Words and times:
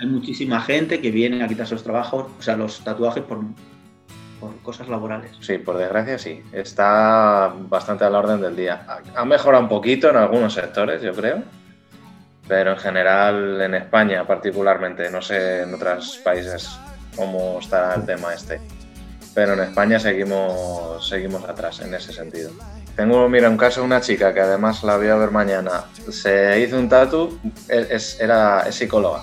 hay 0.00 0.06
muchísima 0.06 0.60
gente 0.60 1.00
que 1.00 1.10
viene 1.10 1.42
a 1.42 1.48
quitarse 1.48 1.74
los 1.74 1.82
trabajos, 1.82 2.26
o 2.38 2.42
sea, 2.42 2.56
los 2.56 2.80
tatuajes 2.84 3.22
por, 3.24 3.40
por 4.38 4.56
cosas 4.62 4.88
laborales. 4.88 5.32
Sí, 5.40 5.58
por 5.58 5.76
desgracia 5.76 6.18
sí. 6.18 6.42
Está 6.52 7.52
bastante 7.68 8.04
a 8.04 8.10
la 8.10 8.18
orden 8.18 8.40
del 8.40 8.54
día. 8.54 8.86
Ha 9.14 9.24
mejorado 9.24 9.62
un 9.62 9.68
poquito 9.68 10.08
en 10.10 10.16
algunos 10.16 10.54
sectores, 10.54 11.02
yo 11.02 11.12
creo. 11.12 11.42
Pero 12.46 12.72
en 12.72 12.78
general, 12.78 13.60
en 13.60 13.74
España 13.74 14.26
particularmente, 14.26 15.10
no 15.10 15.20
sé 15.20 15.62
en 15.62 15.74
otros 15.74 16.20
países 16.24 16.78
cómo 17.14 17.58
estará 17.60 17.94
el 17.94 18.06
tema 18.06 18.32
este. 18.32 18.60
Pero 19.34 19.52
en 19.52 19.60
España 19.60 20.00
seguimos, 20.00 21.06
seguimos 21.06 21.44
atrás 21.44 21.80
en 21.80 21.92
ese 21.94 22.12
sentido. 22.12 22.50
Tengo, 22.96 23.28
mira, 23.28 23.50
un 23.50 23.56
caso 23.56 23.80
de 23.80 23.86
una 23.86 24.00
chica 24.00 24.32
que 24.32 24.40
además 24.40 24.82
la 24.82 24.96
voy 24.96 25.08
a 25.08 25.16
ver 25.16 25.30
mañana. 25.30 25.84
Se 26.10 26.60
hizo 26.60 26.78
un 26.78 26.88
tatu, 26.88 27.38
es, 27.68 28.18
era, 28.18 28.64
es 28.66 28.74
psicóloga 28.76 29.22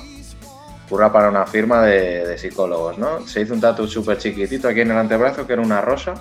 curra 0.89 1.11
para 1.11 1.29
una 1.29 1.45
firma 1.45 1.81
de, 1.83 2.37
psicólogos, 2.37 2.97
¿no? 2.97 3.25
Se 3.27 3.41
hizo 3.41 3.53
un 3.53 3.61
tatu 3.61 3.87
súper 3.87 4.17
chiquitito 4.17 4.67
aquí 4.67 4.81
en 4.81 4.91
el 4.91 4.97
antebrazo, 4.97 5.45
que 5.47 5.53
era 5.53 5.61
una 5.61 5.81
rosa, 5.81 6.13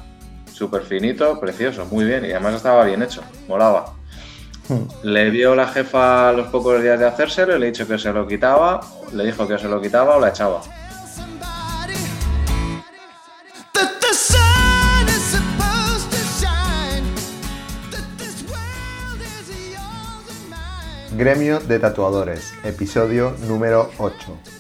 súper 0.52 0.83
finito, 0.83 1.39
precioso, 1.41 1.87
muy 1.87 2.05
bien, 2.05 2.25
y 2.25 2.30
además 2.30 2.55
estaba 2.55 2.84
bien 2.84 3.03
hecho, 3.03 3.23
molaba. 3.48 3.95
Hmm. 4.69 4.84
Le 5.03 5.30
vio 5.30 5.55
la 5.55 5.69
jefa 5.69 6.30
a 6.30 6.33
los 6.33 6.48
pocos 6.48 6.83
días 6.83 6.98
de 6.98 7.06
hacérselo 7.06 7.56
y 7.56 7.61
le 7.61 7.66
dicho 7.66 7.87
que 7.87 7.98
se 7.98 8.12
lo 8.12 8.27
quitaba, 8.27 8.80
le 9.12 9.25
dijo 9.25 9.47
que 9.47 9.59
se 9.59 9.69
lo 9.69 9.80
quitaba 9.80 10.16
o 10.16 10.20
la 10.20 10.30
echaba. 10.30 10.62
Gremio 21.17 21.61
de 21.61 21.78
Tatuadores, 21.78 22.53
episodio 22.65 23.37
número 23.47 23.89
8. 23.98 24.54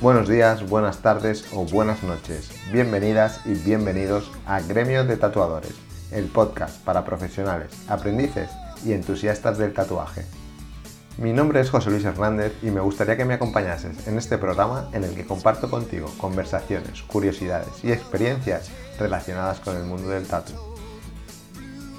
Buenos 0.00 0.28
días, 0.28 0.68
buenas 0.68 0.98
tardes 0.98 1.46
o 1.52 1.64
buenas 1.64 2.02
noches. 2.02 2.50
Bienvenidas 2.72 3.40
y 3.46 3.54
bienvenidos 3.54 4.30
a 4.44 4.60
Gremio 4.60 5.04
de 5.04 5.16
Tatuadores, 5.16 5.72
el 6.10 6.26
podcast 6.26 6.82
para 6.84 7.04
profesionales, 7.04 7.70
aprendices 7.88 8.50
y 8.84 8.92
entusiastas 8.92 9.56
del 9.56 9.72
tatuaje. 9.72 10.26
Mi 11.16 11.32
nombre 11.32 11.60
es 11.60 11.70
José 11.70 11.90
Luis 11.90 12.04
Hernández 12.04 12.52
y 12.60 12.70
me 12.70 12.80
gustaría 12.80 13.16
que 13.16 13.24
me 13.24 13.34
acompañases 13.34 14.06
en 14.08 14.18
este 14.18 14.36
programa 14.36 14.90
en 14.92 15.04
el 15.04 15.14
que 15.14 15.26
comparto 15.26 15.70
contigo 15.70 16.10
conversaciones, 16.18 17.02
curiosidades 17.02 17.84
y 17.84 17.92
experiencias 17.92 18.70
relacionadas 18.98 19.60
con 19.60 19.76
el 19.76 19.84
mundo 19.84 20.08
del 20.08 20.26
tatu. 20.26 20.52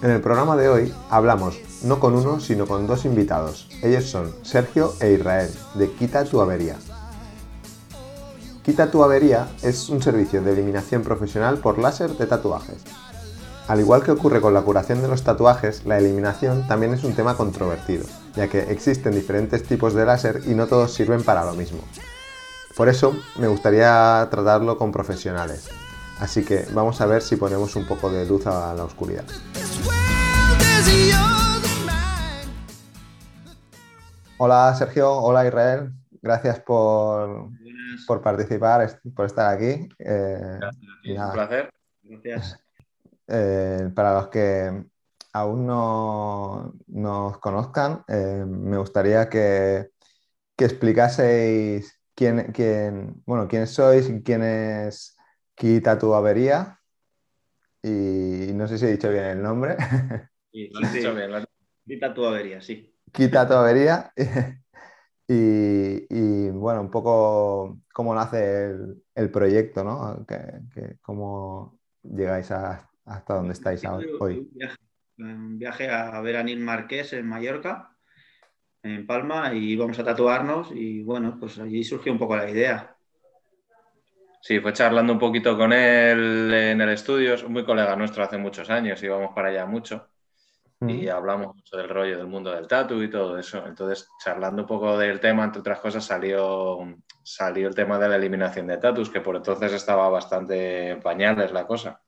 En 0.03 0.12
el 0.12 0.19
programa 0.19 0.58
de 0.58 0.67
hoy 0.67 0.94
hablamos 1.09 1.58
no 1.81 2.02
con 2.02 2.14
uno, 2.14 2.41
sino 2.41 2.67
con 2.67 2.88
dos 2.88 3.06
invitados. 3.06 3.69
Ellos 3.81 4.03
son 4.03 4.36
Sergio 4.44 4.94
e 5.00 5.14
Israel, 5.14 5.50
de 5.75 5.89
Quita 5.94 6.25
tu 6.25 6.41
avería. 6.41 6.75
Quita 8.66 8.89
tu 8.89 9.03
avería 9.03 9.47
es 9.61 9.89
un 9.89 10.02
servicio 10.02 10.41
de 10.41 10.52
eliminación 10.52 11.03
profesional 11.03 11.59
por 11.59 11.77
láser 11.77 12.17
de 12.17 12.25
tatuajes. 12.25 12.81
Al 13.67 13.80
igual 13.80 14.02
que 14.02 14.09
ocurre 14.09 14.41
con 14.41 14.55
la 14.55 14.63
curación 14.63 15.03
de 15.03 15.07
los 15.07 15.22
tatuajes, 15.22 15.85
la 15.85 15.99
eliminación 15.99 16.67
también 16.67 16.91
es 16.91 17.03
un 17.03 17.13
tema 17.13 17.38
controvertido, 17.38 18.07
ya 18.35 18.47
que 18.47 18.72
existen 18.72 19.13
diferentes 19.13 19.61
tipos 19.61 19.94
de 19.94 20.07
láser 20.07 20.41
y 20.47 20.55
no 20.55 20.66
todos 20.66 20.91
sirven 20.95 21.22
para 21.22 21.45
lo 21.45 21.53
mismo. 21.53 21.77
Por 22.75 22.89
eso 22.89 23.16
me 23.38 23.47
gustaría 23.47 24.27
tratarlo 24.31 24.79
con 24.79 24.91
profesionales. 24.91 25.69
Así 26.19 26.44
que 26.44 26.66
vamos 26.73 27.00
a 27.02 27.05
ver 27.05 27.22
si 27.22 27.35
ponemos 27.35 27.75
un 27.75 27.85
poco 27.85 28.09
de 28.09 28.25
luz 28.25 28.47
a 28.47 28.73
la 28.73 28.83
oscuridad. 28.83 29.25
Hola 34.39 34.73
Sergio, 34.75 35.13
hola 35.13 35.45
Israel, 35.45 35.94
gracias 36.26 36.59
por, 36.59 37.52
por 38.08 38.22
participar, 38.22 39.00
por 39.16 39.28
estar 39.28 39.54
aquí. 39.54 39.88
Eh, 40.00 40.59
un 41.06 41.31
placer. 41.31 41.70
Gracias. 42.04 42.59
Eh, 43.28 43.90
para 43.95 44.14
los 44.14 44.28
que 44.28 44.86
aún 45.34 45.66
no 45.66 46.75
nos 46.85 47.40
conozcan, 47.40 48.03
eh, 48.08 48.46
me 48.47 48.78
gustaría 48.78 49.28
que, 49.28 49.90
explicaseis 50.56 52.00
quién, 52.14 52.52
quién, 52.53 53.24
bueno, 53.25 53.47
quiénes 53.47 53.72
sois, 53.72 54.14
quién 54.24 54.44
es 54.44 55.18
Quita 55.56 55.97
tu 55.97 56.14
avería. 56.14 56.80
Y 57.81 58.53
no 58.53 58.68
sé 58.68 58.78
si 58.78 58.85
he 58.85 58.91
dicho 58.91 59.09
bien 59.09 59.25
el 59.25 59.41
nombre. 59.41 59.75
Sí, 60.52 60.69
lo 60.72 60.85
has 60.85 60.94
dicho 60.94 61.16
bien. 61.16 61.31
Quita 61.85 62.14
tu 62.14 62.25
avería, 62.25 62.62
sí. 62.62 62.96
Quita 63.12 63.47
tu 63.47 63.53
avería. 63.56 64.14
Y, 65.28 66.50
bueno, 66.50 66.81
un 66.81 66.91
poco 66.91 67.80
cómo 67.94 68.13
nace 68.13 68.72
el, 69.16 69.31
proyecto, 69.31 69.84
¿no? 69.84 70.25
Que, 70.25 70.97
cómo 71.02 71.80
llegáis 72.03 72.52
hasta 72.52 73.34
donde 73.34 73.53
estáis 73.53 73.84
hoy. 73.85 74.47
Un 75.18 75.58
viaje, 75.58 75.90
a 75.90 76.19
ver 76.22 76.38
a 76.38 76.44
Nil 76.44 76.59
Marqués 76.59 77.14
en 77.14 77.28
Mallorca, 77.28 77.96
en 78.84 79.08
Palma, 79.08 79.53
y 79.53 79.75
vamos 79.75 79.97
a 79.97 80.03
tatuarnos 80.03 80.72
y 80.74 81.02
bueno, 81.02 81.38
pues 81.40 81.58
allí 81.58 81.84
surgió 81.84 82.12
un 82.12 82.19
poco 82.19 82.35
la 82.35 82.50
idea. 82.50 82.96
Sí, 84.41 84.59
fue 84.59 84.74
charlando 84.74 85.14
un 85.14 85.19
poquito 85.19 85.58
con 85.58 85.74
él 85.74 86.53
en 86.53 86.81
el 86.81 86.90
estudio, 86.90 87.34
es 87.34 87.47
muy 87.47 87.66
colega 87.66 87.96
nuestro 87.96 88.24
hace 88.24 88.38
muchos 88.38 88.69
años, 88.69 89.02
íbamos 89.02 89.34
para 89.34 89.47
allá 89.47 89.66
mucho 89.66 90.09
y 90.81 91.08
hablamos 91.08 91.56
mucho 91.56 91.78
del 91.78 91.90
rollo 91.90 92.18
del 92.18 92.28
mundo 92.28 92.52
del 92.52 92.68
tatu 92.68 93.02
y 93.02 93.09
todo 93.09 93.38
eso. 93.38 93.66
Entonces, 93.66 94.09
charlando 94.24 94.63
un 94.63 94.68
poco 94.68 94.97
del 94.97 95.19
tema, 95.19 95.44
entre 95.44 95.62
otras 95.62 95.80
cosas, 95.80 96.03
salió, 96.03 96.80
salió 97.24 97.68
el 97.68 97.75
tema 97.75 97.97
de 97.97 98.09
la 98.09 98.18
eliminación 98.18 98.68
de 98.68 98.78
tatus, 98.78 99.09
que 99.09 99.22
por 99.22 99.35
entonces 99.35 99.72
estaba 99.74 100.09
bastante 100.09 100.90
en 100.90 101.00
pañales 101.02 101.52
la 101.52 101.66
cosa. 101.66 102.02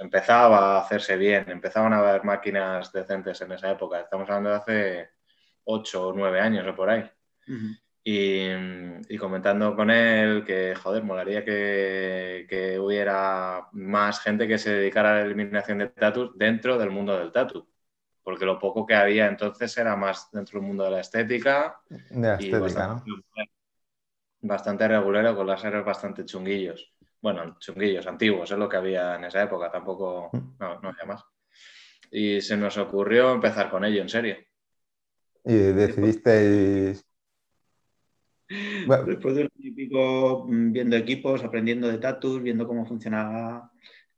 empezaba 0.00 0.76
a 0.76 0.80
hacerse 0.80 1.16
bien, 1.16 1.48
empezaban 1.50 1.92
a 1.92 1.98
haber 1.98 2.24
máquinas 2.24 2.92
decentes 2.92 3.40
en 3.40 3.52
esa 3.52 3.70
época. 3.70 4.00
Estamos 4.00 4.28
hablando 4.28 4.50
de 4.50 4.56
hace 4.56 5.10
8 5.64 6.08
o 6.08 6.12
9 6.12 6.40
años 6.40 6.66
o 6.66 6.74
por 6.74 6.90
ahí. 6.90 7.10
Y, 8.10 9.18
comentando 9.18 9.76
con 9.76 9.90
él 9.90 10.42
que, 10.42 10.74
joder, 10.74 11.02
molaría 11.02 11.44
que, 11.44 12.78
hubiera 12.80 13.68
más 13.72 14.20
gente 14.20 14.48
que 14.48 14.56
se 14.56 14.70
dedicara 14.70 15.10
a 15.10 15.14
la 15.16 15.26
eliminación 15.26 15.78
de 15.78 15.88
tatus 15.88 16.30
dentro 16.38 16.78
del 16.78 16.90
mundo 16.90 17.18
del 17.18 17.32
tatu. 17.32 17.68
Porque 18.22 18.46
lo 18.46 18.58
poco 18.58 18.86
que 18.86 18.94
había 18.94 19.26
entonces 19.26 19.76
era 19.76 19.94
más 19.94 20.30
dentro 20.32 20.58
del 20.58 20.66
mundo 20.66 20.84
de 20.84 20.90
la 20.92 21.00
estética. 21.00 21.82
De 21.88 22.18
la 22.18 22.34
estética, 22.36 22.60
bastante, 22.60 23.10
¿no? 23.10 23.44
Bastante 24.40 24.88
regulero, 24.88 25.36
con 25.36 25.46
láseres 25.46 25.84
bastante 25.84 26.24
chunguillos. 26.24 26.94
Bueno, 27.20 27.58
chunguillos, 27.58 28.06
antiguos, 28.06 28.50
es 28.50 28.56
lo 28.56 28.70
que 28.70 28.78
había 28.78 29.16
en 29.16 29.24
esa 29.24 29.42
época, 29.42 29.70
tampoco, 29.70 30.30
mm. 30.32 30.56
no, 30.58 30.80
no 30.80 30.88
había 30.88 31.04
más. 31.04 31.24
Y 32.10 32.40
se 32.40 32.56
nos 32.56 32.78
ocurrió 32.78 33.34
empezar 33.34 33.68
con 33.68 33.84
ello, 33.84 34.00
en 34.00 34.08
serio. 34.08 34.36
Y 35.44 35.56
decidisteis 35.56 37.07
Después 38.48 39.34
de 39.34 39.42
un 39.42 39.50
año 39.58 39.68
y 39.68 39.70
pico 39.72 40.46
mm, 40.48 40.72
viendo 40.72 40.96
equipos, 40.96 41.44
aprendiendo 41.44 41.88
de 41.88 41.98
tatus, 41.98 42.42
viendo 42.42 42.66
cómo 42.66 42.86
funcionaba, 42.86 43.70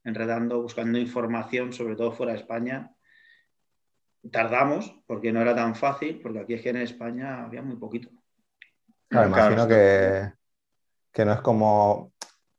enredando, 0.03 0.61
buscando 0.61 0.97
información, 0.97 1.73
sobre 1.73 1.95
todo 1.95 2.13
fuera 2.13 2.33
de 2.33 2.39
España. 2.39 2.91
Tardamos 4.31 4.95
porque 5.05 5.33
no 5.33 5.41
era 5.41 5.55
tan 5.55 5.75
fácil, 5.75 6.19
porque 6.21 6.39
aquí 6.39 6.53
es 6.53 6.61
que 6.61 6.69
en 6.69 6.77
España 6.77 7.43
había 7.43 7.61
muy 7.61 7.75
poquito. 7.75 8.09
Claro, 9.09 9.27
imagino 9.27 9.67
que, 9.67 10.31
que 11.11 11.25
no 11.25 11.33
es 11.33 11.41
como, 11.41 12.13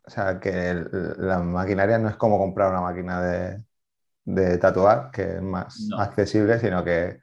o 0.04 0.10
sea, 0.10 0.38
que 0.38 0.84
la 1.18 1.38
maquinaria 1.38 1.98
no 1.98 2.08
es 2.08 2.16
como 2.16 2.36
comprar 2.36 2.70
una 2.70 2.82
máquina 2.82 3.22
de, 3.22 3.64
de 4.24 4.58
tatuar, 4.58 5.10
que 5.10 5.36
es 5.36 5.42
más 5.42 5.88
accesible, 5.96 6.58
sino 6.58 6.84
que 6.84 7.20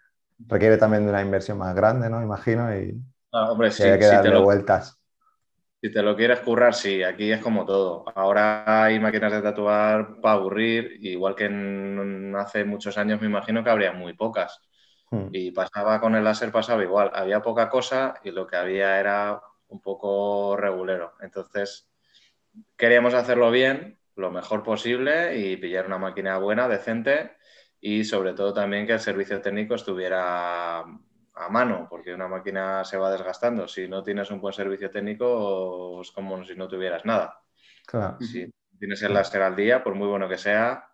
requiere 0.48 0.78
también 0.78 1.04
de 1.04 1.10
una 1.10 1.22
inversión 1.22 1.60
más 1.60 1.76
grande, 1.76 2.10
¿no? 2.10 2.24
Imagino, 2.24 2.76
y, 2.76 3.00
Ah, 3.32 3.52
hombre, 3.52 3.72
sí, 3.72 3.84
si, 3.84 4.22
te 4.22 4.30
lo, 4.30 4.44
vueltas. 4.44 5.00
Si 5.82 5.92
te 5.92 6.02
lo 6.02 6.16
quieres 6.16 6.40
currar, 6.40 6.74
sí, 6.74 7.04
aquí 7.04 7.32
es 7.32 7.42
como 7.42 7.66
todo. 7.66 8.06
Ahora 8.16 8.84
hay 8.84 9.00
máquinas 9.00 9.32
de 9.32 9.42
tatuar 9.42 10.20
para 10.20 10.36
aburrir, 10.36 10.98
igual 11.02 11.36
que 11.36 11.46
hace 12.38 12.64
muchos 12.64 12.98
años 12.98 13.22
me 13.22 13.28
imagino 13.28 13.64
que 13.64 13.70
habría 13.70 13.94
muy 13.94 14.14
pocas. 14.14 14.60
Hmm. 15.12 15.28
Y 15.32 15.52
pasaba 15.52 16.00
con 16.00 16.16
el 16.16 16.24
láser, 16.24 16.52
pasaba 16.52 16.84
igual. 16.84 17.12
Había 17.14 17.42
poca 17.42 17.70
cosa 17.70 18.16
y 18.24 18.32
lo 18.32 18.48
que 18.48 18.56
había 18.56 19.00
era 19.00 19.42
un 19.68 19.82
poco 19.82 20.58
regulero. 20.58 21.14
Entonces, 21.22 21.88
queríamos 22.76 23.14
hacerlo 23.14 23.52
bien, 23.52 24.00
lo 24.16 24.32
mejor 24.32 24.64
posible 24.64 25.38
y 25.38 25.58
pillar 25.58 25.86
una 25.86 25.98
máquina 25.98 26.38
buena, 26.38 26.68
decente 26.68 27.38
y 27.80 28.04
sobre 28.04 28.34
todo 28.34 28.54
también 28.54 28.86
que 28.86 28.94
el 28.94 29.00
servicio 29.00 29.42
técnico 29.42 29.76
estuviera 29.76 30.84
a 31.40 31.50
mano, 31.50 31.88
porque 31.90 32.14
una 32.14 32.28
máquina 32.28 32.84
se 32.84 32.98
va 32.98 33.12
desgastando. 33.12 33.68
Si 33.68 33.88
no 33.88 34.04
tienes 34.04 34.30
un 34.30 34.42
buen 34.42 34.54
servicio 34.54 34.92
técnico, 34.92 36.02
es 36.02 36.12
como 36.12 36.44
si 36.44 36.56
no 36.56 36.68
tuvieras 36.68 37.06
nada. 37.06 37.42
Si 38.20 38.52
tienes 38.78 39.02
el 39.02 39.14
láser 39.14 39.42
al 39.42 39.56
día, 39.56 39.84
por 39.84 39.96
muy 39.96 40.08
bueno 40.08 40.28
que 40.28 40.38
sea, 40.38 40.86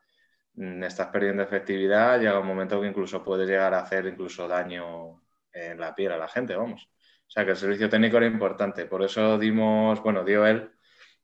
mm, 0.53 0.83
estás 0.83 1.07
perdiendo 1.07 1.43
efectividad, 1.43 2.19
llega 2.19 2.39
un 2.39 2.47
momento 2.47 2.79
que 2.79 2.87
incluso 2.87 3.23
puedes 3.23 3.47
llegar 3.47 3.73
a 3.73 3.79
hacer 3.79 4.05
incluso 4.05 4.47
daño 4.47 5.21
en 5.51 5.79
la 5.79 5.95
piel 5.95 6.11
a 6.11 6.17
la 6.17 6.27
gente, 6.27 6.55
vamos. 6.55 6.89
O 7.27 7.31
sea 7.31 7.43
que 7.43 7.51
el 7.51 7.57
servicio 7.57 7.89
técnico 7.89 8.17
era 8.17 8.27
importante. 8.27 8.85
Por 8.85 9.03
eso 9.03 9.37
dimos, 9.39 10.01
bueno, 10.03 10.23
dio 10.23 10.45
él 10.45 10.71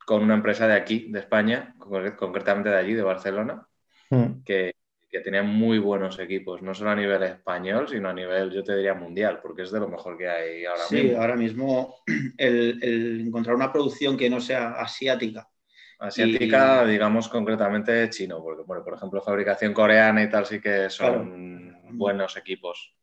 con 0.06 0.24
una 0.24 0.34
empresa 0.34 0.68
de 0.68 0.74
aquí, 0.74 1.12
de 1.12 1.20
España, 1.20 1.76
concretamente 1.78 2.70
de 2.70 2.78
allí, 2.78 2.94
de 2.96 3.04
Barcelona, 3.04 3.68
mm. 4.10 4.44
que, 4.44 4.74
tenía 5.19 5.44
muy 5.44 5.78
buenos 5.78 6.18
equipos, 6.19 6.62
no 6.62 6.74
solo 6.74 6.92
a 6.92 6.96
nivel 6.96 7.22
español, 7.24 7.88
sino 7.90 8.10
a 8.10 8.13
nivel, 8.13 8.50
yo 8.50 8.63
te 8.63 8.75
diría, 8.75 8.94
mundial, 8.94 9.40
porque 9.42 9.63
es 9.63 9.72
de 9.72 9.81
lo 9.81 9.90
mejor 9.90 10.18
que 10.18 10.30
hay 10.30 10.66
ahora 10.66 10.84
mismo. 10.90 11.10
Sí, 11.10 11.16
ahora 11.16 11.36
mismo 11.36 11.96
el, 12.38 13.25
encontrar 13.28 13.56
una 13.56 13.74
producción 13.74 14.16
que 14.16 14.30
no 14.30 14.40
sea 14.40 14.72
asiática. 14.72 15.50
Asiática, 16.00 16.86
digamos 16.86 17.28
concretamente 17.28 18.10
chino, 18.10 18.42
porque, 18.42 18.63
bueno, 18.63 18.84
por 18.84 18.94
ejemplo, 18.94 19.22
fabricación 19.22 19.74
coreana 19.74 20.24
y 20.24 20.30
tal 20.30 20.46
sí 20.46 20.60
que 20.60 20.90
son 20.90 21.78
buenos 21.92 22.38
equipos. 22.38 22.96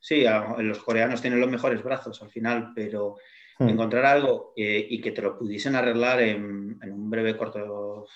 Sí, 0.00 0.24
los 0.58 0.78
coreanos 0.78 1.20
tienen 1.20 1.40
los 1.40 1.50
mejores 1.50 1.82
brazos 1.82 2.20
al 2.22 2.30
final, 2.30 2.72
pero 2.74 3.16
hmm. 3.58 3.68
encontrar 3.68 4.06
algo 4.06 4.54
y 4.56 5.00
que 5.00 5.12
te 5.12 5.22
lo 5.22 5.38
pudiesen 5.38 5.76
arreglar 5.76 6.22
en, 6.22 6.80
un 6.82 7.10
breve 7.10 7.36
corto 7.36 8.06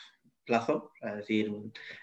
plazo, 0.44 0.92
es 1.00 1.16
decir, 1.16 1.52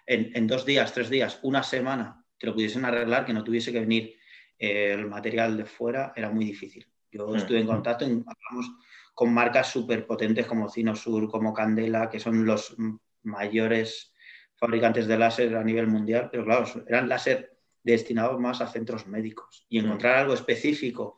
en, 0.06 0.48
dos 0.48 0.66
días, 0.66 0.94
tres 0.94 1.10
días, 1.10 1.40
una 1.44 1.64
semana, 1.64 2.26
te 2.38 2.48
lo 2.48 2.54
pudiesen 2.54 2.86
arreglar, 2.86 3.26
que 3.26 3.34
no 3.34 3.44
tuviese 3.44 3.72
que 3.72 3.80
venir 3.80 4.16
eh, 4.58 4.94
el 4.94 5.08
material 5.08 5.58
de 5.58 5.66
fuera, 5.66 6.14
era 6.16 6.30
muy 6.30 6.46
difícil. 6.46 6.88
Yo 7.12 7.28
hmm. 7.28 7.36
estuve 7.36 7.60
en 7.60 7.68
contacto, 7.68 8.06
hablamos 8.06 8.72
con 9.14 9.34
marcas 9.34 9.72
súper 9.72 10.06
potentes 10.08 10.46
como 10.46 10.70
Cinosur, 10.70 11.30
como 11.30 11.54
Candela, 11.54 12.10
que 12.10 12.20
son 12.20 12.46
los 12.46 12.76
mayores 13.24 14.14
fabricantes 14.56 15.08
de 15.08 15.18
láser 15.18 15.56
a 15.56 15.64
nivel 15.64 15.88
mundial, 15.88 16.30
pero 16.32 16.46
claro, 16.46 16.66
eran 16.88 17.10
láser 17.10 17.58
destinados 17.84 18.40
más 18.40 18.62
a 18.62 18.68
centros 18.68 19.08
médicos. 19.08 19.66
Y 19.70 19.80
mm. 19.80 19.86
encontrar 19.86 20.18
algo 20.18 20.34
específico 20.34 21.18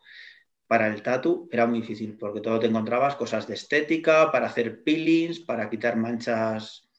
para 0.68 0.88
el 0.88 1.02
tatu 1.02 1.48
era 1.52 1.68
muy 1.68 1.82
difícil, 1.82 2.18
porque 2.18 2.42
todo 2.42 2.60
te 2.60 2.68
encontrabas 2.68 3.16
cosas 3.16 3.48
de 3.48 3.54
estética, 3.54 4.32
para 4.32 4.48
hacer 4.48 4.84
peelings, 4.84 5.40
para 5.40 5.70
quitar 5.70 5.98
manchas 5.98 6.90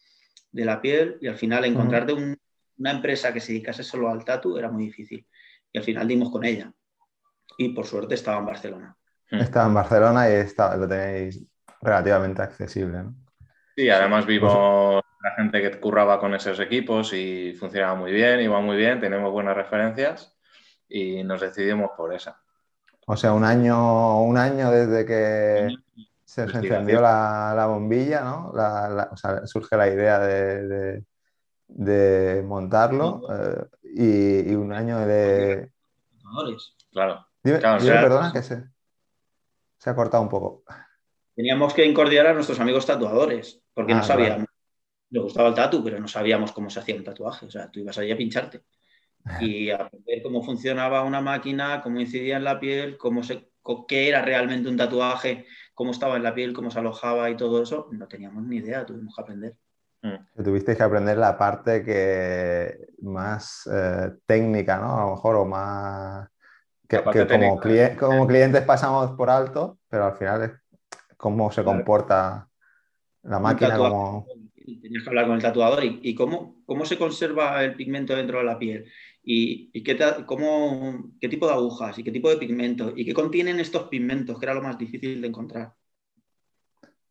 de 0.55 0.65
la 0.65 0.81
piel, 0.81 1.19
y 1.21 1.27
al 1.27 1.37
final 1.37 1.65
encontrarte 1.65 2.13
una 2.13 2.91
empresa 2.91 3.33
que 3.33 3.41
se 3.41 3.53
dedicase 3.53 3.83
solo 3.83 4.09
al 4.09 4.25
tatu 4.25 4.57
era 4.57 4.71
muy 4.71 4.85
difícil. 4.85 5.27
Y 5.73 5.79
al 5.79 5.85
final 5.85 6.07
dimos 6.07 6.31
con 6.31 6.45
ella. 6.45 6.73
Y 7.59 7.71
por 7.71 7.87
suerte 7.87 8.15
estaba 8.15 8.39
en 8.39 8.47
Barcelona. 8.47 8.97
Mm. 9.33 9.41
Estaba 9.41 9.67
en 9.67 9.75
Barcelona 9.75 10.29
y 10.31 10.79
lo 10.79 10.89
tenéis 10.89 11.45
relativamente 11.83 12.43
accesible. 12.43 13.03
¿no? 13.03 13.15
Sí, 13.77 13.91
además 13.91 14.27
vimos 14.27 15.03
la 15.23 15.31
gente 15.33 15.61
que 15.61 15.81
curraba 15.81 16.21
con 16.21 16.35
esos 16.35 16.61
equipos 16.61 17.13
y 17.13 17.55
funcionaba 17.59 17.97
muy 17.97 18.13
bien, 18.13 18.41
iba 18.41 18.61
muy 18.61 18.77
bien, 18.77 19.01
tenemos 19.01 19.33
buenas 19.33 19.57
referencias 19.57 20.39
y 20.89 21.25
nos 21.25 21.41
decidimos 21.41 21.91
por 21.97 22.15
esa. 22.15 22.41
O 23.07 23.17
sea, 23.17 23.33
un 23.33 23.43
año, 23.43 24.23
un 24.23 24.39
año 24.39 24.71
desde 24.71 25.05
que 25.05 25.77
se 26.35 26.43
encendió 26.43 27.01
la, 27.01 27.67
bombilla, 27.69 28.23
¿no? 28.23 28.49
o 28.51 29.17
sea, 29.17 29.47
surge 29.47 29.77
la 29.77 29.89
idea 29.89 30.19
de, 30.19 31.05
montarlo 32.45 33.23
eh, 33.33 33.67
y, 34.49 34.55
un 34.55 34.73
año 34.73 34.99
de... 35.07 35.71
Claro. 36.91 37.27
Dime, 37.43 37.59
perdona, 37.59 38.33
que 38.33 38.43
se, 38.43 38.65
se 39.79 39.91
ha 39.91 39.95
cortado 39.95 40.23
un 40.23 40.29
poco. 40.29 40.65
Teníamos 41.37 41.73
que 41.75 41.85
incordiar 41.85 42.27
a 42.27 42.35
nuestros 42.35 42.59
amigos 42.59 42.87
tatuadores, 42.87 43.63
porque 43.73 43.95
no 43.95 44.01
ah, 44.01 44.05
sabíamos 44.05 44.47
le 45.15 45.21
gustaba 45.21 45.49
el 45.49 45.55
tatu, 45.55 45.85
pero 45.85 46.01
no 46.01 46.09
sabíamos 46.09 46.51
cómo 46.51 46.69
se 46.69 46.81
hacía 46.81 46.97
un 46.97 47.05
tatuaje. 47.05 47.47
O 47.47 47.51
sea, 47.51 47.71
tú 47.71 47.79
ibas 47.79 47.97
allí 47.99 48.11
a 48.11 48.17
pincharte 48.17 48.63
y 49.41 49.71
a 49.71 49.89
ver 50.05 50.23
cómo 50.25 50.43
funcionaba 50.43 51.03
una 51.03 51.21
máquina, 51.21 51.81
cómo 51.83 52.01
incidía 52.01 52.37
en 52.37 52.45
la 52.45 52.59
piel, 52.59 52.97
cómo 52.99 53.23
se, 53.23 53.49
qué 53.87 54.09
era 54.09 54.23
realmente 54.23 54.69
un 54.69 54.77
tatuaje, 54.77 55.47
cómo 55.75 55.91
estaba 55.91 56.17
en 56.17 56.23
la 56.23 56.35
piel, 56.35 56.55
cómo 56.55 56.71
se 56.71 56.79
alojaba 56.79 57.31
y 57.31 57.37
todo 57.37 57.63
eso. 57.63 57.89
No 57.91 58.07
teníamos 58.09 58.45
ni 58.45 58.57
idea, 58.57 58.87
tuvimos 58.87 59.15
que 59.15 59.23
aprender. 59.23 59.57
Mm. 60.03 60.43
Tuviste 60.43 60.77
que 60.77 60.83
aprender 60.83 61.19
la 61.19 61.37
parte 61.37 61.83
que 61.85 62.89
más 63.03 63.69
eh, 63.73 64.13
técnica, 64.27 64.79
¿no? 64.79 64.97
A 64.97 65.05
lo 65.05 65.11
mejor, 65.13 65.37
o 65.37 65.45
más... 65.45 66.29
Que, 66.87 67.03
como, 67.27 67.61
como, 67.99 68.27
clientes 68.27 68.63
pasamos 68.63 69.13
por 69.13 69.31
alto, 69.31 69.79
pero 69.89 70.05
al 70.05 70.13
final 70.13 70.43
es 70.43 70.51
cómo 71.17 71.51
se 71.51 71.65
comporta 71.65 72.47
la 73.23 73.39
máquina. 73.41 73.79
Como 73.79 74.27
tenías 74.65 75.03
que 75.03 75.11
hablar 75.11 75.27
con 75.27 75.37
el 75.37 75.43
tatuador 75.43 75.85
y, 75.85 76.15
cómo, 76.15 76.63
cómo 76.65 76.85
se 76.87 76.97
conserva 76.97 77.63
el 77.63 77.75
pigmento 77.75 78.17
dentro 78.17 78.39
de 78.39 78.45
la 78.45 78.59
piel 78.59 78.91
y, 79.23 79.83
qué, 79.83 79.99
cómo, 80.27 81.13
qué 81.21 81.29
tipo 81.29 81.47
de 81.47 81.53
agujas 81.53 81.99
y 81.99 82.05
qué 82.05 82.11
tipo 82.11 82.31
de 82.31 82.37
pigmento 82.37 82.93
y 82.97 83.05
qué 83.05 83.15
contienen 83.15 83.61
estos 83.61 83.89
pigmentos, 83.89 84.39
que 84.39 84.47
era 84.47 84.55
lo 84.55 84.63
más 84.63 84.79
difícil 84.79 85.21
de 85.21 85.29
encontrar. 85.29 85.75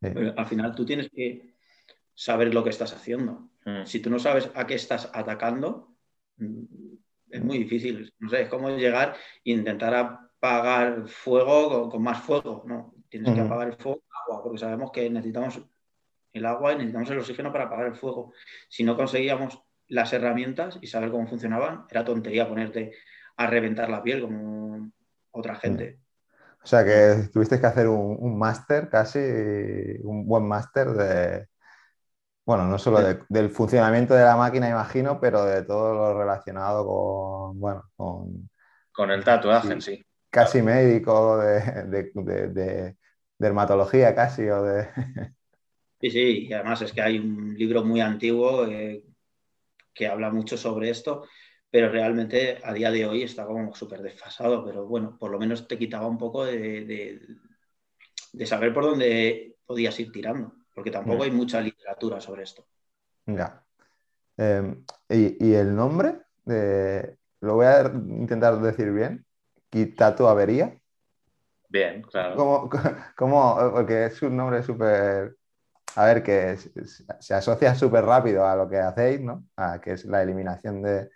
Al 0.00 0.46
final 0.46 0.74
tú 0.74 0.84
tienes 0.84 1.08
que 1.10 1.54
saber 2.14 2.52
lo 2.52 2.62
que 2.62 2.70
estás 2.70 2.92
haciendo. 2.92 3.50
Mm. 3.64 3.86
Si 3.86 4.00
tú 4.00 4.10
no 4.10 4.18
sabes 4.18 4.50
a 4.54 4.66
qué 4.66 4.74
estás 4.74 5.10
atacando, 5.14 5.96
mm, 6.36 6.64
es 7.30 7.42
muy 7.42 7.58
difícil. 7.58 8.12
No 8.18 8.28
sé, 8.28 8.42
es 8.42 8.48
como 8.48 8.70
llegar 8.70 9.16
e 9.44 9.52
intentar 9.52 9.94
apagar 9.94 11.08
fuego 11.08 11.88
con, 11.88 12.02
más 12.02 12.20
fuego. 12.22 12.64
No, 12.66 12.94
tienes 13.08 13.34
que 13.34 13.40
apagar 13.40 13.68
el 13.68 13.76
fuego 13.76 14.00
con 14.00 14.16
agua, 14.22 14.42
porque 14.42 14.58
sabemos 14.58 14.90
que 14.92 15.08
necesitamos 15.08 15.60
el 16.34 16.44
agua 16.44 16.72
y 16.72 16.76
necesitamos 16.76 17.10
el 17.10 17.18
oxígeno 17.18 17.52
para 17.52 17.64
apagar 17.64 17.86
el 17.86 17.96
fuego. 17.96 18.32
Si 18.68 18.84
no 18.84 18.96
conseguíamos 18.96 19.62
las 19.88 20.12
herramientas 20.12 20.78
y 20.82 20.88
saber 20.88 21.10
cómo 21.10 21.26
funcionaban, 21.26 21.86
era 21.90 22.04
tontería 22.04 22.48
ponerte 22.48 22.92
a 23.36 23.46
reventar 23.46 23.88
la 23.88 24.02
piel 24.02 24.20
como 24.20 24.90
otra 25.30 25.54
gente. 25.54 26.00
O 26.62 26.66
sea 26.66 26.84
que 26.84 27.28
tuviste 27.32 27.60
que 27.60 27.66
hacer 27.66 27.88
un, 27.88 28.38
máster 28.38 28.88
casi, 28.88 29.18
un 30.02 30.26
buen 30.26 30.48
máster 30.48 30.88
de, 30.92 31.46
bueno, 32.46 32.66
no 32.66 32.78
solo 32.78 33.00
del 33.28 33.50
funcionamiento 33.50 34.14
de 34.14 34.24
la 34.24 34.36
máquina, 34.36 34.68
imagino, 34.68 35.20
pero 35.20 35.44
de 35.44 35.62
todo 35.62 35.94
lo 35.94 36.18
relacionado 36.18 36.86
con, 36.86 37.60
bueno, 37.60 37.84
con... 37.96 38.50
Con 38.92 39.10
el 39.10 39.22
tatuaje 39.24 39.72
en 39.72 39.82
sí. 39.82 40.06
Casi 40.30 40.62
médico, 40.62 41.38
de, 41.38 42.10
de, 42.14 42.96
dermatología 43.38 44.14
casi, 44.14 44.48
o 44.48 44.62
de... 44.62 44.88
Sí, 46.04 46.10
sí, 46.10 46.46
y 46.50 46.52
además 46.52 46.82
es 46.82 46.92
que 46.92 47.00
hay 47.00 47.18
un 47.18 47.54
libro 47.56 47.82
muy 47.82 48.02
antiguo 48.02 48.66
eh, 48.66 49.02
que 49.94 50.06
habla 50.06 50.30
mucho 50.30 50.58
sobre 50.58 50.90
esto, 50.90 51.24
pero 51.70 51.88
realmente 51.88 52.58
a 52.62 52.74
día 52.74 52.90
de 52.90 53.06
hoy 53.06 53.22
está 53.22 53.46
como 53.46 53.74
súper 53.74 54.02
desfasado, 54.02 54.62
pero 54.66 54.86
bueno, 54.86 55.16
por 55.18 55.30
lo 55.30 55.38
menos 55.38 55.66
te 55.66 55.78
quitaba 55.78 56.06
un 56.06 56.18
poco 56.18 56.44
de, 56.44 57.26
saber 58.44 58.74
por 58.74 58.84
dónde 58.84 59.56
podías 59.64 59.98
ir 59.98 60.12
tirando, 60.12 60.52
porque 60.74 60.90
tampoco 60.90 61.20
mm. 61.20 61.22
hay 61.22 61.30
mucha 61.30 61.62
literatura 61.62 62.20
sobre 62.20 62.42
esto. 62.42 62.66
Ya. 63.24 63.64
Em, 64.36 64.84
¿y, 65.08 65.54
el 65.54 65.74
nombre? 65.74 66.18
lo 67.40 67.54
voy 67.54 67.64
a 67.64 67.90
intentar 67.94 68.60
decir 68.60 68.92
bien. 68.92 69.24
Quitatu 69.70 70.26
Avería. 70.26 70.78
Bien, 71.70 72.02
claro. 72.02 72.36
¿Cómo, 72.36 72.68
cómo, 73.16 73.70
porque 73.72 74.04
es 74.04 74.20
un 74.20 74.36
nombre 74.36 74.62
súper 74.62 75.38
a 75.96 76.06
ver, 76.06 76.22
que 76.22 76.56
se 77.20 77.34
asocia 77.34 77.74
súper 77.74 78.04
rápido 78.04 78.46
a 78.46 78.56
lo 78.56 78.68
que 78.68 78.78
hacéis, 78.78 79.20
¿no? 79.20 79.44
A 79.56 79.80
que 79.80 79.92
es 79.92 80.04
la 80.04 80.22
eliminación 80.22 80.82
de, 80.82 81.10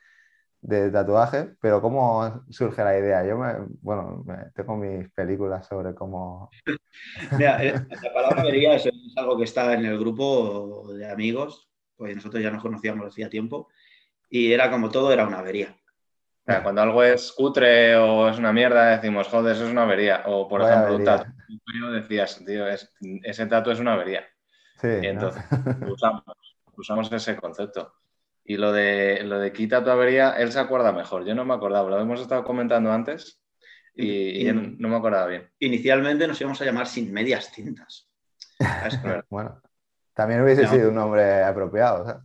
tatuajes, 0.90 1.49
pero 1.61 1.80
¿cómo 1.80 2.44
surge 2.50 2.82
la 2.82 2.99
idea? 2.99 3.26
Yo, 3.26 3.38
me, 3.38 3.54
bueno, 3.80 4.25
tengo 4.54 4.76
mis 4.76 5.08
películas 5.11 5.66
sobre 5.66 5.94
cómo... 5.94 6.50
Mira, 7.38 7.62
eh, 7.64 7.75
la 8.02 8.12
palabra 8.12 8.42
avería 8.42 8.75
es, 8.75 8.88
algo 9.16 9.37
que 9.37 9.44
está 9.44 9.73
en 9.75 9.85
el 9.85 9.99
grupo 9.99 10.92
de 10.92 11.11
amigos, 11.11 11.68
pues 11.97 12.14
nosotros 12.14 12.42
ya 12.42 12.50
nos 12.50 12.62
conocíamos 12.62 13.06
hacía 13.06 13.28
tiempo, 13.28 13.68
y 14.30 14.52
era 14.52 14.70
como 14.70 14.90
todo 14.90 15.12
era 15.12 15.26
una 15.26 15.38
avería. 15.38 15.76
cuando 16.62 16.82
algo 16.82 17.02
es 17.02 17.32
cutre 17.32 17.97
o 17.97 18.28
es 18.28 18.38
una 18.38 18.52
mierda, 18.52 18.97
decimos, 18.97 19.28
joder, 19.28 19.54
eso 19.54 19.64
es 19.64 19.73
una 19.73 19.85
avería. 19.85 20.23
O, 20.26 20.47
por 20.49 20.62
ejemplo, 20.62 20.97
un 20.97 21.04
tatu. 21.04 21.32
Decías, 21.92 22.44
tío, 22.44 22.66
ese 22.68 23.47
tatu 23.47 23.70
es 23.70 23.80
una 23.80 23.94
avería 23.94 24.25
y 24.82 25.06
entonces 25.06 25.42
usamos, 26.76 27.12
ese 27.12 27.37
concepto. 27.37 27.94
Y 28.44 28.56
lo 28.56 28.73
de, 28.73 29.23
lo 29.25 29.38
de 29.38 29.52
quita 29.52 29.85
tu 29.85 29.90
avería, 29.90 30.30
él 30.32 30.50
se 30.52 30.58
acuerda 30.58 30.92
mejor. 30.92 31.25
Yo 31.25 31.35
no 31.35 31.44
me 31.44 31.54
acordaba, 31.54 31.90
lo 31.90 32.00
hemos 32.00 32.20
estado 32.20 32.44
comentando 32.44 32.90
antes 32.90 33.42
y, 33.94 34.50
no 34.52 34.88
me 34.88 34.97
acordaba 34.97 35.26
bien. 35.26 35.50
Inicialmente 35.58 36.26
nos 36.26 36.40
íbamos 36.40 36.61
a 36.62 36.64
llamar 36.64 36.87
sin 36.87 37.12
medias 37.12 37.52
tintas. 37.52 38.08
bueno, 39.28 39.61
también 40.14 40.42
hubiese 40.42 40.66
sido 40.66 40.88
un 40.88 40.94
nombre 40.94 41.42
apropiado. 41.42 42.25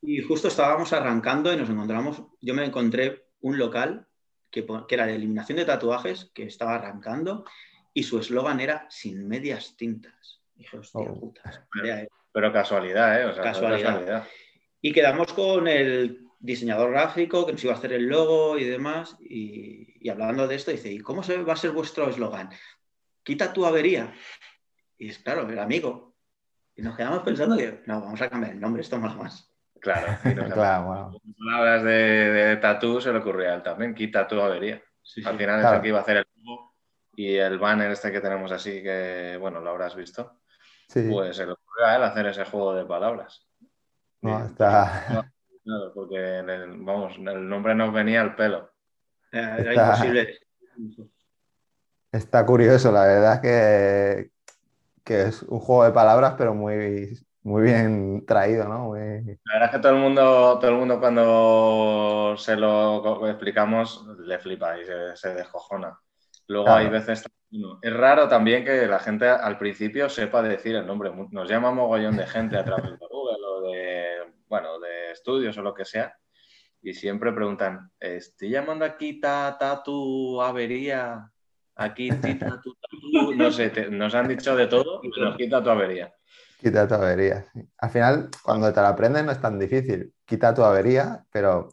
Y 0.00 0.20
justo 0.20 0.48
estábamos 0.48 0.92
arrancando 0.92 1.52
y 1.52 1.56
nos 1.56 1.70
encontramos, 1.70 2.22
yo 2.40 2.54
me 2.54 2.64
encontré 2.64 3.28
un 3.40 3.56
local 3.56 4.08
que, 4.50 4.66
que 4.66 4.94
era 4.94 5.06
de 5.06 5.14
eliminación 5.14 5.58
de 5.58 5.64
tatuajes 5.64 6.30
que 6.34 6.44
estaba 6.44 6.74
arrancando 6.74 7.44
y 7.94 8.02
su 8.02 8.18
eslogan 8.18 8.58
era 8.58 8.86
sin 8.90 9.28
medias 9.28 9.76
tintas. 9.76 10.41
Dije, 10.62 10.78
hostia, 10.78 11.00
oh. 11.00 11.34
Pero, 12.32 12.52
casualidad, 12.52 13.20
¿eh? 13.20 13.34
casualidad. 13.42 14.24
Y 14.80 14.92
quedamos 14.92 15.32
con 15.32 15.66
el 15.66 16.26
diseñador 16.38 16.92
gráfico 16.92 17.44
que 17.44 17.52
nos 17.52 17.64
iba 17.64 17.72
a 17.72 17.76
hacer 17.76 17.92
el 17.92 18.06
logo 18.06 18.58
y 18.58 18.64
demás. 18.64 19.16
Y, 19.20 20.08
hablando 20.08 20.46
de 20.46 20.54
esto, 20.54 20.70
dice, 20.70 20.90
¿y 20.90 21.00
cómo 21.00 21.22
se 21.22 21.42
va 21.42 21.52
a 21.52 21.56
ser 21.56 21.72
vuestro 21.72 22.08
eslogan? 22.08 22.50
quita 23.24 23.52
tu 23.52 23.66
avería. 23.66 24.12
Y 24.98 25.10
es 25.10 25.18
claro, 25.18 25.48
el 25.48 25.58
amigo. 25.58 26.16
Y 26.74 26.82
nos 26.82 26.96
quedamos 26.96 27.22
pensando 27.22 27.56
que, 27.56 27.82
no, 27.86 28.00
vamos 28.00 28.20
a 28.22 28.30
cambiar 28.30 28.52
el 28.52 28.60
nombre, 28.60 28.82
esto 28.82 28.98
mola 28.98 29.14
más. 29.14 29.52
Claro, 29.80 30.06
claro, 30.54 30.86
bueno. 30.86 31.20
Palabras 31.38 31.82
de, 31.82 31.92
de 31.92 32.56
tatú 32.56 33.00
se 33.00 33.12
le 33.12 33.18
ocurría 33.18 33.50
a 33.50 33.54
él 33.56 33.62
también, 33.62 33.94
quita 33.94 34.26
tu 34.26 34.40
avería. 34.40 34.82
Sí, 35.02 35.22
Al 35.24 35.32
sí. 35.32 35.38
final 35.38 35.56
es 35.56 35.62
Claro. 35.62 35.76
el 35.76 35.82
que 35.82 35.88
iba 35.88 35.98
a 35.98 36.02
hacer 36.02 36.16
el 36.18 36.26
logo 36.36 36.74
y 37.14 37.34
el 37.34 37.58
banner 37.58 37.90
este 37.90 38.10
que 38.10 38.20
tenemos 38.20 38.50
así, 38.52 38.82
que 38.82 39.36
bueno, 39.40 39.60
lo 39.60 39.70
habrás 39.70 39.94
visto, 39.94 40.41
Sí, 40.92 41.08
pues 41.10 41.36
se 41.36 41.46
le 41.46 41.52
ocurrió 41.52 41.86
a 41.86 41.96
él 41.96 42.02
hacer 42.02 42.26
ese 42.26 42.44
juego 42.44 42.74
de 42.74 42.84
palabras. 42.84 43.46
No, 44.20 44.44
está, 44.44 45.26
porque 45.94 46.38
en 46.38 46.50
el- 46.50 46.76
vamos, 46.82 47.14
el 47.16 47.48
nombre 47.48 47.74
nos 47.74 47.92
venía 47.94 48.20
al 48.20 48.36
pelo. 48.36 48.70
Era, 49.32 49.56
era 49.58 49.70
Está- 49.72 50.06
imposible. 50.06 50.38
está 52.12 52.44
curioso, 52.44 52.92
la 52.92 53.04
verdad 53.04 53.40
que, 53.40 54.30
que 55.04 55.22
es 55.22 55.42
un 55.44 55.60
juego 55.60 55.84
de 55.84 55.92
palabras, 55.92 56.34
pero 56.36 56.54
muy, 56.54 57.18
muy 57.42 57.62
bien 57.62 58.24
traído, 58.26 58.68
¿no? 58.68 58.78
Muy- 58.88 59.38
La 59.44 59.54
verdad 59.54 59.68
es 59.70 59.70
que 59.70 59.78
todo 59.78 59.92
el 59.92 59.98
mundo, 59.98 60.58
todo 60.60 60.70
el 60.70 60.76
mundo 60.76 61.00
cuando 61.00 62.34
se 62.36 62.54
lo 62.56 63.26
explicamos 63.28 64.06
le 64.18 64.38
flipa 64.38 64.78
y 64.78 64.84
se, 64.84 65.16
se 65.16 65.34
descojona. 65.34 65.98
Luego 66.48 66.66
Claro. 66.66 66.80
hay 66.80 66.88
veces. 66.90 67.24
Es 67.82 67.92
raro 67.92 68.28
también 68.28 68.64
que 68.64 68.86
la 68.86 68.98
gente 68.98 69.28
al 69.28 69.58
principio 69.58 70.08
sepa 70.08 70.42
decir 70.42 70.74
el 70.74 70.86
nombre. 70.86 71.12
Nos 71.30 71.48
llama 71.48 71.70
mogollón 71.70 72.16
de 72.16 72.26
gente 72.26 72.56
a 72.56 72.64
través 72.64 72.98
de 72.98 73.06
Google 73.10 73.46
o 73.46 73.60
de, 73.70 74.32
bueno, 74.48 74.78
de 74.80 75.12
estudios 75.12 75.56
o 75.58 75.62
lo 75.62 75.74
que 75.74 75.84
sea. 75.84 76.16
Y 76.80 76.94
siempre 76.94 77.32
preguntan, 77.32 77.90
¿estoy 78.00 78.50
llamando 78.50 78.84
aquí 78.84 79.20
ta, 79.20 79.56
tatu 79.58 80.40
avería? 80.40 81.30
Aquí 81.76 82.10
ti, 82.10 82.34
tatu, 82.34 82.74
tatu. 82.74 83.34
No 83.34 83.50
sé, 83.50 83.90
nos 83.90 84.14
han 84.14 84.28
dicho 84.28 84.56
de 84.56 84.66
todo, 84.66 85.00
pero 85.14 85.36
quita 85.36 85.62
tu 85.62 85.70
avería. 85.70 86.12
Quita 86.58 86.88
tu 86.88 86.94
avería. 86.94 87.44
sí. 87.52 87.60
Al 87.78 87.90
final, 87.90 88.30
cuando 88.42 88.72
te 88.72 88.80
la 88.80 88.88
aprendes 88.88 89.24
no 89.24 89.32
es 89.32 89.40
tan 89.40 89.58
difícil. 89.58 90.12
Quita 90.24 90.54
tu 90.54 90.62
avería, 90.62 91.22
pero 91.30 91.68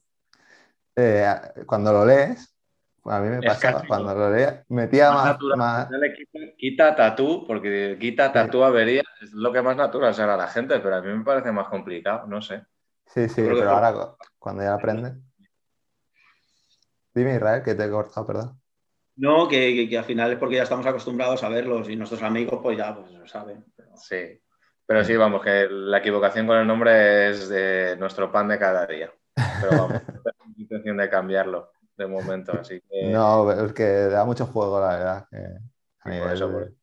eh, 0.96 1.26
cuando 1.66 1.94
lo 1.94 2.06
lees, 2.06 2.59
a 3.06 3.20
mí 3.20 3.30
me 3.30 3.42
pasaba, 3.42 3.84
cuando 3.88 4.14
lo 4.14 4.32
leía, 4.32 4.64
metía 4.70 5.12
Más 5.12 5.16
más, 5.24 5.26
natural. 5.34 5.58
más- 5.58 5.90
Dale, 5.90 6.14
quita, 6.14 6.40
quita 6.58 6.96
tatú, 6.96 7.46
porque 7.48 7.98
quita 8.00 8.32
tatú 8.32 8.64
avería 8.64 9.04
es 9.22 9.32
lo 9.34 9.52
que 9.52 9.62
más 9.62 9.76
natural 9.78 10.14
será 10.14 10.34
a 10.34 10.38
la 10.38 10.48
gente, 10.48 10.80
pero 10.80 10.96
a 10.96 11.02
mí 11.02 11.12
me 11.14 11.24
parece 11.24 11.52
más 11.52 11.68
complicado, 11.68 12.28
no 12.28 12.42
sé. 12.42 12.64
Sí, 13.08 13.28
sí, 13.30 13.42
Creo 13.44 13.58
pero 13.58 13.72
ahora 13.72 13.94
cu- 13.94 14.16
cuando 14.38 14.64
ya 14.64 14.74
aprendes. 14.74 15.14
Dime, 17.14 17.36
Israel, 17.36 17.64
que 17.64 17.76
te 17.76 17.86
he 17.86 17.90
cortado, 17.90 18.26
perdón. 18.28 18.62
No, 19.18 19.48
que, 19.48 19.74
que- 19.76 19.90
que 19.90 19.98
al 19.98 20.06
final 20.06 20.32
es 20.32 20.38
porque 20.38 20.56
ya 20.56 20.64
estamos 20.64 20.86
acostumbrados 20.86 21.44
a 21.44 21.50
verlos 21.50 21.90
y 21.90 21.96
nuestros 21.96 22.22
amigos 22.24 22.60
pues 22.62 22.78
ya 22.78 22.96
pues, 22.96 23.12
lo 23.12 23.28
saben. 23.28 23.66
Pero- 23.76 23.90
Sí. 23.98 24.40
Pero 24.86 25.04
sí, 25.04 25.16
vamos, 25.16 25.44
que 25.44 25.68
la 25.70 26.00
equivocación 26.00 26.48
con 26.48 26.58
el 26.58 26.66
nombre 26.66 27.30
es 27.30 27.48
de 27.50 27.96
nuestro 27.98 28.32
pan 28.32 28.48
de 28.48 28.58
cada 28.58 28.88
día. 28.88 29.12
Pero 29.36 29.72
vamos, 29.72 30.02
no 30.16 30.22
tengo 30.24 30.46
intención 30.58 30.98
de 30.98 31.10
cambiarlo 31.10 31.72
de 32.00 32.08
momento, 32.08 32.54
así 32.54 32.82
que 32.90 32.98
No, 33.02 33.52
es 33.52 33.74
que 33.74 33.84
da 33.84 34.26
mucho 34.26 34.46
juego, 34.48 34.80
la 34.80 34.88
verdad. 34.98 35.28
que 35.32 35.38
a 36.10 36.14
por 36.16 36.32
eso, 36.32 36.50
de- 36.50 36.52
por- 36.52 36.74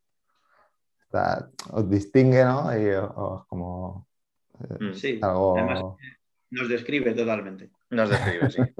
está- 1.05 1.51
os 1.73 1.89
distingue, 1.91 2.45
¿no? 2.45 2.77
Y 2.79 2.89
os, 2.95 3.47
como 3.47 4.09
eh, 4.71 4.79
mm, 4.79 4.95
Sí, 4.95 5.13
algo 5.21 5.47
además 5.53 5.85
nos 6.51 6.69
describe 6.69 7.15
totalmente. 7.15 7.71
nos 7.91 8.11
describe, 8.11 8.51
sí. 8.51 8.77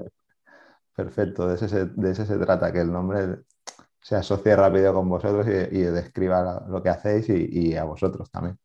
perfecto. 0.95 1.47
De 1.47 1.55
eso, 1.55 1.67
se, 1.67 1.85
de 1.85 2.11
eso 2.11 2.25
se 2.25 2.37
trata, 2.37 2.71
que 2.71 2.81
el 2.81 2.91
nombre 2.91 3.39
se 4.01 4.15
asocie 4.15 4.55
rápido 4.55 4.93
con 4.93 5.09
vosotros 5.09 5.47
y, 5.47 5.77
y 5.79 5.81
describa 5.83 6.65
lo 6.69 6.83
que 6.83 6.89
hacéis 6.89 7.29
y, 7.29 7.69
y 7.71 7.75
a 7.75 7.83
vosotros 7.85 8.29
también. 8.31 8.59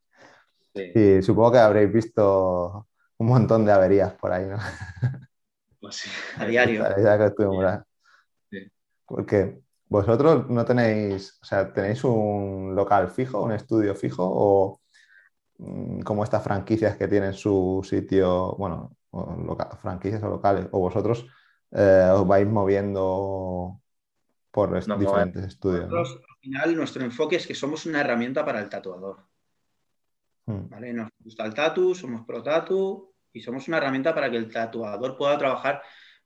Sí, 0.75 0.83
Y 0.95 1.23
supongo 1.23 1.53
que 1.53 1.59
habréis 1.59 1.93
visto 1.93 2.89
un 3.19 3.27
montón 3.29 3.65
de 3.65 3.73
averías 3.73 4.15
por 4.15 4.33
ahí, 4.33 4.47
¿no? 4.47 4.59
pues 5.83 5.97
sí. 5.97 6.11
A 6.39 6.47
diario. 6.47 6.85
Sí. 8.51 8.71
Porque 9.05 9.61
vosotros 9.89 10.49
no 10.49 10.65
tenéis, 10.65 11.39
o 11.43 11.45
sea, 11.45 11.73
¿tenéis 11.73 12.03
un 12.05 12.75
local 12.75 13.11
fijo, 13.11 13.43
un 13.43 13.53
estudio 13.53 13.95
fijo 13.95 14.23
o 14.25 14.81
mm, 15.59 16.01
como 16.01 16.25
estas 16.25 16.43
franquicias 16.43 16.97
que 16.97 17.09
tienen 17.09 17.35
su 17.35 17.83
sitio, 17.85 18.55
bueno, 18.57 18.97
o 19.11 19.37
loca- 19.45 19.77
franquicias 19.77 20.23
o 20.23 20.29
locales, 20.29 20.69
o 20.71 20.79
vosotros 20.79 21.27
eh, 21.73 22.09
os 22.13 22.27
vais 22.27 22.47
moviendo 22.47 23.81
por 24.51 24.71
Nos 24.71 25.01
diferentes 25.01 25.45
estudios? 25.45 25.89
¿no? 25.89 25.97
Nosotros, 25.97 26.25
al 26.31 26.39
final, 26.41 26.77
nuestro 26.77 27.05
enfoque 27.05 27.37
es 27.37 27.47
que 27.47 27.55
somos 27.55 27.85
una 27.87 28.01
herramienta 28.01 28.45
para 28.45 28.61
el 28.61 28.69
tatuador. 28.69 29.27
Mm, 30.47 30.69
¿vale? 30.69 30.93
Nos 30.93 31.11
gusta 31.19 31.45
el 31.45 31.55
tatu, 31.55 31.95
somos 31.95 32.25
pro 32.25 32.43
tatu 32.43 33.12
y 33.33 33.41
somos 33.41 33.69
una 33.69 33.79
herramienta 33.79 34.15
para 34.15 34.31
que 34.31 34.37
el 34.37 34.51
tatuador 34.51 35.17
pueda 35.17 35.39
trabajar 35.39 35.83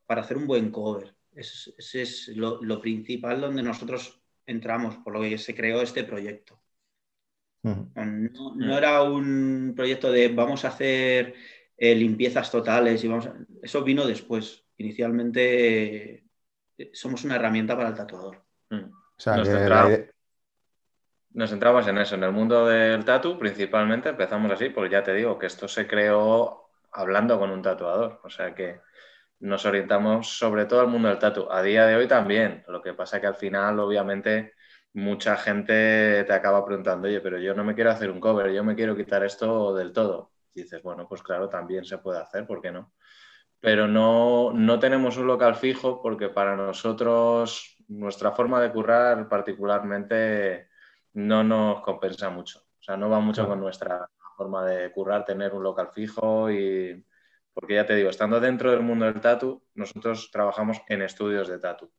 para 0.07 0.23
hacer 0.23 0.37
un 0.37 0.47
buen 0.47 0.71
cover. 0.71 1.15
Ese 1.33 1.71
es, 1.71 1.75
ese 1.79 2.03
es 2.03 2.29
lo, 2.37 2.63
lo 2.63 2.81
principal 2.81 3.41
donde 3.41 3.63
nosotros 3.63 4.21
entramos, 4.47 4.97
por 4.99 5.13
lo 5.13 5.21
que 5.21 5.37
se 5.39 5.55
creó 5.55 5.83
este 5.83 6.05
proyecto. 6.05 6.61
No, 7.63 8.55
no 8.55 8.79
era 8.79 9.03
un 9.03 9.73
proyecto 9.75 10.13
de 10.13 10.29
vamos 10.29 10.65
a 10.65 10.69
hacer 10.69 11.35
eh, 11.77 11.95
limpiezas 11.97 12.51
totales 12.51 13.03
y 13.03 13.09
vamos 13.09 13.27
a- 13.27 13.35
Eso 13.63 13.83
vino 13.83 14.07
después. 14.07 14.65
Inicialmente 14.79 16.15
eh, 16.79 16.91
somos 16.93 17.25
una 17.25 17.37
herramienta 17.37 17.77
para 17.77 17.89
el 17.89 17.95
tatuador. 17.95 18.43
Mm. 18.71 18.85
O 18.85 19.19
sea, 19.19 19.37
Nos 19.37 19.49
idea- 19.49 19.59
centramos 21.51 21.87
en 21.89 21.99
eso, 21.99 22.15
en 22.15 22.25
el 22.25 22.33
mundo 22.33 22.67
del 22.67 23.05
tatu 23.05 23.39
principalmente, 23.39 24.11
empezamos 24.11 24.51
así, 24.53 24.71
porque 24.71 24.93
ya 24.93 25.03
te 25.03 25.13
digo 25.15 25.39
que 25.39 25.47
esto 25.47 25.67
se 25.67 25.87
creó 25.87 26.66
hablando 26.97 27.39
con 27.39 27.51
un 27.51 27.63
tatuador, 27.63 28.21
o 28.25 28.31
sea 28.31 28.55
que 28.55 28.81
nos 29.41 29.67
orientamos 29.67 30.39
sobre 30.39 30.65
todo 30.67 30.81
al 30.81 30.89
mundo 30.89 31.09
del 31.09 31.19
tatu. 31.19 31.49
A 31.51 31.63
día 31.63 31.87
de 31.87 31.97
hoy 31.97 32.09
también, 32.09 32.65
lo 32.69 32.83
que 32.83 32.95
pasa 32.95 33.21
que 33.21 33.27
al 33.27 33.35
final 33.37 33.79
obviamente 33.81 34.55
mucha 34.95 35.37
gente 35.37 36.25
te 36.25 36.33
acaba 36.33 36.65
preguntando, 36.65 37.07
oye, 37.09 37.21
pero 37.21 37.39
yo 37.39 37.55
no 37.55 37.65
me 37.65 37.75
quiero 37.75 37.91
hacer 37.91 38.11
un 38.11 38.21
cover, 38.21 38.51
yo 38.53 38.65
me 38.65 38.75
quiero 38.75 38.97
quitar 38.97 39.25
esto 39.25 39.75
del 39.75 39.93
todo. 39.93 40.33
Y 40.55 40.63
dices, 40.63 40.83
bueno, 40.83 41.07
pues 41.09 41.23
claro, 41.23 41.49
también 41.49 41.85
se 41.85 41.99
puede 41.99 42.19
hacer, 42.19 42.47
¿por 42.47 42.63
qué 42.63 42.73
no? 42.73 42.95
Pero 43.61 43.87
no, 43.89 44.53
no 44.53 44.79
tenemos 44.79 45.17
un 45.19 45.27
local 45.27 45.55
fijo 45.57 46.01
porque 46.03 46.29
para 46.31 46.57
nosotros 46.57 47.77
nuestra 47.89 48.33
forma 48.33 48.61
de 48.61 48.73
currar 48.73 49.29
particularmente 49.29 50.69
no 51.15 51.45
nos 51.45 51.83
compensa 51.83 52.31
mucho. 52.31 52.61
O 52.61 52.83
sea, 52.83 52.97
no 52.97 53.11
va 53.11 53.21
mucho 53.21 53.47
con 53.47 53.61
nuestra 53.61 54.09
forma 54.37 54.65
de 54.65 54.93
currar, 54.93 55.25
tener 55.25 55.55
un 55.55 55.63
local 55.63 55.91
fijo 55.93 56.51
y... 56.51 57.05
Porque 57.53 57.75
ya 57.75 57.87
te 57.87 57.95
digo, 57.95 58.11
estando 58.11 58.39
dentro 58.39 58.71
del 58.71 58.83
mundo 58.83 59.07
del 59.07 59.21
tatu, 59.21 59.63
nosotros 59.75 60.31
trabajamos 60.31 60.83
en 60.89 61.01
estudios 61.01 61.49
de 61.49 61.59
tatu, 61.59 61.91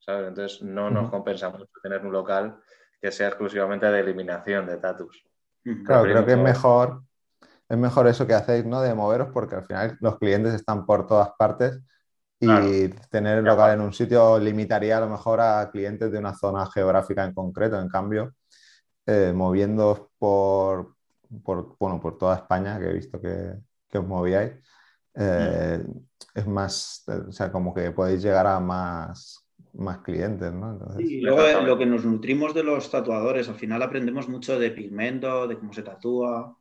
¿sabes? 0.00 0.26
Entonces 0.26 0.62
no 0.62 0.90
nos 0.90 1.10
compensa 1.10 1.48
mucho 1.48 1.68
tener 1.80 2.04
un 2.04 2.12
local 2.12 2.60
que 3.00 3.12
sea 3.12 3.28
exclusivamente 3.28 3.86
de 3.86 4.00
eliminación 4.00 4.66
de 4.66 4.78
tatus. 4.78 5.24
Claro, 5.84 6.02
creo 6.02 6.26
que 6.26 6.32
es 6.32 6.38
mejor, 6.38 7.02
es 7.68 7.78
mejor 7.78 8.08
eso 8.08 8.26
que 8.26 8.34
hacéis, 8.34 8.64
¿no? 8.64 8.80
De 8.80 8.94
moveros, 8.94 9.28
porque 9.32 9.54
al 9.54 9.64
final 9.64 9.96
los 10.00 10.18
clientes 10.18 10.54
están 10.54 10.84
por 10.84 11.06
todas 11.06 11.30
partes 11.38 11.80
y 12.38 12.46
Claro. 12.46 12.66
tener 13.10 13.38
el 13.38 13.44
local 13.44 13.56
claro. 13.56 13.72
en 13.74 13.80
un 13.80 13.92
sitio 13.92 14.38
limitaría 14.38 14.98
a 14.98 15.00
lo 15.00 15.08
mejor 15.08 15.40
a 15.40 15.70
clientes 15.70 16.10
de 16.10 16.18
una 16.18 16.34
zona 16.34 16.66
geográfica 16.66 17.24
en 17.24 17.32
concreto. 17.32 17.80
En 17.80 17.88
cambio, 17.88 18.34
eh, 19.06 19.32
moviéndoos 19.34 20.02
por, 20.18 20.95
por, 21.44 21.76
bueno, 21.78 22.00
por 22.00 22.18
toda 22.18 22.36
España, 22.36 22.78
que 22.78 22.86
he 22.86 22.92
visto 22.94 23.20
que, 23.20 23.54
que 23.88 23.98
os 23.98 24.06
movíais, 24.06 24.52
eh, 25.14 25.82
es 26.34 26.46
más, 26.46 27.04
o 27.08 27.32
sea, 27.32 27.50
como 27.52 27.74
que 27.74 27.90
podéis 27.92 28.22
llegar 28.22 28.46
a 28.46 28.60
más, 28.60 29.46
más 29.74 29.98
clientes, 29.98 30.52
¿no? 30.52 30.72
Entonces, 30.72 31.04
Y 31.04 31.20
luego 31.20 31.42
eh, 31.42 31.62
lo 31.62 31.76
que 31.78 31.86
nos 31.86 32.04
nutrimos 32.04 32.54
de 32.54 32.62
los 32.64 32.90
tatuadores, 32.90 33.48
al 33.48 33.56
final 33.56 33.82
aprendemos 33.82 34.28
mucho 34.28 34.58
de 34.58 34.70
pigmento, 34.70 35.46
de 35.46 35.58
cómo 35.58 35.72
se 35.72 35.82
tatúa 35.82 36.56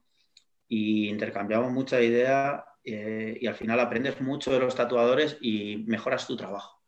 y 0.68 1.10
intercambiamos 1.10 1.72
mucha 1.72 2.02
idea 2.02 2.66
eh, 2.84 3.38
y 3.40 3.48
al 3.48 3.56
final 3.56 3.80
aprendes 3.80 4.22
mucho 4.22 4.52
de 4.52 4.60
los 4.60 4.76
tatuadores 4.76 5.38
y 5.42 5.86
mejoras 5.88 6.28
tu 6.28 6.38
trabajo. 6.38 6.82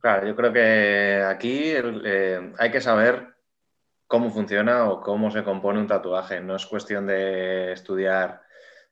Claro, 0.00 0.26
yo 0.28 0.36
creo 0.36 0.52
que 0.52 1.22
aquí 1.26 1.70
el- 1.70 2.02
eh, 2.06 2.52
hay 2.58 2.70
que 2.70 2.80
saber 2.80 3.35
cómo 4.06 4.30
funciona 4.30 4.88
o 4.90 5.00
cómo 5.00 5.30
se 5.30 5.42
compone 5.44 5.80
un 5.80 5.86
tatuaje. 5.86 6.40
No 6.40 6.56
es 6.56 6.66
cuestión 6.66 7.06
de 7.06 7.72
estudiar 7.72 8.42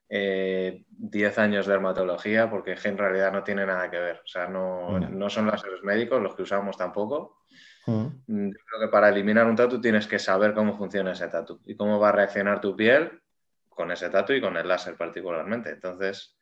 eh, 0.09 0.85
10 0.89 1.39
años 1.39 1.67
de 1.67 1.73
dermatología 1.73 2.51
porque 2.51 2.77
en 2.85 2.99
realidad 2.99 3.33
no 3.33 3.43
tiene 3.45 3.65
nada 3.67 3.91
que 3.91 3.99
ver. 3.99 4.21
O 4.25 4.27
sea, 4.27 4.49
no, 4.49 4.99
No. 4.99 5.09
no 5.09 5.31
son 5.31 5.47
láseres 5.47 5.83
médicos 5.83 6.23
los 6.23 6.35
que 6.35 6.43
usamos 6.43 6.77
tampoco. 6.77 7.43
Mm, 7.87 8.07
Yo 8.51 8.59
creo 8.67 8.81
que 8.81 8.89
para 8.93 9.09
eliminar 9.11 9.47
un 9.47 9.57
tatu 9.57 9.81
tienes 9.81 10.07
que 10.07 10.19
saber 10.19 10.55
cómo 10.55 10.77
funciona 10.77 11.13
ese 11.13 11.29
tatu 11.29 11.61
y 11.67 11.77
cómo 11.77 11.99
va 12.01 12.09
a 12.11 12.13
reaccionar 12.13 12.61
tu 12.61 12.75
piel 12.77 13.21
con 13.69 13.91
ese 13.91 14.09
tatu 14.09 14.33
y 14.33 14.41
con 14.41 14.57
el 14.57 14.67
láser 14.69 14.97
particularmente. 14.97 15.71
Entonces, 15.71 16.37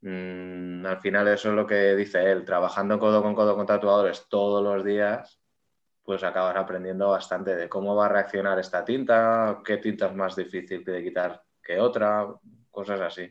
mm, 0.00 0.86
al 0.86 0.98
final 1.00 1.28
eso 1.28 1.50
es 1.50 1.54
lo 1.54 1.66
que 1.66 1.94
dice 1.96 2.30
él, 2.30 2.44
trabajando 2.44 2.98
codo 2.98 3.22
con 3.22 3.34
codo 3.34 3.54
con 3.56 3.66
tatuadores 3.66 4.26
todos 4.28 4.62
los 4.62 4.84
días, 4.84 5.40
pues 6.08 6.24
acabas 6.24 6.56
aprendiendo 6.56 7.10
bastante 7.10 7.54
de 7.54 7.68
cómo 7.68 7.94
va 7.94 8.06
a 8.06 8.08
reaccionar 8.08 8.58
esta 8.58 8.82
tinta, 8.82 9.60
qué 9.62 9.76
tinta 9.76 10.06
es 10.06 10.14
más 10.14 10.34
difícil 10.34 10.82
de 10.82 11.04
quitar 11.04 11.44
que 11.62 11.78
otra, 11.78 12.26
cosas 12.70 12.98
así. 13.02 13.30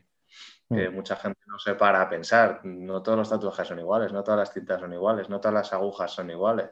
Que 0.69 0.87
mm. 0.87 0.93
mucha 0.93 1.15
gente 1.15 1.39
no 1.47 1.57
se 1.57 1.73
para 1.73 2.03
a 2.03 2.07
pensar. 2.07 2.63
No 2.63 3.01
todos 3.01 3.17
los 3.17 3.29
tatuajes 3.31 3.67
son 3.67 3.79
iguales, 3.79 4.13
no 4.13 4.23
todas 4.23 4.41
las 4.41 4.53
tintas 4.53 4.79
son 4.79 4.93
iguales, 4.93 5.27
no 5.27 5.39
todas 5.39 5.55
las 5.55 5.73
agujas 5.73 6.11
son 6.11 6.29
iguales, 6.29 6.69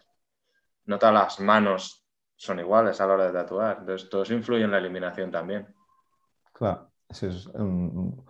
no 0.86 1.00
todas 1.00 1.16
las 1.16 1.40
manos 1.40 2.06
son 2.36 2.60
iguales 2.60 3.02
a 3.02 3.08
la 3.08 3.14
hora 3.16 3.26
de 3.26 3.34
tatuar. 3.34 3.78
Entonces, 3.80 4.08
todo 4.08 4.22
eso 4.22 4.36
influye 4.36 4.64
en 4.64 4.70
la 4.70 4.78
eliminación 4.78 5.32
también. 5.32 5.74
Claro, 6.54 6.92
ese 7.10 7.30
es 7.30 7.48
un, 7.48 8.24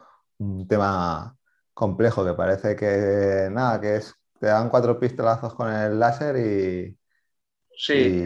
tema 0.70 1.36
complejo 1.74 2.24
que 2.24 2.36
parece 2.36 2.74
que 2.74 3.50
nada, 3.52 3.82
que 3.82 3.98
es 3.98 4.16
te 4.40 4.48
dan 4.48 4.70
cuatro 4.70 4.98
pistolazos 4.98 5.54
con 5.56 5.70
el 5.74 6.00
láser 6.00 6.38
y. 6.38 6.98
Sí, 7.78 8.26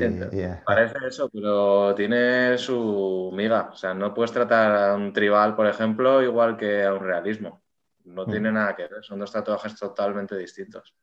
parece 0.65 0.98
eso, 1.08 1.29
pero 1.29 1.96
tiene 1.96 2.58
su 2.58 3.32
miga. 3.34 3.70
O 3.72 3.75
sea, 3.75 3.94
no 3.94 4.13
puedes 4.13 4.32
tratar 4.32 4.91
a 4.91 4.96
un 4.96 5.12
tribal, 5.12 5.56
por 5.56 5.68
ejemplo, 5.68 6.22
igual 6.22 6.56
que 6.56 6.84
a 6.84 6.94
un 6.94 7.00
realismo. 7.00 7.63
No 8.06 8.25
mm. 8.25 8.29
tiene 8.29 8.51
nada 8.51 8.75
que 8.75 8.88
ver, 8.88 9.03
son 9.03 9.20
dos 9.20 9.32
tatuajes 9.32 9.75
totalmente 9.77 10.38
distintos. 10.38 10.96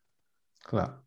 Claro. 0.63 1.03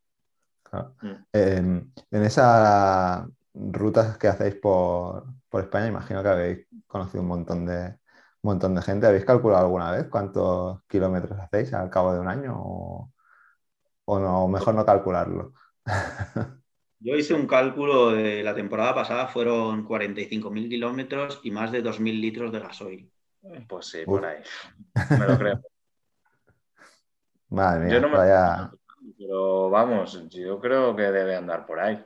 Mm. 1.02 1.14
en 1.32 1.92
esas 2.12 3.26
rutas 3.54 4.16
que 4.18 4.28
hacéis 4.28 4.54
por, 4.54 5.24
por 5.48 5.62
España, 5.62 5.88
imagino 5.88 6.22
que 6.22 6.28
habéis 6.28 6.66
conocido 6.86 7.22
un 7.22 7.28
montón 7.28 7.66
de, 7.66 7.98
montón 8.42 8.74
de 8.74 8.82
gente. 8.82 9.06
¿Habéis 9.06 9.24
calculado 9.24 9.64
alguna 9.64 9.90
vez 9.90 10.08
cuántos 10.08 10.82
kilómetros 10.84 11.38
hacéis 11.38 11.72
al 11.74 11.90
cabo 11.90 12.12
de 12.14 12.20
un 12.20 12.28
año 12.28 12.54
o, 12.56 14.18
no, 14.18 14.48
mejor 14.48 14.74
no 14.74 14.84
calcularlo? 14.84 15.52
Yo 17.02 17.16
hice 17.16 17.32
un 17.32 17.46
cálculo 17.46 18.10
de 18.10 18.42
la 18.42 18.54
temporada 18.54 18.94
pasada, 18.94 19.26
fueron 19.26 19.86
45.000 19.88 20.68
kilómetros 20.68 21.40
y 21.42 21.50
más 21.50 21.72
de 21.72 21.82
2.000 21.82 22.20
litros 22.20 22.52
de 22.52 22.60
gasoil. 22.60 23.10
Pues 23.66 23.86
sí, 23.86 24.04
por 24.04 24.24
ahí. 24.24 24.42
Me 25.18 25.26
lo 25.26 25.38
creo. 25.38 25.60
Madre 27.48 27.86
mía, 27.86 27.94
yo 27.94 28.00
no 28.02 28.08
me 28.10 28.18
vaya... 28.18 28.70
Pero 29.18 29.70
vamos, 29.70 30.28
yo 30.28 30.60
creo 30.60 30.94
que 30.94 31.02
debe 31.02 31.36
andar 31.36 31.64
por 31.66 31.80
ahí. 31.80 32.04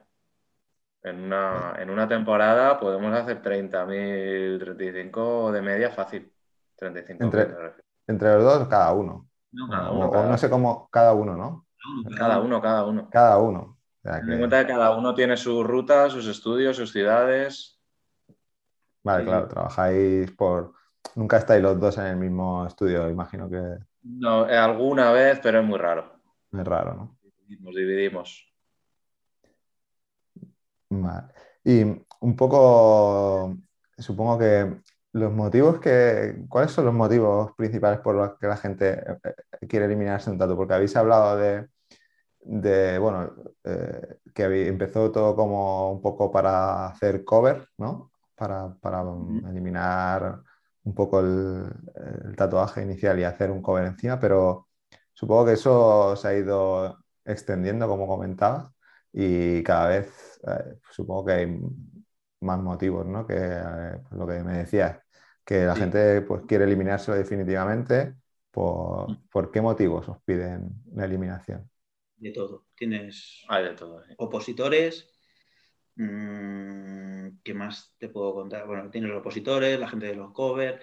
En 1.03 1.25
una, 1.25 1.75
en 1.79 1.91
una 1.91 2.09
temporada 2.09 2.79
podemos 2.79 3.13
hacer 3.15 3.43
30.000, 3.43 4.59
35 4.59 5.53
de 5.53 5.63
media 5.63 5.91
fácil. 5.91 6.33
35 6.77 7.25
entre, 7.25 7.55
entre 8.07 8.35
los 8.35 8.45
dos, 8.45 8.69
cada 8.69 8.93
uno. 8.93 9.29
No, 9.53 9.69
cada 9.69 9.91
uno, 9.91 10.09
o, 10.09 10.27
no 10.27 10.39
sé 10.39 10.49
cómo, 10.49 10.89
cada 10.91 11.13
uno, 11.13 11.37
¿no? 11.37 11.67
Cada 12.17 12.41
uno, 12.41 12.63
cada 12.63 12.87
uno. 12.87 13.09
Cada 13.11 13.39
uno. 13.39 13.74
Ten 14.05 14.33
en 14.33 14.39
cuenta 14.39 14.61
que 14.61 14.73
cada 14.73 14.95
uno 14.95 15.15
tiene 15.15 15.37
su 15.37 15.65
ruta, 15.65 16.11
sus 16.11 16.27
estudios, 16.27 16.77
sus 16.77 16.93
ciudades. 16.93 17.81
Vale, 19.03 19.25
claro, 19.25 19.49
trabajáis 19.49 20.31
por. 20.33 20.75
Nunca 21.15 21.39
estáis 21.39 21.63
los 21.63 21.81
dos 21.81 21.97
en 21.97 22.07
el 22.07 22.17
mismo 22.17 22.67
estudio, 22.67 23.09
imagino 23.09 23.49
que. 23.49 23.79
No, 24.03 24.45
alguna 24.45 25.11
vez, 25.11 25.41
pero 25.43 25.61
es 25.61 25.65
muy 25.65 25.79
raro. 25.79 26.21
Es 26.53 26.65
raro, 26.65 26.95
¿no? 26.95 27.19
Nos 27.61 27.75
dividimos. 27.75 28.47
Y 31.65 31.83
un 32.21 32.37
poco, 32.37 33.57
supongo 33.97 34.39
que 34.39 34.81
los 35.13 35.33
motivos 35.33 35.81
que, 35.81 36.45
¿cuáles 36.49 36.73
son 36.73 36.85
los 36.85 36.95
motivos 36.95 37.53
principales 37.57 38.01
por 38.01 38.15
los 38.17 38.39
que 38.39 38.47
la 38.47 38.57
gente 38.57 38.91
eh, 38.91 39.19
eh, 39.61 39.67
quiere 39.67 39.87
eliminarse 39.87 40.31
un 40.31 40.39
tatu? 40.39 40.57
Porque 40.57 40.75
habéis 40.75 40.97
hablado 40.97 41.37
de, 41.37 41.69
de 42.45 42.99
bueno, 42.99 43.35
eh, 43.65 44.19
que 44.35 44.69
empezó 44.69 45.11
todo 45.11 45.35
como 45.37 45.93
un 45.93 46.01
poco 46.03 46.31
para 46.31 46.87
hacer 46.89 47.25
cover, 47.25 47.69
¿no? 47.79 48.13
Para, 48.35 48.75
para 48.81 49.03
eliminar 49.51 50.43
un 50.85 50.95
poco 50.95 51.21
el, 51.21 51.67
el, 52.27 52.37
tatuaje 52.37 52.83
inicial 52.83 53.19
y 53.19 53.25
hacer 53.25 53.51
un 53.51 53.63
cover 53.63 53.87
encima, 53.87 54.19
pero 54.21 54.69
supongo 55.13 55.47
que 55.47 55.53
eso 55.53 56.17
se 56.17 56.29
ha 56.29 56.35
ido 56.35 56.99
extendiendo, 57.25 57.89
como 57.89 58.07
comentabas, 58.07 58.71
y 59.13 59.63
cada 59.63 59.89
vez 59.89 60.41
eh, 60.47 60.79
supongo 60.91 61.27
que 61.27 61.33
hay 61.33 61.61
más 62.41 62.61
motivos, 62.61 63.07
¿no? 63.07 63.27
Que 63.27 63.37
eh, 63.37 63.99
pues 64.09 64.13
lo 64.19 64.27
que 64.27 64.43
me 64.45 64.59
decías, 64.59 64.99
que 65.45 65.65
la 65.65 65.77
gente 65.77 66.23
pues, 66.23 66.43
quiere 66.47 66.65
eliminárselo 66.65 67.17
definitivamente. 67.17 68.17
Por, 68.51 69.11
mm. 69.11 69.29
¿Por 69.31 69.51
qué 69.51 69.61
motivos 69.61 70.09
os 70.09 70.21
piden 70.23 70.71
la 70.95 71.05
eliminación? 71.07 71.69
De 72.25 72.31
todo. 72.31 72.65
Tienes 72.75 73.45
hay 73.49 73.65
de 73.65 73.75
todo, 73.75 74.03
opositores. 74.17 75.15
Mm, 75.97 77.37
¿Qué 77.45 77.53
más 77.53 77.95
te 77.99 78.09
puedo 78.09 78.33
contar? 78.33 78.67
Bueno, 78.67 78.89
tienes 78.89 79.11
los 79.11 79.21
opositores, 79.21 79.79
la 79.79 79.89
gente 79.89 80.07
de 80.07 80.15
los 80.15 80.33
covers, 80.33 80.81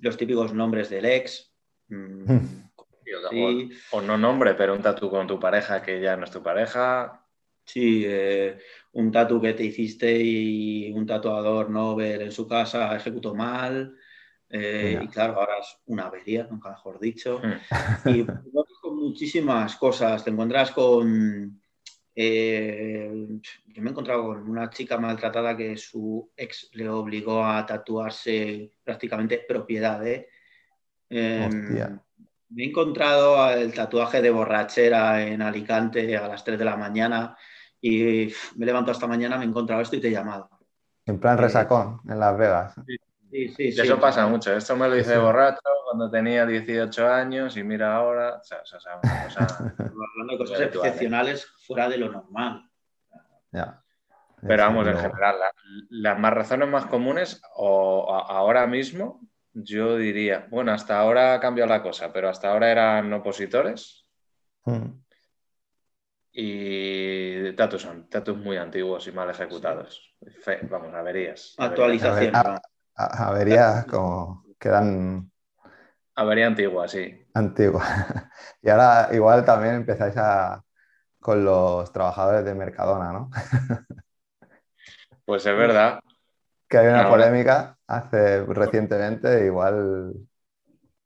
los 0.00 0.16
típicos 0.16 0.54
nombres 0.54 0.88
del 0.88 1.04
ex. 1.04 1.54
Mm, 1.88 2.24
o, 3.90 4.00
no 4.00 4.16
nombre, 4.16 4.54
pero 4.54 4.74
un 4.74 4.80
tatu 4.80 5.10
con 5.10 5.26
tu 5.26 5.38
pareja 5.38 5.82
que 5.82 6.00
ya 6.00 6.16
no 6.16 6.24
es 6.24 6.30
tu 6.30 6.42
pareja. 6.42 7.26
Sí, 7.66 8.04
eh, 8.06 8.56
un 8.92 9.12
tatu 9.12 9.42
que 9.42 9.52
te 9.52 9.64
hiciste 9.64 10.18
y 10.18 10.90
un 10.92 11.04
tatuador 11.04 11.68
no 11.68 11.94
ver 11.94 12.22
en 12.22 12.32
su 12.32 12.48
casa 12.48 12.96
ejecutó 12.96 13.34
mal. 13.34 13.98
Eh, 14.48 14.98
y 15.02 15.08
claro, 15.08 15.34
ahora 15.34 15.58
es 15.60 15.76
una 15.84 16.06
avería, 16.06 16.48
nunca 16.50 16.70
mejor 16.70 16.98
dicho. 16.98 17.42
Hmm. 17.42 18.08
Y 18.08 18.24
muchísimas 19.14 19.76
cosas. 19.76 20.24
Te 20.24 20.30
encuentras 20.30 20.72
con. 20.72 21.60
Eh, 22.16 23.10
yo 23.66 23.82
me 23.82 23.88
he 23.88 23.92
encontrado 23.92 24.24
con 24.24 24.48
una 24.48 24.70
chica 24.70 24.98
maltratada 24.98 25.56
que 25.56 25.76
su 25.76 26.32
ex 26.36 26.68
le 26.72 26.88
obligó 26.88 27.44
a 27.44 27.64
tatuarse 27.64 28.72
prácticamente 28.82 29.44
propiedad. 29.48 30.04
Em, 30.04 31.98
me 32.48 32.62
he 32.62 32.68
encontrado 32.68 33.50
el 33.50 33.72
tatuaje 33.72 34.20
de 34.20 34.30
borrachera 34.30 35.24
en 35.24 35.42
Alicante 35.42 36.16
a 36.16 36.26
las 36.26 36.44
3 36.44 36.58
de 36.58 36.64
la 36.64 36.76
mañana 36.76 37.36
y 37.80 38.32
me 38.56 38.64
he 38.64 38.66
levantado 38.66 38.92
esta 38.92 39.06
mañana, 39.06 39.38
me 39.38 39.44
he 39.44 39.48
encontrado 39.48 39.82
esto 39.82 39.96
y 39.96 40.00
te 40.00 40.08
he 40.08 40.12
llamado. 40.12 40.48
En 41.06 41.20
plan 41.20 41.38
resacón, 41.38 42.00
en 42.08 42.18
Las 42.18 42.36
Vegas. 42.36 42.74
Sí, 43.30 43.48
sí, 43.48 43.72
sí. 43.72 43.80
Eso 43.80 44.00
pasa 44.00 44.26
mucho. 44.26 44.56
Esto 44.56 44.76
me 44.76 44.88
lo 44.88 44.96
hice 44.96 45.18
borracho 45.18 45.60
cuando 45.96 46.10
tenía 46.10 46.44
18 46.44 47.08
años 47.08 47.56
y 47.56 47.62
mira 47.62 47.94
ahora. 47.94 48.40
O 48.40 48.44
sea, 48.44 48.62
o 48.62 48.66
sea, 48.66 49.00
Hablando 49.00 50.32
de 50.32 50.38
cosas 50.38 50.60
excepcionales 50.60 51.46
fuera 51.66 51.88
de 51.88 51.98
lo 51.98 52.10
normal. 52.10 52.68
Pero 53.50 54.62
vamos, 54.62 54.86
en 54.88 54.98
general, 54.98 55.36
las 55.90 56.18
más 56.18 56.32
razones 56.34 56.68
más 56.68 56.86
comunes, 56.86 57.40
o 57.54 58.12
ahora 58.12 58.66
mismo, 58.66 59.20
yo 59.52 59.96
diría, 59.96 60.46
bueno, 60.50 60.72
hasta 60.72 60.98
ahora 60.98 61.34
ha 61.34 61.40
cambiado 61.40 61.70
la 61.70 61.82
cosa, 61.82 62.12
pero 62.12 62.28
hasta 62.28 62.50
ahora 62.50 62.70
eran 62.70 63.12
opositores. 63.12 64.04
Hmm 64.64 65.04
y 66.36 67.52
tatus 67.52 67.82
son 67.82 68.08
tatus 68.08 68.36
muy 68.36 68.56
antiguos 68.56 69.06
y 69.06 69.12
mal 69.12 69.30
ejecutados. 69.30 70.16
vamos, 70.68 70.92
averías. 70.92 71.54
Actualización. 71.58 72.32
Averías 72.96 73.84
como 73.84 74.44
quedan. 74.58 75.30
Avería 76.16 76.46
antigua, 76.46 76.88
sí. 76.88 77.26
Antigua. 77.34 77.84
Y 78.62 78.70
ahora 78.70 79.10
igual 79.12 79.44
también 79.44 79.74
empezáis 79.74 80.16
a 80.16 80.64
con 81.20 81.44
los 81.44 81.92
trabajadores 81.92 82.44
de 82.44 82.54
Mercadona, 82.54 83.12
¿no? 83.12 83.30
Pues 85.24 85.46
es 85.46 85.56
verdad. 85.56 86.00
Que 86.68 86.78
hay 86.78 86.88
una 86.88 87.08
polémica 87.08 87.78
hace 87.86 88.44
recientemente, 88.44 89.46
igual 89.46 90.12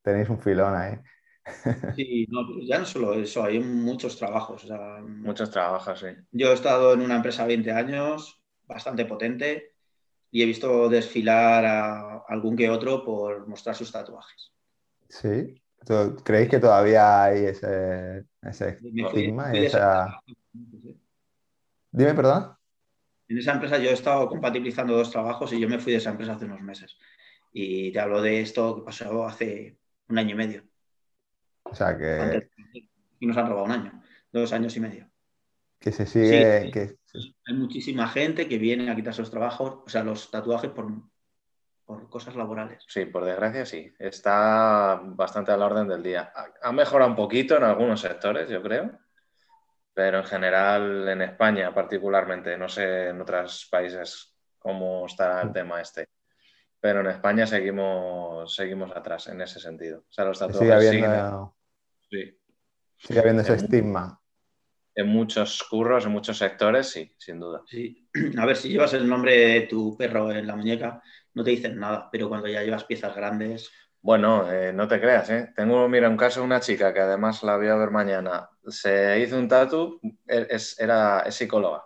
tenéis 0.02 0.28
un 0.28 0.40
filón 0.40 0.74
ahí. 0.74 0.98
Sí, 1.96 2.26
no, 2.28 2.42
ya 2.66 2.78
no 2.78 2.84
solo 2.84 3.14
eso, 3.14 3.44
hay 3.44 3.58
muchos 3.60 4.16
trabajos. 4.18 4.66
muchos 5.02 5.50
trabajos, 5.50 6.00
sí. 6.00 6.08
Yo 6.32 6.50
he 6.50 6.54
estado 6.54 6.94
en 6.94 7.00
una 7.00 7.16
empresa 7.16 7.46
20 7.46 7.72
años, 7.72 8.42
bastante 8.66 9.04
potente, 9.04 9.72
y 10.30 10.42
he 10.42 10.46
visto 10.46 10.88
desfilar 10.88 11.64
a 11.64 12.18
algún 12.28 12.56
que 12.56 12.68
otro 12.68 13.04
por 13.04 13.46
mostrar 13.48 13.74
sus 13.74 13.90
tatuajes. 13.90 14.52
Sí. 15.08 15.62
¿Creéis 16.24 16.50
que 16.50 16.58
todavía 16.58 17.24
hay 17.24 17.46
ese, 17.46 18.24
ese 18.42 18.68
estigma? 18.70 19.52
Dime, 21.90 22.14
perdón. 22.14 22.54
En 23.28 23.38
esa 23.38 23.52
empresa 23.52 23.78
yo 23.78 23.90
he 23.90 23.94
estado 23.94 24.28
compatibilizando 24.28 24.96
dos 24.96 25.10
trabajos 25.10 25.52
y 25.52 25.60
yo 25.60 25.68
me 25.68 25.78
fui 25.78 25.92
de 25.92 25.98
esa 25.98 26.10
empresa 26.10 26.32
hace 26.32 26.44
unos 26.44 26.60
meses. 26.60 26.96
Y 27.52 27.90
te 27.92 28.00
hablo 28.00 28.20
de 28.20 28.40
esto 28.40 28.76
que 28.76 28.82
pasó 28.82 29.26
hace 29.26 29.78
un 30.08 30.18
año 30.18 30.32
y 30.32 30.38
medio. 30.38 30.64
O 31.64 31.74
sea 31.74 31.96
que. 31.96 32.48
y 33.20 33.26
nos 33.26 33.36
han 33.36 33.48
robado 33.48 33.66
un 33.66 33.72
año, 33.72 34.02
dos 34.32 34.52
años 34.52 34.76
y 34.76 34.80
medio. 34.80 35.10
Que 35.78 35.92
se 35.92 36.06
sigue. 36.06 36.70
que... 36.72 36.96
Hay 37.46 37.54
muchísima 37.54 38.08
gente 38.08 38.48
que 38.48 38.58
viene 38.58 38.90
a 38.90 38.96
quitarse 38.96 39.22
los 39.22 39.30
trabajos, 39.30 39.80
o 39.84 39.88
sea, 39.88 40.02
los 40.04 40.30
tatuajes 40.30 40.70
por, 40.70 40.90
por 41.88 42.08
cosas 42.10 42.36
laborales. 42.36 42.84
Sí, 42.86 43.06
por 43.06 43.24
desgracia 43.24 43.64
sí. 43.64 43.90
Está 43.98 45.00
bastante 45.02 45.52
a 45.52 45.56
la 45.56 45.64
orden 45.64 45.88
del 45.88 46.02
día. 46.02 46.30
Ha 46.62 46.70
mejorado 46.70 47.08
un 47.10 47.16
poquito 47.16 47.56
en 47.56 47.64
algunos 47.64 48.02
sectores, 48.02 48.48
yo 48.50 48.62
creo. 48.62 48.90
pero 49.94 50.18
en 50.18 50.24
general 50.24 51.08
en 51.08 51.22
España 51.22 51.72
particularmente, 51.74 52.56
no 52.58 52.68
sé 52.68 53.08
en 53.08 53.20
otros 53.22 53.66
países 53.70 54.36
cómo 54.58 55.06
está 55.06 55.40
el 55.42 55.52
tema 55.52 55.80
este, 55.80 56.08
pero 56.78 57.00
en 57.00 57.06
España 57.08 57.46
seguimos, 57.46 58.54
seguimos 58.54 58.92
atrás 58.94 59.26
en 59.28 59.40
ese 59.40 59.58
sentido. 59.58 60.00
O 60.00 60.12
sea, 60.12 60.26
los 60.26 60.38
tatuajes 60.38 60.60
Sigue 60.60 60.72
habiendo, 60.74 61.56
siguen- 62.10 62.36
sí. 62.36 63.06
sigue 63.08 63.18
habiendo 63.20 63.42
ese 63.42 63.54
En- 63.54 63.58
estigma. 63.64 64.20
En 64.94 65.06
muchos 65.08 65.62
curros, 65.64 66.04
en 66.06 66.12
muchos 66.12 66.36
sectores, 66.38 66.88
sí, 66.90 67.12
sin 67.18 67.40
duda. 67.40 67.62
Sí. 67.66 68.08
A 68.38 68.44
ver, 68.46 68.56
si 68.56 68.68
llevas 68.68 68.92
el 68.94 69.08
nombre 69.08 69.36
de 69.36 69.60
tu 69.62 69.96
perro 69.96 70.30
en 70.32 70.46
la 70.46 70.54
muñeca, 70.54 71.00
no 71.38 71.44
te 71.44 71.50
dicen 71.50 71.78
nada, 71.78 72.08
pero 72.10 72.28
cuando 72.28 72.48
ya 72.48 72.62
llevas 72.62 72.84
piezas 72.84 73.14
grandes, 73.16 73.70
Bueno, 74.00 74.50
eh, 74.50 74.72
no 74.72 74.86
te 74.86 75.00
creas, 75.00 75.28
¿eh? 75.30 75.52
Tengo, 75.56 75.88
mira, 75.88 76.08
un 76.08 76.16
caso 76.16 76.40
de 76.40 76.46
una 76.46 76.60
chica 76.60 76.94
que 76.94 77.00
además 77.00 77.42
la 77.42 77.56
voy 77.56 77.66
a 77.68 77.74
ver 77.74 77.90
mañana. 77.90 78.48
Se 78.66 79.18
hizo 79.20 79.36
un 79.36 79.48
tatu, 79.48 80.00
es, 80.26 80.78
era, 80.80 81.20
es 81.26 81.34
psicóloga. 81.34 81.84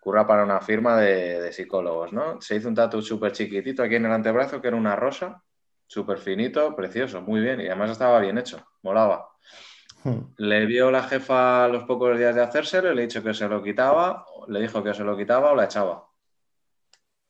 Curra 0.00 0.26
para 0.26 0.44
una 0.44 0.60
firma 0.60 0.96
de, 0.96 1.40
de 1.40 1.52
psicólogos, 1.52 2.12
¿no? 2.12 2.40
Se 2.40 2.56
hizo 2.56 2.68
un 2.68 2.74
tatu 2.74 3.00
súper 3.00 3.32
chiquitito 3.32 3.82
aquí 3.82 3.94
en 3.96 4.06
el 4.06 4.12
antebrazo, 4.12 4.60
que 4.60 4.68
era 4.68 4.76
una 4.76 4.96
rosa, 4.96 5.42
súper 5.86 6.18
finito, 6.18 6.74
precioso, 6.74 7.22
muy 7.22 7.40
bien. 7.40 7.60
Y 7.60 7.66
además 7.68 7.90
estaba 7.90 8.18
bien 8.20 8.36
hecho, 8.38 8.66
molaba. 8.82 9.28
Hmm. 10.02 10.34
Le 10.36 10.66
vio 10.66 10.90
la 10.90 11.04
jefa 11.04 11.64
a 11.64 11.68
los 11.68 11.84
pocos 11.84 12.18
días 12.18 12.34
de 12.34 12.42
hacérselo 12.42 12.92
y 12.92 12.96
le 12.96 13.02
dicho 13.02 13.22
que 13.22 13.34
se 13.34 13.48
lo 13.48 13.62
quitaba, 13.62 14.24
le 14.48 14.60
dijo 14.60 14.82
que 14.82 14.94
se 14.94 15.04
lo 15.04 15.16
quitaba 15.16 15.52
o 15.52 15.56
la 15.56 15.66
echaba. 15.66 16.06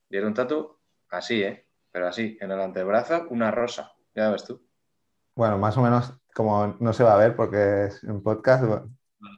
Y 0.09 0.16
era 0.16 0.26
un 0.26 0.35
tatu 0.35 0.79
así, 1.11 1.42
¿eh? 1.42 1.66
Pero 1.92 2.09
así, 2.09 2.38
en 2.40 2.51
el 2.51 2.61
antebrazo, 2.61 3.27
una 3.31 3.51
rosa. 3.51 3.92
Ya 4.14 4.31
ves 4.31 4.44
tú. 4.44 4.62
Bueno, 5.35 5.59
más 5.59 5.77
o 5.77 5.83
menos, 5.83 6.12
como 6.35 6.77
no 6.81 6.92
se 6.92 7.05
va 7.05 7.14
a 7.14 7.18
ver 7.18 7.35
porque 7.37 7.85
es 7.87 8.03
un 8.05 8.23
podcast, 8.23 8.64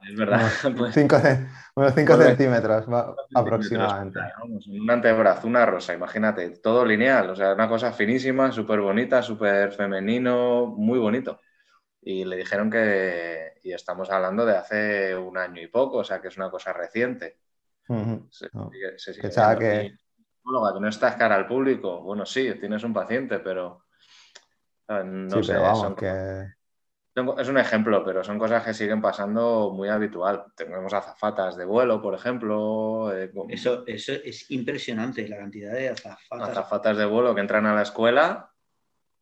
Es 0.08 0.16
verdad. 0.16 0.48
5 0.60 0.80
unos 0.80 0.94
5 0.94 1.16
Pues, 1.74 1.94
centímetros 1.94 2.86
va- 2.92 3.14
aproximadamente. 3.34 4.20
vamos, 4.38 4.66
un 4.66 4.90
antebrazo, 4.90 5.46
una 5.46 5.64
rosa, 5.66 5.94
imagínate, 5.94 6.50
todo 6.58 6.84
lineal, 6.84 7.30
o 7.30 7.36
sea, 7.36 7.54
una 7.54 7.68
cosa 7.68 7.92
finísima, 7.92 8.52
súper 8.52 8.80
bonita, 8.80 9.22
súper 9.22 9.72
femenino, 9.72 10.66
muy 10.66 10.98
bonito. 10.98 11.40
Y 12.02 12.24
le 12.24 12.36
dijeron 12.36 12.68
que, 12.70 13.52
y 13.62 13.72
estamos 13.72 14.10
hablando 14.10 14.44
de 14.44 14.56
hace 14.56 15.16
un 15.16 15.38
año 15.38 15.62
y 15.62 15.68
poco, 15.68 15.98
o 15.98 16.04
sea, 16.04 16.20
que 16.20 16.28
es 16.28 16.36
una 16.36 16.50
cosa 16.50 16.72
reciente. 16.72 17.38
Se, 18.30 18.48
No. 18.52 18.70
que- 18.70 19.96
psicóloga, 20.42 20.74
que 20.74 20.80
no 20.80 20.88
estás 20.88 21.16
cara 21.16 21.36
al 21.36 21.46
público. 21.46 22.02
Bueno, 22.02 22.26
sí, 22.26 22.52
tienes 22.60 22.84
un 22.84 22.92
paciente, 22.92 23.38
pero 23.40 23.84
no 25.04 25.42
sí, 25.42 25.42
sé, 25.42 25.54
pero 25.54 25.62
vamos, 25.62 25.74
son- 25.74 25.96
que 25.96 26.52
son- 27.14 27.38
es 27.38 27.48
un 27.48 27.58
ejemplo, 27.58 28.04
pero 28.04 28.24
son 28.24 28.38
cosas 28.38 28.64
que 28.64 28.74
siguen 28.74 29.00
pasando 29.00 29.70
muy 29.72 29.88
habitual. 29.88 30.44
Tenemos 30.56 30.92
azafatas 30.92 31.56
de 31.56 31.64
vuelo, 31.64 32.00
por 32.00 32.14
ejemplo, 32.14 33.14
eh, 33.16 33.30
con- 33.32 33.50
eso, 33.50 33.84
eso 33.86 34.12
es 34.12 34.50
impresionante, 34.50 35.28
la 35.28 35.38
cantidad 35.38 35.72
de 35.72 35.88
azafatas. 35.90 36.48
azafatas 36.48 36.96
de 36.96 37.04
vuelo 37.06 37.34
que 37.34 37.40
entran 37.42 37.66
a 37.66 37.74
la 37.74 37.82
escuela 37.82 38.50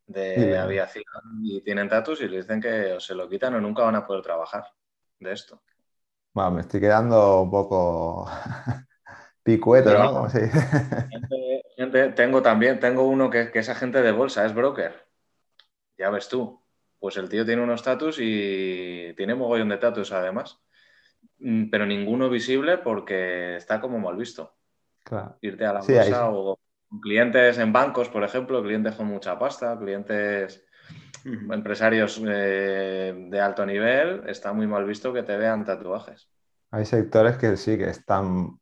de 0.06 0.34
Sí, 0.34 0.54
aviación 0.58 1.04
y 1.44 1.62
tienen 1.62 1.88
tatus 1.88 2.20
y 2.22 2.28
les 2.28 2.46
dicen 2.46 2.60
que 2.60 2.94
o 2.94 3.00
se 3.00 3.14
lo 3.14 3.28
quitan 3.28 3.54
o 3.56 3.60
nunca 3.60 3.84
van 3.84 3.96
a 3.96 4.06
poder 4.06 4.22
trabajar 4.22 4.64
de 5.20 5.32
esto. 5.32 5.62
bueno, 6.32 6.50
me 6.52 6.60
estoy 6.62 6.80
quedando 6.80 7.42
un 7.42 7.50
poco 7.50 8.28
picueto, 9.56 9.90
¿no? 9.98 10.28
Gente- 11.10 11.62
gente- 11.76 12.08
tengo 12.10 12.42
también, 12.42 12.78
tengo 12.80 13.02
uno 13.04 13.30
que, 13.30 13.50
que 13.50 13.58
es 13.60 13.68
agente 13.68 14.02
de 14.02 14.12
bolsa, 14.12 14.46
es 14.46 14.54
broker. 14.54 15.06
Ya 15.98 16.10
ves 16.10 16.28
tú. 16.28 16.62
Pues 16.98 17.16
el 17.16 17.28
tío 17.28 17.44
tiene 17.46 17.62
unos 17.62 17.82
tatus 17.82 18.18
y 18.20 19.14
tiene 19.16 19.34
mogollón 19.34 19.70
de 19.70 19.78
tatus 19.78 20.12
además. 20.12 20.60
Mm, 21.38 21.70
Pero 21.70 21.86
ninguno 21.86 22.28
visible 22.30 22.78
porque 22.78 23.56
está 23.56 23.80
como 23.80 23.98
mal 23.98 24.16
visto. 24.16 24.54
Claro. 25.04 25.36
Irte 25.40 25.64
a 25.66 25.72
la 25.72 25.82
Sí, 25.82 25.94
bolsa 25.94 26.30
sí. 26.30 26.34
o 26.34 26.58
clientes 27.02 27.58
en 27.58 27.72
bancos, 27.72 28.08
por 28.08 28.24
ejemplo, 28.24 28.62
clientes 28.62 28.94
con 28.94 29.06
mucha 29.06 29.38
pasta, 29.38 29.78
clientes 29.78 30.64
empresarios 31.24 32.20
eh, 32.26 33.14
de 33.16 33.40
alto 33.40 33.64
nivel, 33.66 34.22
está 34.26 34.52
muy 34.52 34.66
mal 34.66 34.84
visto 34.84 35.12
que 35.12 35.22
te 35.22 35.36
vean 35.36 35.64
tatuajes. 35.64 36.28
Hay 36.70 36.84
sectores 36.84 37.36
que 37.36 37.56
sí 37.56 37.76
que 37.76 37.90
están 37.90 38.58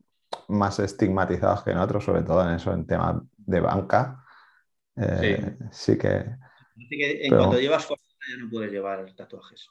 más 0.49 0.79
estigmatizados 0.79 1.63
que 1.63 1.71
en 1.71 1.79
otros, 1.79 2.05
sobre 2.05 2.23
todo 2.23 2.43
en 2.49 2.55
eso, 2.57 2.73
en 2.73 2.87
temas 2.87 3.17
de 3.37 3.61
banca. 3.61 4.25
Eh, 4.97 5.57
sí. 5.71 5.97
que 5.97 6.09
Así 6.09 6.89
que 6.91 7.25
en 7.25 7.31
Pero- 7.31 7.43
cuanto 7.43 7.61
llevas 7.61 7.85
fuerza 7.87 8.05
ya 8.29 8.43
no 8.45 8.51
puedes 8.51 8.71
llevar 8.73 9.07
tatuajes. 9.17 9.69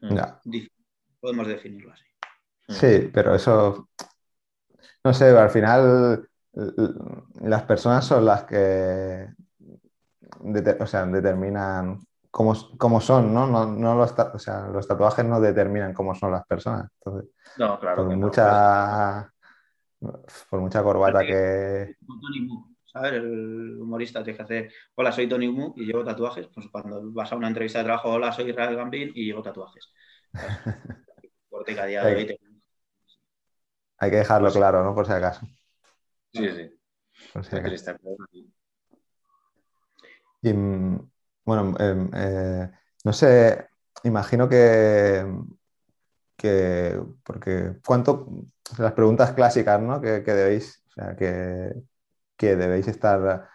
Mm. 0.00 0.14
ya. 0.16 0.40
Podemos 1.20 1.46
definirlo 1.46 1.92
así. 1.92 2.04
Sí, 2.68 3.10
pero 3.12 3.34
eso, 3.34 3.88
no 5.04 5.12
sé, 5.12 5.36
al 5.36 5.50
final 5.50 6.28
las 7.42 7.62
personas 7.64 8.04
son 8.04 8.24
las 8.24 8.44
que 8.44 9.28
o 10.78 10.86
sea, 10.86 11.04
determinan 11.06 11.98
cómo, 12.30 12.54
cómo 12.78 13.00
son, 13.00 13.34
¿no? 13.34 13.46
No, 13.46 13.66
no 13.66 13.94
los, 13.96 14.12
o 14.18 14.38
sea, 14.38 14.68
los 14.68 14.86
tatuajes 14.86 15.24
no 15.24 15.40
determinan 15.40 15.92
cómo 15.92 16.14
son 16.14 16.32
las 16.32 16.46
personas. 16.46 16.90
Entonces, 16.98 17.30
No, 17.58 17.78
claro. 17.78 17.96
por 18.06 18.16
no. 18.16 19.30
Por 20.00 20.60
mucha 20.60 20.82
corbata 20.82 21.20
que... 21.20 21.96
Tony 22.06 22.48
¿sabes? 22.86 23.12
El 23.12 23.78
humorista 23.80 24.22
te 24.24 24.34
que 24.34 24.42
hacer, 24.42 24.72
hola, 24.94 25.12
soy 25.12 25.28
Tony 25.28 25.48
Moo 25.48 25.74
y 25.76 25.84
llevo 25.84 26.04
tatuajes. 26.04 26.48
Pues 26.48 26.66
cuando 26.68 27.00
vas 27.12 27.32
a 27.32 27.36
una 27.36 27.48
entrevista 27.48 27.78
de 27.78 27.84
trabajo, 27.84 28.10
hola, 28.10 28.32
soy 28.32 28.50
Israel 28.50 28.76
Gambín 28.76 29.12
y 29.14 29.26
llevo 29.26 29.42
tatuajes. 29.42 29.92
Corte 31.48 31.74
que 31.74 31.80
a 31.80 31.86
día 31.86 32.04
de 32.04 32.14
hoy 32.16 32.26
te- 32.26 32.40
Hay 33.98 34.10
que 34.10 34.16
dejarlo 34.16 34.46
Pues 34.46 34.56
claro, 34.56 34.82
¿no? 34.82 34.94
Por 34.94 35.06
si 35.06 35.12
acaso. 35.12 35.46
Sí, 36.32 36.48
sí. 36.48 36.70
por 37.32 37.44
si 37.44 37.56
acaso. 37.56 37.96
Y 40.42 40.52
bueno, 41.44 41.74
em, 41.78 42.10
eh, 42.14 42.70
no 43.04 43.12
sé, 43.12 43.68
imagino 44.04 44.48
que, 44.48 45.26
que 46.36 46.98
porque 47.22 47.74
cuánto, 47.84 48.26
las 48.78 48.92
preguntas 48.92 49.32
clásicas, 49.32 49.80
¿no? 49.80 50.00
Que, 50.00 50.22
que 50.22 50.32
debéis, 50.32 50.82
o 50.88 50.92
sea, 50.92 51.16
que, 51.16 51.72
que 52.36 52.56
debéis 52.56 52.88
estar 52.88 53.48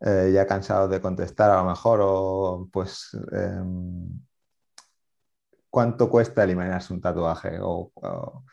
eh, 0.00 0.30
ya 0.34 0.46
cansados 0.46 0.90
de 0.90 1.00
contestar 1.00 1.50
a 1.50 1.62
lo 1.62 1.70
mejor, 1.70 2.00
o 2.02 2.68
pues 2.72 3.10
em, 3.32 4.08
¿cuánto 5.70 6.08
cuesta 6.10 6.44
eliminarse 6.44 6.92
un 6.92 7.00
tatuaje? 7.00 7.58
O, 7.60 7.90
o, 7.94 8.44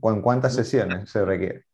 ¿cu- 0.00 0.22
¿cuántas 0.22 0.54
sesiones 0.54 1.10
se 1.10 1.24
requiere? 1.24 1.66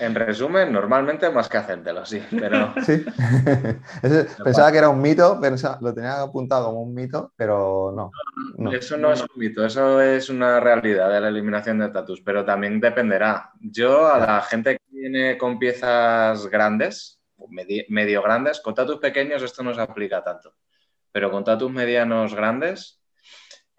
En 0.00 0.14
resumen, 0.14 0.72
normalmente 0.72 1.28
más 1.30 1.48
que 1.48 1.58
hacértelo, 1.58 2.04
sí, 2.06 2.22
pero 2.30 2.72
Sí. 2.84 3.04
Pensaba 4.44 4.72
que 4.72 4.78
era 4.78 4.88
un 4.88 5.00
mito, 5.00 5.38
pensa- 5.40 5.78
lo 5.80 5.92
tenía 5.94 6.20
apuntado 6.22 6.66
como 6.66 6.82
un 6.82 6.94
mito, 6.94 7.32
pero 7.36 7.92
no. 7.94 8.10
no. 8.56 8.72
eso 8.72 8.96
no 8.96 9.12
es 9.12 9.20
un 9.20 9.28
mito, 9.36 9.64
eso 9.64 10.00
es 10.00 10.28
una 10.30 10.58
realidad 10.60 11.10
de 11.12 11.20
la 11.20 11.28
eliminación 11.28 11.78
de 11.78 11.88
tatus, 11.90 12.20
pero 12.22 12.44
también 12.44 12.80
dependerá. 12.80 13.50
Yo 13.60 14.06
a 14.12 14.18
la 14.18 14.42
gente 14.42 14.76
que 14.78 14.82
viene 14.90 15.36
con 15.38 15.58
piezas 15.58 16.46
grandes, 16.46 17.20
medi- 17.50 17.86
medio 17.88 18.22
grandes, 18.22 18.60
con 18.60 18.74
tatus 18.74 18.98
pequeños 18.98 19.42
esto 19.42 19.62
no 19.62 19.74
se 19.74 19.80
aplica 19.82 20.24
tanto, 20.24 20.54
pero 21.12 21.30
con 21.30 21.44
tatus 21.44 21.70
medianos 21.70 22.34
grandes 22.34 22.99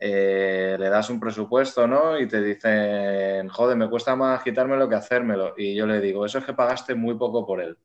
eh, 0.04 0.78
le 0.80 0.90
das 0.90 1.12
un 1.12 1.20
presupuesto, 1.20 1.86
¿no? 1.86 2.20
Y 2.20 2.28
te 2.28 2.42
dicen, 2.42 3.48
joder, 3.50 3.78
me 3.78 3.88
cuesta 3.88 4.16
más 4.16 4.42
quitármelo 4.42 4.90
que 4.90 4.96
hacérmelo. 4.96 5.54
Y 5.56 5.76
yo 5.76 5.86
le 5.86 6.02
digo, 6.02 6.26
eso 6.26 6.40
es 6.40 6.46
que 6.46 6.54
pagaste 6.54 6.96
muy 6.96 7.14
poco 7.14 7.46
por 7.46 7.62
él. 7.62 7.78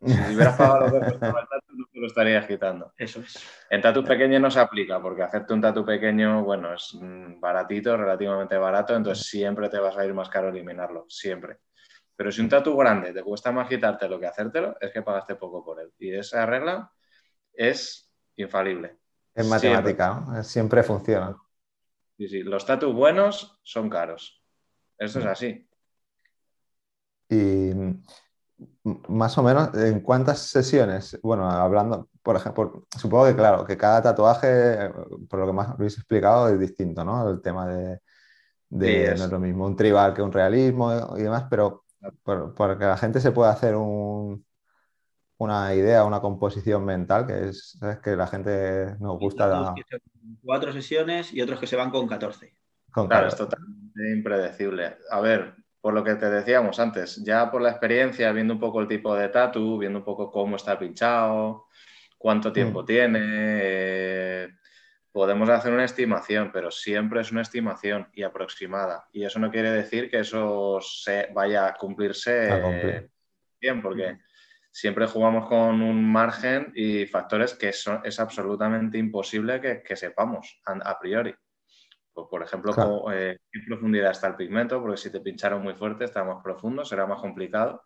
Si 0.00 0.34
hubieras 0.34 0.56
pagado 0.56 0.86
lo 0.86 1.00
que 1.00 1.10
costaba 1.10 1.40
el 1.40 1.48
tatu, 1.48 1.76
no 1.76 1.86
te 1.92 1.98
lo 1.98 2.06
estarías 2.06 2.46
quitando. 2.46 2.92
Eso 2.96 3.20
es. 3.20 3.44
En 3.68 3.82
tatu 3.82 4.04
pequeño 4.04 4.38
no 4.38 4.52
se 4.52 4.60
aplica, 4.60 5.02
porque 5.02 5.24
hacerte 5.24 5.52
un 5.52 5.62
tatu 5.62 5.84
pequeño, 5.84 6.44
bueno, 6.44 6.74
es 6.74 6.94
mm, 6.94 7.40
baratito, 7.40 7.96
relativamente 7.96 8.56
barato, 8.56 8.94
entonces 8.94 9.26
siempre 9.26 9.68
te 9.68 9.78
vas 9.78 9.96
a 9.96 10.06
ir 10.06 10.14
más 10.14 10.28
caro 10.28 10.50
eliminarlo, 10.50 11.06
siempre. 11.08 11.58
Pero 12.14 12.30
si 12.30 12.40
un 12.40 12.48
tatu 12.48 12.76
grande 12.76 13.12
te 13.12 13.24
cuesta 13.24 13.50
más 13.50 13.68
quitártelo 13.68 14.20
que 14.20 14.26
hacértelo, 14.28 14.76
es 14.80 14.92
que 14.92 15.02
pagaste 15.02 15.34
poco 15.34 15.64
por 15.64 15.80
él. 15.80 15.92
Y 15.98 16.14
esa 16.14 16.46
regla 16.46 16.88
es 17.52 18.14
infalible. 18.36 18.98
Es 19.34 19.44
Siempre. 19.48 19.70
matemática, 19.70 20.20
¿no? 20.20 20.42
Siempre 20.44 20.84
funciona. 20.84 21.36
Sí, 22.18 22.28
sí, 22.28 22.42
los 22.42 22.64
tatus 22.66 22.94
buenos 22.94 23.58
son 23.62 23.88
caros. 23.90 24.42
Esto 24.98 25.18
Mm. 25.18 25.22
es 25.22 25.26
así. 25.28 25.68
Y 27.28 27.36
mm, 27.74 28.02
más 29.08 29.36
o 29.38 29.42
menos, 29.42 29.74
¿en 29.76 30.00
cuántas 30.00 30.40
sesiones? 30.40 31.18
Bueno, 31.22 31.48
hablando, 31.50 32.08
por 32.22 32.36
ejemplo, 32.36 32.86
supongo 32.98 33.26
que 33.26 33.36
claro, 33.36 33.64
que 33.64 33.76
cada 33.76 34.02
tatuaje, 34.02 34.90
por 35.28 35.40
lo 35.40 35.46
que 35.46 35.52
más 35.52 35.70
habéis 35.70 35.94
explicado, 35.98 36.48
es 36.48 36.58
distinto, 36.60 37.04
¿no? 37.04 37.28
El 37.30 37.40
tema 37.42 37.66
de, 37.68 38.00
de- 38.70 38.86
Sí, 38.86 38.88
es- 39.12 39.18
no 39.18 39.24
es 39.26 39.30
lo 39.32 39.40
mismo 39.40 39.66
un 39.66 39.76
tribal 39.76 40.14
que 40.14 40.22
un 40.22 40.32
realismo 40.32 40.92
y 41.16 41.22
demás, 41.22 41.46
pero 41.50 41.84
por, 42.22 42.54
para 42.54 42.78
que 42.78 42.84
la 42.86 42.96
gente 42.98 43.20
se 43.20 43.32
pueda 43.32 43.50
hacer 43.52 43.76
un- 43.76 44.44
una 45.44 45.74
idea, 45.74 46.04
una 46.04 46.20
composición 46.20 46.84
mental, 46.84 47.26
que 47.26 47.48
es, 47.48 47.76
¿sabes? 47.78 47.98
que 48.00 48.16
la 48.16 48.26
gente 48.26 48.96
nos 49.00 49.18
gusta. 49.18 49.46
La- 49.46 49.74
con 49.74 50.38
cuatro 50.42 50.72
sesiones 50.72 51.32
y 51.32 51.40
otros 51.40 51.60
que 51.60 51.66
se 51.66 51.76
van 51.76 51.90
con 51.90 52.06
14. 52.06 52.54
claro, 52.92 53.28
es 53.28 53.36
totalmente 53.36 54.12
impredecible. 54.12 54.96
A 55.10 55.20
ver, 55.20 55.54
por 55.80 55.92
lo 55.94 56.02
que 56.02 56.14
te 56.14 56.30
decíamos 56.30 56.80
antes, 56.80 57.22
ya 57.24 57.50
por 57.50 57.60
la 57.60 57.70
experiencia, 57.70 58.32
viendo 58.32 58.54
un 58.54 58.60
poco 58.60 58.80
el 58.80 58.88
tipo 58.88 59.14
de 59.14 59.28
tatu, 59.28 59.78
viendo 59.78 59.98
un 59.98 60.04
poco 60.04 60.30
cómo 60.30 60.56
está 60.56 60.78
pinchado, 60.78 61.66
cuánto 62.16 62.52
tiempo 62.52 62.82
mm. 62.82 62.86
tiene, 62.86 63.20
eh, 63.22 64.48
podemos 65.12 65.48
hacer 65.50 65.72
una 65.72 65.84
estimación, 65.84 66.50
pero 66.52 66.70
siempre 66.70 67.20
es 67.20 67.30
una 67.30 67.42
estimación 67.42 68.08
y 68.14 68.22
aproximada. 68.22 69.08
Y 69.12 69.24
eso 69.24 69.38
no 69.38 69.50
quiere 69.50 69.70
decir 69.70 70.10
que 70.10 70.20
eso 70.20 70.80
se 70.80 71.28
vaya 71.34 71.66
a 71.66 71.74
cumplirse 71.74 73.10
bien, 73.60 73.82
porque 73.82 74.18
siempre 74.74 75.06
jugamos 75.06 75.46
con 75.46 75.80
un 75.82 76.04
margen 76.10 76.72
y 76.74 77.06
factores 77.06 77.54
que 77.54 77.68
es 77.68 78.18
absolutamente 78.18 78.98
imposible 78.98 79.60
que, 79.60 79.96
sepamos 79.96 80.60
a, 80.64 80.98
priori. 80.98 81.32
Pues, 82.12 82.26
por 82.28 82.42
ejemplo, 82.42 82.74
eh, 83.12 83.38
qué 83.52 83.60
profundidad 83.68 84.10
está 84.10 84.26
el 84.26 84.34
pigmento, 84.34 84.80
porque 84.80 84.96
si 84.96 85.10
te 85.10 85.20
pincharon 85.20 85.62
muy 85.62 85.74
fuerte 85.74 86.04
está 86.04 86.24
más 86.24 86.42
profundo, 86.42 86.84
será 86.84 87.06
más 87.06 87.20
complicado. 87.20 87.84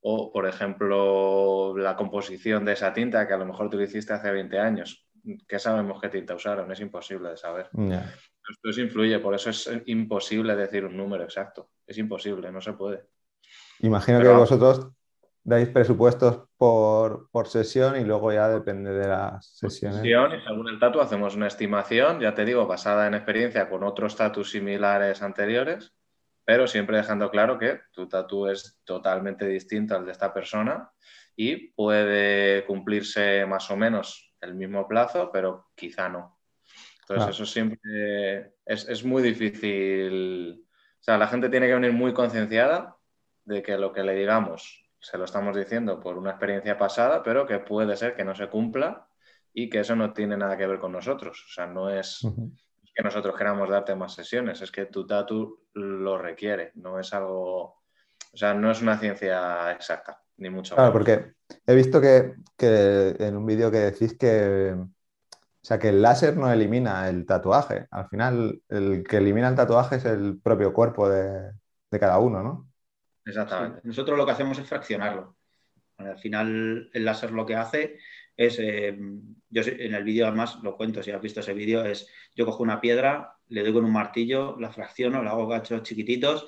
O, 0.00 0.32
por 0.32 0.46
ejemplo, 0.46 1.76
la 1.76 1.96
composición 1.96 2.64
de 2.64 2.74
esa 2.74 2.92
tinta 2.92 3.26
que 3.26 3.34
a 3.34 3.38
lo 3.38 3.46
mejor 3.46 3.68
tú 3.68 3.80
hiciste 3.80 4.12
hace 4.12 4.30
20 4.30 4.60
años. 4.60 5.08
¿Qué 5.48 5.58
sabemos 5.58 6.00
qué 6.00 6.08
tinta 6.08 6.36
usaron? 6.36 6.70
Es 6.70 6.78
imposible 6.78 7.30
de 7.30 7.36
saber. 7.36 7.68
Esto 7.74 8.70
eso 8.70 8.80
influye, 8.80 9.18
por 9.18 9.34
eso 9.34 9.50
es 9.50 9.68
imposible 9.86 10.54
decir 10.54 10.84
un 10.84 10.96
número 10.96 11.24
exacto. 11.24 11.70
Es 11.84 11.98
imposible, 11.98 12.52
no 12.52 12.60
se 12.60 12.74
puede. 12.74 13.06
Imagino 13.80 14.20
que 14.20 14.28
vosotros 14.28 14.92
dais 15.46 15.68
presupuestos 15.68 16.48
por, 16.58 17.28
sesión 17.46 17.96
y 17.96 18.04
luego 18.04 18.32
ya 18.32 18.48
depende 18.48 18.90
de 18.92 19.06
las 19.06 19.46
sesiones. 19.46 19.98
Sesión 19.98 20.34
y 20.34 20.40
según 20.42 20.68
el 20.68 20.80
tatu 20.80 21.00
hacemos 21.00 21.36
una 21.36 21.46
estimación, 21.46 22.18
ya 22.18 22.34
te 22.34 22.44
digo, 22.44 22.66
basada 22.66 23.06
en 23.06 23.14
experiencia 23.14 23.68
con 23.68 23.84
otros 23.84 24.16
tatus 24.16 24.50
similares 24.50 25.22
anteriores, 25.22 25.94
pero 26.44 26.66
siempre 26.66 26.96
dejando 26.96 27.30
claro 27.30 27.58
que 27.58 27.80
tu 27.92 28.08
tatu 28.08 28.48
es 28.48 28.80
totalmente 28.84 29.46
distinto 29.46 29.94
al 29.94 30.04
de 30.04 30.12
esta 30.12 30.34
persona 30.34 30.90
y 31.36 31.68
puede 31.68 32.64
cumplirse 32.66 33.46
más 33.46 33.70
o 33.70 33.76
menos 33.76 34.34
el 34.40 34.54
mismo 34.54 34.88
plazo, 34.88 35.30
pero 35.32 35.68
quizá 35.76 36.08
no. 36.08 36.40
Entonces 37.02 37.36
eso 37.36 37.46
siempre 37.46 38.54
es, 38.64 38.88
es 38.88 39.04
muy 39.04 39.22
difícil. 39.22 40.64
O 41.00 41.02
sea, 41.02 41.18
la 41.18 41.28
gente 41.28 41.48
tiene 41.48 41.68
que 41.68 41.74
venir 41.74 41.92
muy 41.92 42.12
concienciada 42.12 42.96
de 43.44 43.62
que 43.62 43.78
lo 43.78 43.92
que 43.92 44.02
le 44.02 44.14
digamos 44.14 44.85
se 45.00 45.18
lo 45.18 45.24
estamos 45.24 45.56
diciendo 45.56 46.00
por 46.00 46.18
una 46.18 46.30
experiencia 46.30 46.78
pasada, 46.78 47.22
pero 47.22 47.46
que 47.46 47.58
puede 47.58 47.96
ser 47.96 48.14
que 48.14 48.24
no 48.24 48.34
se 48.34 48.48
cumpla 48.48 49.06
y 49.52 49.70
que 49.70 49.80
eso 49.80 49.96
no 49.96 50.12
tiene 50.12 50.36
nada 50.36 50.56
que 50.56 50.66
ver 50.66 50.78
con 50.78 50.92
nosotros. 50.92 51.44
O 51.48 51.52
sea, 51.52 51.66
no 51.66 51.90
es 51.90 52.26
que 52.94 53.02
nosotros 53.02 53.36
queramos 53.36 53.68
darte 53.68 53.94
más 53.94 54.14
sesiones, 54.14 54.62
es 54.62 54.70
que 54.70 54.86
tu 54.86 55.06
tatu 55.06 55.66
lo 55.74 56.16
requiere, 56.16 56.72
no 56.76 56.98
es 56.98 57.12
algo, 57.12 57.62
o 57.62 58.36
sea, 58.36 58.54
no 58.54 58.70
es 58.70 58.80
una 58.80 58.98
ciencia 58.98 59.70
exacta, 59.72 60.22
ni 60.38 60.48
mucho 60.48 60.74
Claro, 60.74 60.92
porque 60.92 61.34
he 61.66 61.74
visto 61.74 62.00
que, 62.00 62.34
en 62.58 63.36
un 63.36 63.44
vídeo 63.44 63.70
que 63.70 63.78
decís 63.78 64.16
que, 64.16 64.74
o 64.74 64.88
sea, 65.60 65.78
que 65.78 65.90
el 65.90 66.00
láser 66.00 66.36
no 66.36 66.50
elimina 66.50 67.08
el 67.08 67.26
tatuaje. 67.26 67.86
Al 67.90 68.08
final, 68.08 68.62
el 68.68 69.04
que 69.04 69.18
elimina 69.18 69.48
el 69.48 69.56
tatuaje 69.56 69.96
es 69.96 70.04
el 70.06 70.40
propio 70.40 70.72
cuerpo 70.72 71.08
de 71.08 71.52
cada 71.90 72.18
uno, 72.18 72.42
¿no? 72.42 72.66
Exactamente. 73.26 73.80
Nosotros 73.82 74.16
lo 74.16 74.24
que 74.24 74.32
hacemos 74.32 74.58
es 74.58 74.68
fraccionarlo. 74.68 75.36
Al 75.98 76.18
final, 76.18 76.90
el 76.92 77.04
láser 77.04 77.32
lo 77.32 77.44
que 77.44 77.56
hace 77.56 77.98
es, 78.36 78.58
eh, 78.60 78.96
yo 79.48 79.62
en 79.62 79.94
el 79.94 80.04
vídeo 80.04 80.26
además 80.26 80.58
lo 80.62 80.76
cuento, 80.76 81.02
si 81.02 81.10
has 81.10 81.20
visto 81.20 81.40
ese 81.40 81.54
vídeo, 81.54 81.84
es 81.84 82.08
yo 82.34 82.46
cojo 82.46 82.62
una 82.62 82.80
piedra, 82.80 83.34
le 83.48 83.62
doy 83.62 83.72
con 83.72 83.84
un 83.84 83.92
martillo, 83.92 84.56
la 84.60 84.70
fracciono, 84.70 85.22
la 85.22 85.30
hago 85.30 85.48
gachos 85.48 85.82
chiquititos 85.82 86.46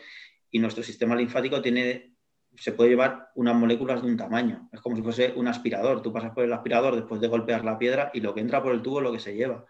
y 0.50 0.58
nuestro 0.58 0.82
sistema 0.82 1.16
linfático 1.16 1.60
tiene, 1.60 2.14
se 2.56 2.72
puede 2.72 2.90
llevar 2.90 3.30
unas 3.34 3.56
moléculas 3.56 4.02
de 4.02 4.08
un 4.08 4.16
tamaño. 4.16 4.68
Es 4.72 4.80
como 4.80 4.94
si 4.96 5.02
fuese 5.02 5.32
un 5.34 5.48
aspirador. 5.48 6.02
Tú 6.02 6.12
pasas 6.12 6.32
por 6.32 6.44
el 6.44 6.52
aspirador 6.52 6.94
después 6.94 7.20
de 7.20 7.28
golpear 7.28 7.64
la 7.64 7.78
piedra 7.78 8.10
y 8.14 8.20
lo 8.20 8.34
que 8.34 8.40
entra 8.40 8.62
por 8.62 8.72
el 8.72 8.82
tubo 8.82 8.98
es 8.98 9.04
lo 9.04 9.12
que 9.12 9.20
se 9.20 9.34
lleva. 9.34 9.64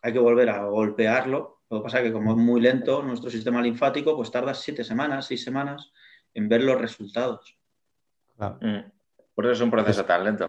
Hay 0.00 0.12
que 0.12 0.18
volver 0.18 0.48
a 0.48 0.64
golpearlo. 0.64 1.62
Lo 1.68 1.78
que 1.78 1.84
pasa 1.84 1.98
es 1.98 2.04
que 2.04 2.12
como 2.12 2.32
es 2.32 2.36
muy 2.36 2.60
lento 2.60 3.02
nuestro 3.02 3.30
sistema 3.30 3.60
linfático, 3.60 4.16
pues 4.16 4.30
tarda 4.30 4.54
siete 4.54 4.84
semanas, 4.84 5.26
seis 5.26 5.42
semanas 5.42 5.92
en 6.34 6.48
ver 6.48 6.62
los 6.62 6.80
resultados. 6.80 7.58
Mm. 8.36 8.80
Por 9.34 9.44
eso 9.46 9.52
es 9.52 9.60
un 9.60 9.70
proceso 9.70 10.04
tan 10.04 10.24
lento. 10.24 10.46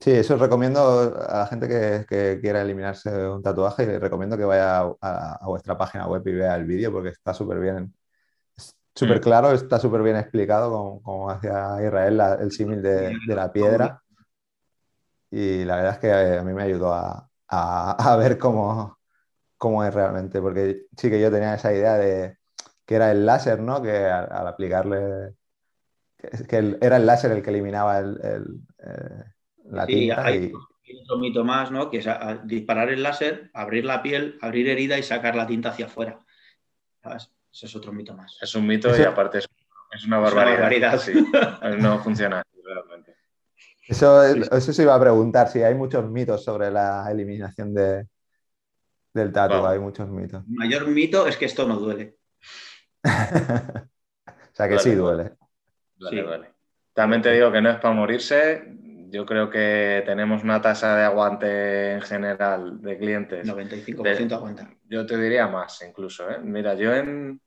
Sí, 0.00 0.10
eso 0.10 0.36
recomiendo 0.36 1.14
a 1.28 1.38
la 1.38 1.46
gente 1.46 1.68
que, 2.06 2.38
quiera 2.40 2.62
eliminarse 2.62 3.10
un 3.28 3.42
tatuaje, 3.42 3.84
y 3.84 3.98
recomiendo 3.98 4.36
que 4.36 4.44
vaya 4.44 4.80
a, 5.00 5.46
vuestra 5.46 5.78
página 5.78 6.06
web 6.06 6.22
y 6.26 6.32
vea 6.32 6.56
el 6.56 6.64
vídeo 6.64 6.92
porque 6.92 7.10
está 7.10 7.32
súper 7.32 7.60
bien, 7.60 7.94
súper 8.94 9.18
mm. 9.18 9.22
claro, 9.22 9.52
está 9.52 9.78
súper 9.78 10.02
bien 10.02 10.16
explicado 10.16 11.00
como, 11.02 11.30
hacía 11.30 11.76
Israel 11.84 12.20
el 12.40 12.50
símil 12.52 12.82
de, 12.82 13.16
la 13.28 13.52
piedra. 13.52 14.02
Y 15.30 15.64
la 15.64 15.76
verdad 15.76 15.92
es 15.94 15.98
que 15.98 16.38
a 16.38 16.42
mí 16.42 16.52
me 16.52 16.64
ayudó 16.64 16.92
a, 16.92 18.16
ver 18.18 18.36
cómo, 18.38 18.98
cómo 19.56 19.84
es 19.84 19.94
realmente, 19.94 20.40
porque 20.40 20.86
sí 20.96 21.08
que 21.08 21.20
yo 21.20 21.30
tenía 21.30 21.54
esa 21.54 21.72
idea 21.72 21.94
de, 21.94 22.36
que 22.86 22.94
era 22.94 23.10
el 23.10 23.24
láser, 23.26 23.60
¿no? 23.60 23.82
Que 23.82 24.06
al, 24.06 24.46
aplicarle, 24.46 25.34
que, 26.48 26.76
era 26.80 26.96
el 26.96 27.06
láser 27.06 27.32
el 27.32 27.42
que 27.42 27.50
eliminaba 27.50 27.98
el, 27.98 28.18
eh, 28.22 29.24
la 29.70 29.86
tinta. 29.86 30.24
Hay 30.24 30.52
otro 31.02 31.18
mito 31.18 31.44
más, 31.44 31.70
¿no? 31.70 31.90
Que 31.90 31.98
es 31.98 32.06
disparar 32.44 32.90
el 32.90 33.02
láser, 33.02 33.50
abrir 33.54 33.84
la 33.84 34.02
piel, 34.02 34.38
abrir 34.42 34.68
herida 34.68 34.98
y 34.98 35.02
sacar 35.02 35.34
la 35.34 35.46
tinta 35.46 35.70
hacia 35.70 35.86
afuera. 35.86 36.18
Ese 37.04 37.66
es 37.66 37.76
otro 37.76 37.92
mito 37.92 38.14
más. 38.14 38.36
Es 38.40 38.54
un 38.54 38.66
mito 38.66 38.96
y 38.96 39.02
aparte 39.02 39.38
es, 39.38 39.48
una 40.06 40.18
barbaridad. 40.18 41.00
no 41.78 41.98
funciona 42.00 42.42
realmente. 42.62 43.14
Eso, 43.86 44.24
eso 44.24 44.72
se 44.72 44.82
iba 44.82 44.94
a 44.94 45.00
preguntar, 45.00 45.48
si 45.48 45.62
hay 45.62 45.74
muchos 45.74 46.10
mitos 46.10 46.42
sobre 46.42 46.70
la 46.70 47.06
eliminación 47.10 47.74
de, 47.74 48.06
del 49.12 49.32
tatu, 49.32 49.66
hay 49.66 49.78
muchos 49.78 50.08
mitos. 50.08 50.42
El 50.46 50.54
mayor 50.54 50.86
mito 50.88 51.26
es 51.26 51.36
que 51.36 51.44
esto 51.44 51.66
no 51.66 51.76
duele. 51.76 52.16
o 53.04 54.54
sea 54.54 54.68
que 54.68 54.78
sí 54.78 54.94
duele. 54.94 55.32
También 56.92 57.22
te 57.22 57.32
digo 57.32 57.52
que 57.52 57.60
no 57.60 57.70
es 57.70 57.76
para 57.76 57.94
morirse. 57.94 58.64
Yo 59.10 59.26
creo 59.26 59.50
que 59.50 60.02
tenemos 60.06 60.42
una 60.42 60.60
tasa 60.60 60.96
de 60.96 61.04
aguante 61.04 61.92
en 61.92 62.02
general 62.02 62.80
de 62.80 62.98
clientes. 62.98 63.46
95% 63.46 64.32
aguanta. 64.32 64.70
Yo 64.88 65.06
te 65.06 65.16
diría 65.18 65.46
más 65.46 65.82
incluso. 65.86 66.28
¿eh? 66.30 66.38
Mira, 66.42 66.74
yo 66.74 66.94
en... 66.94 67.40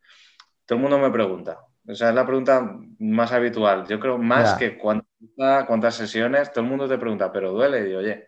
Todo 0.66 0.78
el 0.78 0.82
mundo 0.82 1.00
me 1.00 1.10
pregunta. 1.10 1.60
O 1.88 1.96
sea, 1.96 2.10
es 2.10 2.16
la 2.16 2.26
pregunta 2.26 2.78
más 3.00 3.32
habitual. 3.32 3.88
Yo 3.88 4.00
creo 4.00 4.18
más 4.18 4.56
que 4.56 4.78
cuántas 4.78 5.96
sesiones, 5.96 6.52
todo 6.52 6.66
el 6.66 6.70
mundo 6.70 6.88
te 6.88 6.98
pregunta, 6.98 7.32
pero 7.32 7.52
duele. 7.52 7.90
Y 7.90 7.94
oye, 7.96 8.28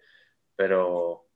pero 0.55 1.27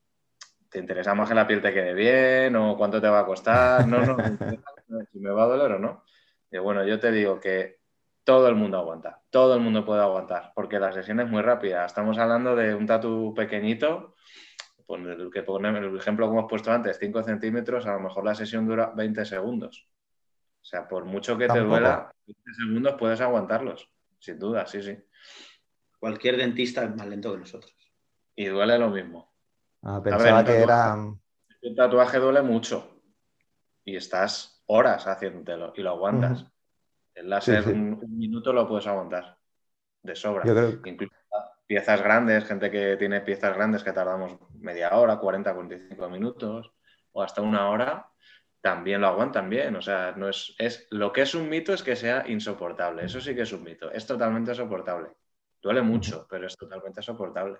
¿te 0.69 0.79
interesa 0.79 1.13
más 1.13 1.27
que 1.27 1.35
la 1.35 1.45
piel 1.45 1.61
te 1.61 1.73
quede 1.73 1.93
bien 1.93 2.55
o 2.55 2.77
cuánto 2.77 3.01
te 3.01 3.09
va 3.09 3.19
a 3.19 3.25
costar? 3.25 3.85
No, 3.87 4.05
no, 4.05 4.17
si 5.11 5.19
me 5.19 5.31
va 5.31 5.43
a 5.43 5.47
doler 5.47 5.73
o 5.73 5.79
no. 5.79 6.03
Y 6.51 6.57
bueno, 6.57 6.85
yo 6.85 6.99
te 6.99 7.11
digo 7.11 7.39
que 7.39 7.79
todo 8.23 8.47
el 8.47 8.55
mundo 8.55 8.77
aguanta, 8.77 9.21
todo 9.29 9.55
el 9.55 9.61
mundo 9.61 9.83
puede 9.85 10.01
aguantar, 10.01 10.51
porque 10.55 10.79
la 10.79 10.91
sesión 10.93 11.19
es 11.19 11.29
muy 11.29 11.41
rápida. 11.41 11.85
Estamos 11.85 12.17
hablando 12.17 12.55
de 12.55 12.73
un 12.73 12.85
tatu 12.85 13.33
pequeñito, 13.35 14.15
el, 14.87 15.29
que 15.31 15.43
ponemos, 15.43 15.81
el 15.81 15.97
ejemplo 15.97 16.27
que 16.27 16.37
hemos 16.37 16.49
puesto 16.49 16.71
antes, 16.71 16.97
5 16.99 17.23
centímetros, 17.23 17.85
a 17.85 17.93
lo 17.93 17.99
mejor 17.99 18.23
la 18.23 18.35
sesión 18.35 18.67
dura 18.67 18.91
20 18.95 19.25
segundos. 19.25 19.89
O 20.61 20.65
sea, 20.65 20.87
por 20.87 21.05
mucho 21.05 21.37
que 21.37 21.47
te 21.47 21.59
duela, 21.59 22.13
20 22.25 22.41
segundos 22.53 22.95
puedes 22.97 23.19
aguantarlos, 23.19 23.89
sin 24.19 24.39
duda, 24.39 24.65
sí, 24.65 24.81
sí. 24.81 24.97
Cualquier 25.99 26.37
dentista 26.37 26.83
es 26.83 26.95
más 26.95 27.07
lento 27.07 27.31
que 27.31 27.39
nosotros. 27.39 27.75
Y 28.35 28.45
duele 28.45 28.77
lo 28.77 28.89
mismo. 28.89 29.33
Ah, 29.81 30.01
pensaba 30.03 30.43
que 30.43 30.61
era... 30.61 30.95
El 31.61 31.75
tatuaje 31.75 32.19
duele 32.19 32.41
mucho 32.41 33.01
y 33.85 33.95
estás 33.95 34.52
horas 34.67 35.07
haciéndotelo 35.07 35.73
y 35.75 35.81
lo 35.81 35.91
aguantas. 35.91 36.45
El 37.13 37.29
láser 37.29 37.67
Un, 37.67 37.99
minuto 38.17 38.51
lo 38.53 38.67
puedes 38.67 38.87
aguantar 38.87 39.37
de 40.01 40.15
sobra. 40.15 40.43
Incluso 40.85 41.13
piezas 41.65 42.01
grandes, 42.01 42.45
gente 42.45 42.69
que 42.69 42.97
tiene 42.97 43.21
piezas 43.21 43.55
grandes 43.55 43.83
que 43.83 43.93
tardamos 43.93 44.37
media 44.59 44.95
hora, 44.97 45.17
40, 45.17 45.53
45 45.53 46.09
minutos 46.09 46.71
o 47.11 47.21
hasta 47.21 47.41
una 47.41 47.69
hora, 47.69 48.09
también 48.61 49.01
lo 49.01 49.07
aguantan 49.07 49.49
bien. 49.49 49.75
O 49.75 49.81
sea, 49.81 50.13
no 50.15 50.29
es, 50.29 50.55
es 50.57 50.87
lo 50.89 51.11
que 51.11 51.21
es 51.21 51.35
un 51.35 51.49
mito 51.49 51.73
es 51.73 51.83
que 51.83 51.95
sea 51.95 52.25
insoportable. 52.27 53.05
Eso 53.05 53.21
sí 53.21 53.35
que 53.35 53.41
es 53.41 53.53
un 53.53 53.63
mito. 53.63 53.91
Es 53.91 54.05
totalmente 54.05 54.55
soportable. 54.55 55.09
Duele 55.61 55.81
mucho, 55.81 56.27
pero 56.29 56.47
es 56.47 56.57
totalmente 56.57 57.01
soportable. 57.01 57.57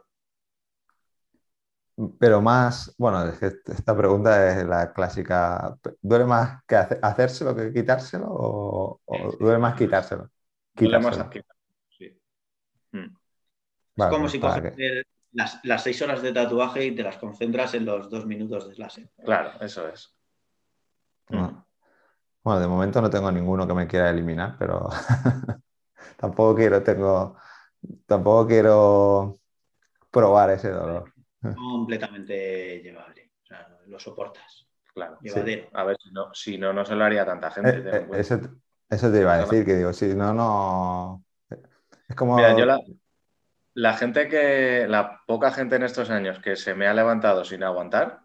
Pero 2.20 2.42
más, 2.42 2.94
bueno, 2.98 3.24
esta 3.26 3.96
pregunta 3.96 4.50
es 4.50 4.66
la 4.66 4.92
clásica. 4.94 5.78
¿Duele 6.02 6.26
más 6.26 6.64
que 6.66 6.76
hacérselo 6.76 7.56
que 7.56 7.72
quitárselo 7.72 8.26
o, 8.30 9.00
duele 9.40 9.60
más 9.60 9.76
quitárselo? 9.76 10.30
Duele 10.74 11.00
más 11.00 11.18
quitárselo, 11.28 11.46
sí. 11.90 12.20
Mm. 12.94 13.16
es 13.96 14.06
como 14.08 14.28
si 14.28 14.40
coges 14.40 14.74
las, 15.34 15.84
seis 15.84 16.02
horas 16.02 16.22
de 16.22 16.32
tatuaje 16.32 16.86
y 16.86 16.96
te 16.96 17.04
las 17.04 17.18
concentras 17.18 17.74
en 17.74 17.86
los 17.86 18.10
dos 18.10 18.26
minutos 18.26 18.68
de 18.68 18.76
clase. 18.76 19.10
Claro, 19.24 19.52
eso 19.62 19.88
es. 19.88 20.16
Bueno, 21.28 22.60
de 22.60 22.68
momento 22.68 23.02
no 23.02 23.10
tengo 23.10 23.32
ninguno 23.32 23.68
que 23.68 23.74
me 23.74 23.88
quiera 23.88 24.10
eliminar, 24.10 24.56
pero 24.60 24.90
tampoco 26.18 26.56
quiero, 26.56 26.84
tengo, 26.84 27.38
tampoco 28.06 28.48
quiero 28.48 29.40
probar 30.12 30.52
ese 30.52 30.70
dolor. 30.70 31.13
Completamente 31.52 32.82
llevable. 32.82 33.32
O 33.44 33.46
sea, 33.46 33.68
lo 33.88 34.00
soportas. 34.00 34.66
Claro. 34.94 35.18
Llevadero. 35.22 35.70
A 35.74 35.84
ver, 35.84 35.98
si 36.02 36.12
no, 36.12 36.34
si 36.34 36.58
no, 36.58 36.72
no 36.72 36.86
se 36.86 36.96
lo 36.96 37.04
haría 37.04 37.26
tanta 37.26 37.52
gente. 37.52 37.78
Eh, 37.78 37.92
eh, 37.94 38.08
eso, 38.14 38.40
eso 38.90 39.12
te 39.12 39.20
iba 39.20 39.34
a 39.34 39.38
decir, 39.40 39.66
que 39.66 39.76
digo, 39.76 39.92
si 39.92 40.14
no, 40.14 40.34
no. 40.34 41.24
Es 42.08 42.16
como. 42.16 42.36
Mira, 42.36 42.56
yo 42.56 42.66
la, 42.66 42.80
la 43.74 43.94
gente 43.96 44.28
que, 44.28 44.88
la 44.88 45.22
poca 45.26 45.52
gente 45.52 45.76
en 45.76 45.84
estos 45.84 46.10
años 46.10 46.40
que 46.40 46.56
se 46.56 46.76
me 46.76 46.88
ha 46.88 46.94
levantado 46.94 47.44
sin 47.44 47.64
aguantar, 47.64 48.22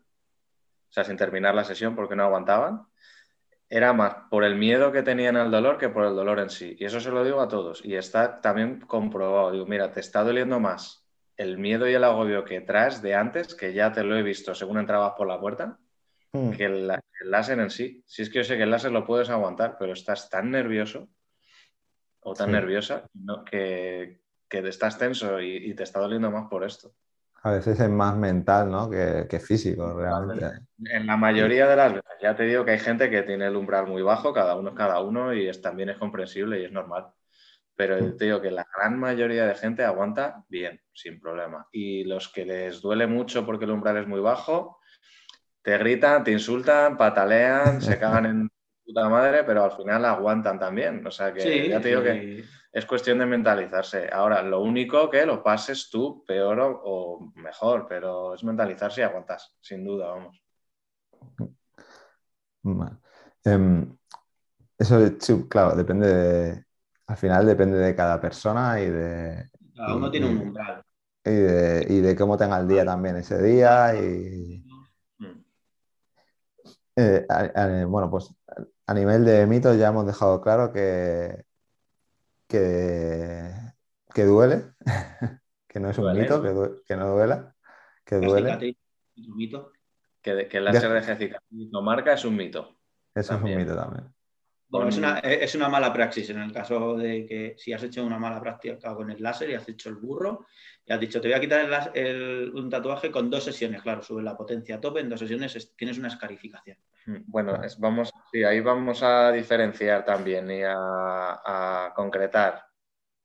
o 0.88 0.92
sea, 0.92 1.04
sin 1.04 1.16
terminar 1.16 1.54
la 1.54 1.64
sesión 1.64 1.96
porque 1.96 2.16
no 2.16 2.24
aguantaban, 2.24 2.86
era 3.70 3.92
más 3.92 4.14
por 4.30 4.44
el 4.44 4.56
miedo 4.56 4.92
que 4.92 5.02
tenían 5.02 5.36
al 5.36 5.50
dolor 5.50 5.78
que 5.78 5.88
por 5.88 6.04
el 6.04 6.14
dolor 6.14 6.38
en 6.38 6.50
sí. 6.50 6.76
Y 6.78 6.84
eso 6.84 7.00
se 7.00 7.10
lo 7.10 7.24
digo 7.24 7.40
a 7.40 7.48
todos. 7.48 7.84
Y 7.84 7.96
está 7.96 8.40
también 8.40 8.80
comprobado. 8.80 9.50
Digo, 9.52 9.66
mira, 9.66 9.90
te 9.90 10.00
está 10.00 10.22
doliendo 10.22 10.58
más 10.60 11.07
el 11.38 11.56
miedo 11.56 11.88
y 11.88 11.94
el 11.94 12.04
agobio 12.04 12.44
que 12.44 12.60
traes 12.60 13.00
de 13.00 13.14
antes, 13.14 13.54
que 13.54 13.72
ya 13.72 13.90
te 13.92 14.02
lo 14.04 14.14
he 14.16 14.22
visto 14.22 14.54
según 14.54 14.78
entrabas 14.78 15.14
por 15.16 15.26
la 15.26 15.40
puerta, 15.40 15.78
Mm. 16.30 16.50
que 16.50 16.64
el, 16.66 16.90
el 17.22 17.30
láser 17.30 17.58
en 17.58 17.70
sí. 17.70 18.02
Si 18.06 18.20
es 18.20 18.28
que 18.28 18.40
yo 18.40 18.44
sé 18.44 18.58
que 18.58 18.64
el 18.64 18.70
láser 18.70 18.92
lo 18.92 19.06
puedes 19.06 19.30
aguantar, 19.30 19.76
pero 19.78 19.94
estás 19.94 20.28
tan 20.28 20.50
nervioso 20.50 21.08
o 22.20 22.34
tan 22.34 22.48
Sí. 22.48 22.52
nerviosa 22.52 23.04
¿no? 23.14 23.44
que, 23.46 24.20
que 24.46 24.58
estás 24.68 24.98
tenso 24.98 25.40
y, 25.40 25.56
y 25.56 25.74
te 25.74 25.84
está 25.84 26.00
doliendo 26.00 26.30
más 26.30 26.46
por 26.50 26.64
esto. 26.64 26.92
A 27.44 27.52
veces 27.52 27.80
es 27.80 27.88
más 27.88 28.14
mental, 28.16 28.70
¿no? 28.70 28.90
Que, 28.90 29.26
que 29.26 29.40
físico, 29.40 29.94
realmente. 29.96 30.44
En 30.84 31.06
la 31.06 31.16
mayoría 31.16 31.66
de 31.66 31.76
las 31.76 31.94
veces, 31.94 32.12
ya 32.20 32.36
te 32.36 32.42
digo 32.42 32.62
que 32.64 32.72
hay 32.72 32.78
gente 32.80 33.08
que 33.08 33.22
tiene 33.22 33.46
el 33.46 33.56
umbral 33.56 33.86
muy 33.86 34.02
bajo, 34.02 34.34
cada 34.34 34.54
uno 34.56 34.70
es 34.70 34.76
cada 34.76 35.00
uno 35.00 35.32
y 35.32 35.48
es, 35.48 35.62
también 35.62 35.88
es 35.88 35.96
comprensible 35.96 36.60
y 36.60 36.64
es 36.66 36.72
normal. 36.72 37.06
Pero 37.78 38.16
te 38.16 38.26
digo 38.26 38.42
que 38.42 38.50
la 38.50 38.66
gran 38.76 38.98
mayoría 38.98 39.46
de 39.46 39.54
gente 39.54 39.84
aguanta 39.84 40.44
bien, 40.48 40.82
sin 40.92 41.20
problema. 41.20 41.68
Y 41.72 42.04
los 42.04 42.28
que 42.28 42.44
les 42.44 42.82
duele 42.82 43.06
mucho 43.06 43.46
porque 43.46 43.66
el 43.66 43.70
umbral 43.72 43.98
es 43.98 44.08
muy 44.08 44.20
bajo, 44.20 44.80
te 45.62 45.78
gritan, 45.78 46.24
te 46.24 46.32
insultan, 46.32 46.96
patalean, 46.96 47.80
se 47.82 47.98
cagan 48.00 48.26
en 48.26 48.50
puta 48.84 49.08
madre, 49.08 49.44
pero 49.44 49.64
al 49.64 49.72
final 49.72 50.04
aguantan 50.04 50.58
también. 50.58 51.06
O 51.06 51.10
sea 51.12 51.32
que 51.34 51.42
Sí, 51.42 51.68
ya 51.68 51.80
te 51.80 51.88
digo 51.88 52.02
sí. 52.02 52.06
que 52.06 52.44
es 52.72 52.86
cuestión 52.86 53.18
de 53.18 53.26
mentalizarse. 53.26 54.10
Ahora, 54.12 54.42
lo 54.42 54.60
único 54.62 55.10
que 55.10 55.26
lo 55.26 55.42
pases 55.42 55.88
tú 55.90 56.24
peor 56.26 56.60
o, 56.60 56.80
o 56.84 57.32
mejor, 57.36 57.86
pero 57.88 58.34
es 58.34 58.44
mentalizarse 58.44 59.02
y 59.02 59.04
aguantas, 59.04 59.56
sin 59.60 59.84
duda, 59.84 60.08
vamos. 60.08 60.42
Vale. 62.62 62.96
Em, 63.44 63.96
eso, 64.78 64.98
sí, 65.20 65.48
claro, 65.48 65.76
depende 65.76 66.08
de- 66.08 66.64
Al 67.08 67.16
final 67.16 67.46
depende 67.46 67.78
de 67.78 67.94
cada 67.96 68.20
persona 68.20 68.80
y 68.80 68.88
de, 68.90 69.50
Cada 69.74 69.96
uno 69.96 70.10
tiene 70.10 70.26
un 70.28 70.38
umbral. 70.38 70.82
y 71.24 71.30
de, 71.30 71.86
y 71.88 72.00
de 72.00 72.14
cómo 72.16 72.36
tenga 72.36 72.58
el 72.60 72.68
día 72.68 72.84
también 72.84 73.16
ese 73.16 73.42
día. 73.42 73.94
Y, 73.96 74.64
Mm. 75.18 75.42
eh, 76.96 77.26
a- 77.28 77.50
a- 77.54 77.86
bueno, 77.86 78.10
pues 78.10 78.32
a 78.86 78.94
nivel 78.94 79.24
de 79.24 79.46
mitos 79.46 79.76
ya 79.78 79.88
hemos 79.88 80.06
dejado 80.06 80.40
claro 80.40 80.72
que, 80.72 81.44
que, 82.46 83.50
que 84.14 84.24
duele, 84.24 84.72
que 85.68 85.80
no 85.80 85.90
es 85.90 85.98
un 85.98 86.12
mito, 86.12 86.42
que, 86.86 86.96
no 86.96 87.08
duela, 87.08 87.54
que 88.04 88.16
duele. 88.16 88.46
cicatriz 88.48 88.76
es 89.16 89.28
un 89.28 89.36
mito. 89.36 89.72
Que, 90.20 90.48
que 90.48 90.56
el 90.58 90.64
láser 90.64 91.16
cicatriz 91.16 91.70
no 91.70 91.80
marca 91.80 92.12
es 92.12 92.24
un 92.24 92.36
mito. 92.36 92.76
Eso 93.14 93.34
También. 93.34 93.60
es 93.60 93.66
un 93.66 93.70
mito 93.72 93.80
también. 93.82 94.14
Bueno, 94.70 94.88
es 94.88 94.98
una, 94.98 95.18
es 95.20 95.54
una 95.54 95.68
mala 95.68 95.92
praxis 95.92 96.28
en 96.30 96.40
el 96.40 96.52
caso 96.52 96.96
de 96.96 97.24
que 97.24 97.54
si 97.56 97.72
has 97.72 97.82
hecho 97.82 98.04
una 98.04 98.18
mala 98.18 98.40
práctica 98.40 98.94
con 98.94 99.10
el 99.10 99.22
láser 99.22 99.48
y 99.50 99.54
has 99.54 99.68
hecho 99.68 99.88
el 99.88 99.96
burro 99.96 100.46
y 100.84 100.92
has 100.92 101.00
dicho 101.00 101.20
te 101.20 101.28
voy 101.28 101.36
a 101.36 101.40
quitar 101.40 101.90
el 101.94 102.52
un 102.54 102.68
tatuaje 102.68 103.10
con 103.10 103.30
dos 103.30 103.44
sesiones, 103.44 103.80
claro, 103.82 104.02
sube 104.02 104.22
la 104.22 104.36
potencia 104.36 104.76
a 104.76 104.80
tope, 104.80 105.00
en 105.00 105.08
dos 105.08 105.20
sesiones 105.20 105.56
es- 105.56 105.74
tienes 105.74 105.98
una 105.98 106.08
escarificación. 106.08 106.76
Mm, 107.06 107.16
Bueno, 107.26 107.62
es- 107.64 107.78
vamos, 107.78 108.10
sí, 108.30 108.44
ahí 108.44 108.60
vamos 108.60 109.02
a 109.02 109.32
diferenciar 109.32 110.04
también 110.04 110.50
y 110.50 110.62
a, 110.62 110.74
a 110.76 111.92
concretar. 111.94 112.64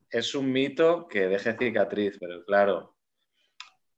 Es 0.09 0.35
un 0.35 0.51
mito 0.51 1.07
que 1.07 1.27
deje 1.27 1.57
cicatriz, 1.57 2.17
pero 2.19 2.45
claro, 2.45 2.95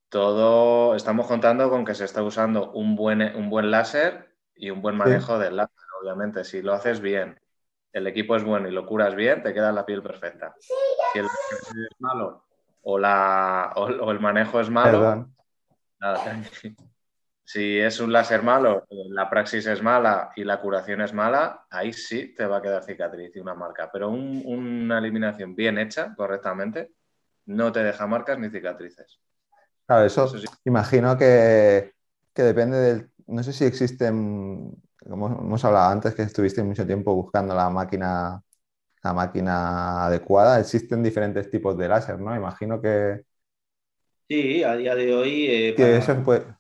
todo 0.10 0.96
estamos 0.96 1.28
contando 1.28 1.70
con 1.70 1.86
que 1.86 1.96
se 1.96 2.06
está 2.06 2.24
usando 2.24 2.72
un 2.72 2.96
buen, 2.96 3.22
un 3.36 3.50
buen 3.50 3.72
láser 3.72 4.36
y 4.56 4.70
un 4.70 4.82
buen 4.82 4.96
manejo 4.96 5.38
del 5.40 5.58
láser, 5.58 5.76
obviamente. 6.06 6.44
Si 6.44 6.62
lo 6.62 6.74
haces 6.74 7.02
bien, 7.02 7.40
el 7.92 8.08
equipo 8.08 8.36
es 8.36 8.44
bueno 8.44 8.68
y 8.68 8.72
lo 8.72 8.86
curas 8.86 9.16
bien, 9.16 9.42
te 9.44 9.54
queda 9.54 9.72
la 9.72 9.86
piel 9.86 10.02
perfecta. 10.04 10.56
Si 10.60 11.20
el 11.20 11.26
láser 11.26 11.58
es 11.92 12.00
malo 12.00 12.46
o, 12.84 12.98
la, 13.00 13.74
o- 13.76 13.86
o 13.86 14.12
el 14.12 14.20
manejo 14.20 14.60
es 14.60 14.70
malo. 14.70 15.28
Nada. 16.00 16.44
Si 17.44 17.80
es 17.80 18.00
un 18.00 18.12
láser 18.12 18.42
malo, 18.42 18.86
la 18.90 19.30
praxis 19.30 19.68
es 19.68 19.82
mala 19.82 20.32
y 20.36 20.44
la 20.44 20.60
curación 20.60 21.02
es 21.02 21.14
mala, 21.14 21.66
ahí 21.70 21.94
sí 21.94 22.34
te 22.34 22.46
va 22.48 22.58
a 22.58 22.62
quedar 22.62 22.84
cicatriz 22.84 23.36
y 23.36 23.40
una 23.40 23.54
marca. 23.54 23.90
Pero 23.92 24.10
un- 24.10 24.42
una 24.46 24.98
eliminación 24.98 25.56
bien 25.56 25.78
hecha, 25.78 26.14
correctamente, 26.16 26.92
no 27.46 27.72
te 27.72 27.84
deja 27.84 28.08
marcas 28.08 28.40
ni 28.40 28.50
cicatrices. 28.50 29.20
Claro, 29.86 30.06
eso, 30.06 30.26
Eso 30.26 30.40
sí. 30.40 30.48
imagino 30.66 31.16
que, 31.18 31.94
que 32.34 32.42
depende 32.42 32.78
del. 32.78 33.12
No 33.28 33.44
sé 33.44 33.54
si 33.54 33.66
existen, 33.66 34.72
como 35.10 35.28
hemos 35.28 35.64
hablado 35.66 35.92
antes, 35.92 36.16
que 36.16 36.24
estuviste 36.24 36.64
mucho 36.64 36.86
tiempo 36.86 37.14
buscando 37.16 37.56
la 37.56 37.70
máquina, 37.70 38.42
la 39.04 39.14
máquina 39.14 40.06
adecuada. 40.08 40.60
Existen 40.60 41.04
diferentes 41.04 41.50
tipos 41.52 41.78
de 41.78 41.90
láser, 41.90 42.20
¿no? 42.22 42.36
Imagino 42.36 42.82
que, 42.82 43.24
Sí, 44.28 44.64
a 44.64 44.76
día 44.76 44.96
de 44.96 45.14
hoy 45.16 45.46
eh, 45.48 45.74
que 45.76 45.98
para, 45.98 45.98
eso 45.98 46.24
puede. 46.24 46.56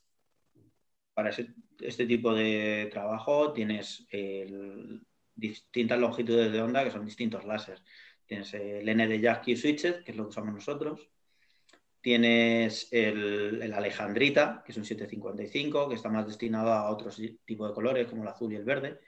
para 1.13 1.29
ese- 1.29 1.53
este 1.79 2.05
tipo 2.05 2.33
de 2.33 2.89
trabajo 2.91 3.53
tienes 3.53 4.05
el- 4.11 5.01
distintas 5.35 5.99
longitudes 5.99 6.51
de 6.51 6.61
onda 6.61 6.83
que 6.83 6.91
son 6.91 7.05
distintos 7.05 7.43
láseres. 7.45 7.83
Tienes 8.25 8.53
el 8.53 8.87
N 8.87 9.07
de 9.07 9.19
Jack 9.19 9.43
Q 9.45 9.55
Switched, 9.57 10.03
que 10.03 10.11
es 10.11 10.17
lo 10.17 10.23
que 10.23 10.29
usamos 10.29 10.53
nosotros. 10.53 11.09
Tienes 12.05 12.87
el, 12.91 13.63
el 13.63 13.73
Alejandrita, 13.73 14.61
que 14.63 14.71
es 14.71 14.77
un 14.77 14.85
755, 14.85 15.89
que 15.89 15.95
está 15.95 16.07
más 16.07 16.27
destinado 16.27 16.71
a 16.71 16.91
otros 16.91 17.19
tipos 17.43 17.67
de 17.67 17.73
colores, 17.73 18.05
como 18.05 18.21
el 18.21 18.27
azul 18.27 18.53
y 18.53 18.57
el 18.57 18.63
verde, 18.63 18.99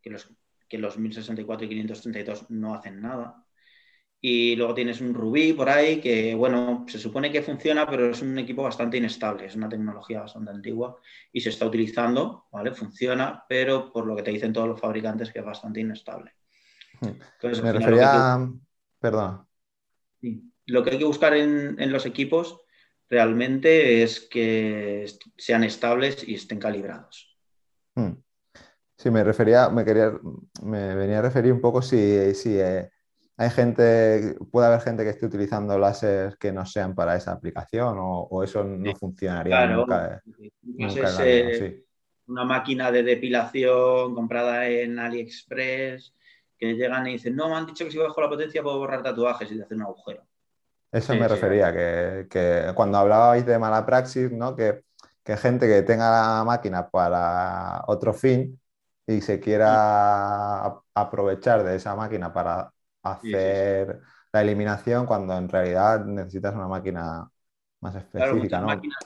que 0.00 0.08
los, 0.08 0.26
que 0.66 0.78
los 0.78 0.96
1064 0.96 1.66
y 1.66 1.68
532 1.68 2.46
no 2.48 2.72
hacen 2.72 3.02
nada. 3.02 3.44
Y 4.22 4.56
luego 4.56 4.72
tienes 4.72 5.02
un 5.02 5.12
Rubí 5.12 5.52
por 5.52 5.68
ahí, 5.68 6.00
que 6.00 6.34
bueno, 6.34 6.86
se 6.88 6.98
supone 6.98 7.30
que 7.30 7.42
funciona, 7.42 7.86
pero 7.86 8.08
es 8.08 8.22
un 8.22 8.38
equipo 8.38 8.62
bastante 8.62 8.96
inestable, 8.96 9.44
es 9.44 9.54
una 9.54 9.68
tecnología 9.68 10.22
bastante 10.22 10.50
antigua 10.50 10.98
y 11.30 11.42
se 11.42 11.50
está 11.50 11.66
utilizando, 11.66 12.46
¿vale? 12.52 12.72
Funciona, 12.72 13.44
pero 13.46 13.92
por 13.92 14.06
lo 14.06 14.16
que 14.16 14.22
te 14.22 14.30
dicen 14.30 14.54
todos 14.54 14.68
los 14.68 14.80
fabricantes 14.80 15.30
que 15.30 15.40
es 15.40 15.44
bastante 15.44 15.80
inestable. 15.80 16.32
Entonces, 17.02 17.62
Me 17.62 17.72
refería. 17.74 18.50
Perdona. 18.98 19.46
Sí. 20.22 20.50
Lo 20.66 20.82
que 20.82 20.90
hay 20.90 20.98
que 20.98 21.04
buscar 21.04 21.34
en, 21.34 21.80
en 21.80 21.92
los 21.92 22.06
equipos 22.06 22.60
realmente 23.08 24.02
es 24.02 24.20
que 24.20 25.06
sean 25.36 25.64
estables 25.64 26.26
y 26.26 26.34
estén 26.34 26.58
calibrados. 26.58 27.38
Hmm. 27.94 28.12
Sí, 28.98 29.10
me 29.10 29.22
refería, 29.22 29.68
me 29.68 29.84
quería, 29.84 30.12
me 30.62 30.94
venía 30.94 31.18
a 31.18 31.22
referir 31.22 31.52
un 31.52 31.60
poco 31.60 31.82
si, 31.82 32.34
si 32.34 32.58
eh, 32.58 32.90
hay 33.36 33.50
gente, 33.50 34.36
puede 34.50 34.66
haber 34.68 34.80
gente 34.80 35.04
que 35.04 35.10
esté 35.10 35.26
utilizando 35.26 35.78
láser 35.78 36.36
que 36.38 36.50
no 36.50 36.64
sean 36.64 36.94
para 36.94 37.14
esa 37.14 37.32
aplicación 37.32 37.98
o, 37.98 38.22
o 38.22 38.42
eso 38.42 38.64
no 38.64 38.92
Sí. 38.92 38.98
funcionaría 38.98 39.56
Claro, 39.56 39.76
nunca, 39.76 40.22
Más 40.24 40.96
nunca 40.96 41.08
es 41.08 41.18
vida, 41.18 41.26
eh, 41.26 41.58
sí. 41.58 41.84
una 42.28 42.44
máquina 42.44 42.90
de 42.90 43.02
depilación 43.02 44.14
comprada 44.14 44.66
en 44.66 44.98
AliExpress 44.98 46.14
que 46.58 46.72
llegan 46.74 47.06
y 47.06 47.12
dicen, 47.12 47.36
no, 47.36 47.50
me 47.50 47.56
han 47.56 47.66
dicho 47.66 47.84
que 47.84 47.90
si 47.90 47.98
bajo 47.98 48.20
la 48.20 48.30
potencia 48.30 48.62
puedo 48.62 48.78
borrar 48.78 49.02
tatuajes 49.02 49.52
y 49.52 49.58
te 49.58 49.62
hacen 49.64 49.76
un 49.76 49.84
agujero. 49.84 50.26
Eso 50.96 51.14
Sí, 51.14 51.16
me 51.16 51.28
sí, 51.28 51.28
refería, 51.28 51.72
que, 51.72 52.26
que 52.30 52.72
cuando 52.74 52.98
hablabais 52.98 53.44
de 53.46 53.58
mala 53.58 53.84
praxis, 53.84 54.30
¿no? 54.32 54.56
Que, 54.56 54.82
que 55.24 55.36
gente 55.36 55.66
que 55.68 55.82
tenga 55.82 56.10
la 56.38 56.44
máquina 56.44 56.88
para 56.90 57.84
otro 57.88 58.14
fin 58.14 58.60
y 59.06 59.20
se 59.20 59.38
quiera 59.40 60.66
aprovechar 60.94 61.64
de 61.64 61.76
esa 61.76 61.94
máquina 61.96 62.32
para 62.32 62.72
hacer 63.02 64.00
la 64.32 64.40
eliminación 64.42 65.06
cuando 65.06 65.36
en 65.36 65.48
realidad 65.48 66.04
necesitas 66.06 66.54
una 66.54 66.68
máquina 66.68 67.30
más 67.80 67.94
Claro, 68.14 68.36
específica, 68.36 68.60
¿no? 68.60 68.70
máquinas 68.70 68.98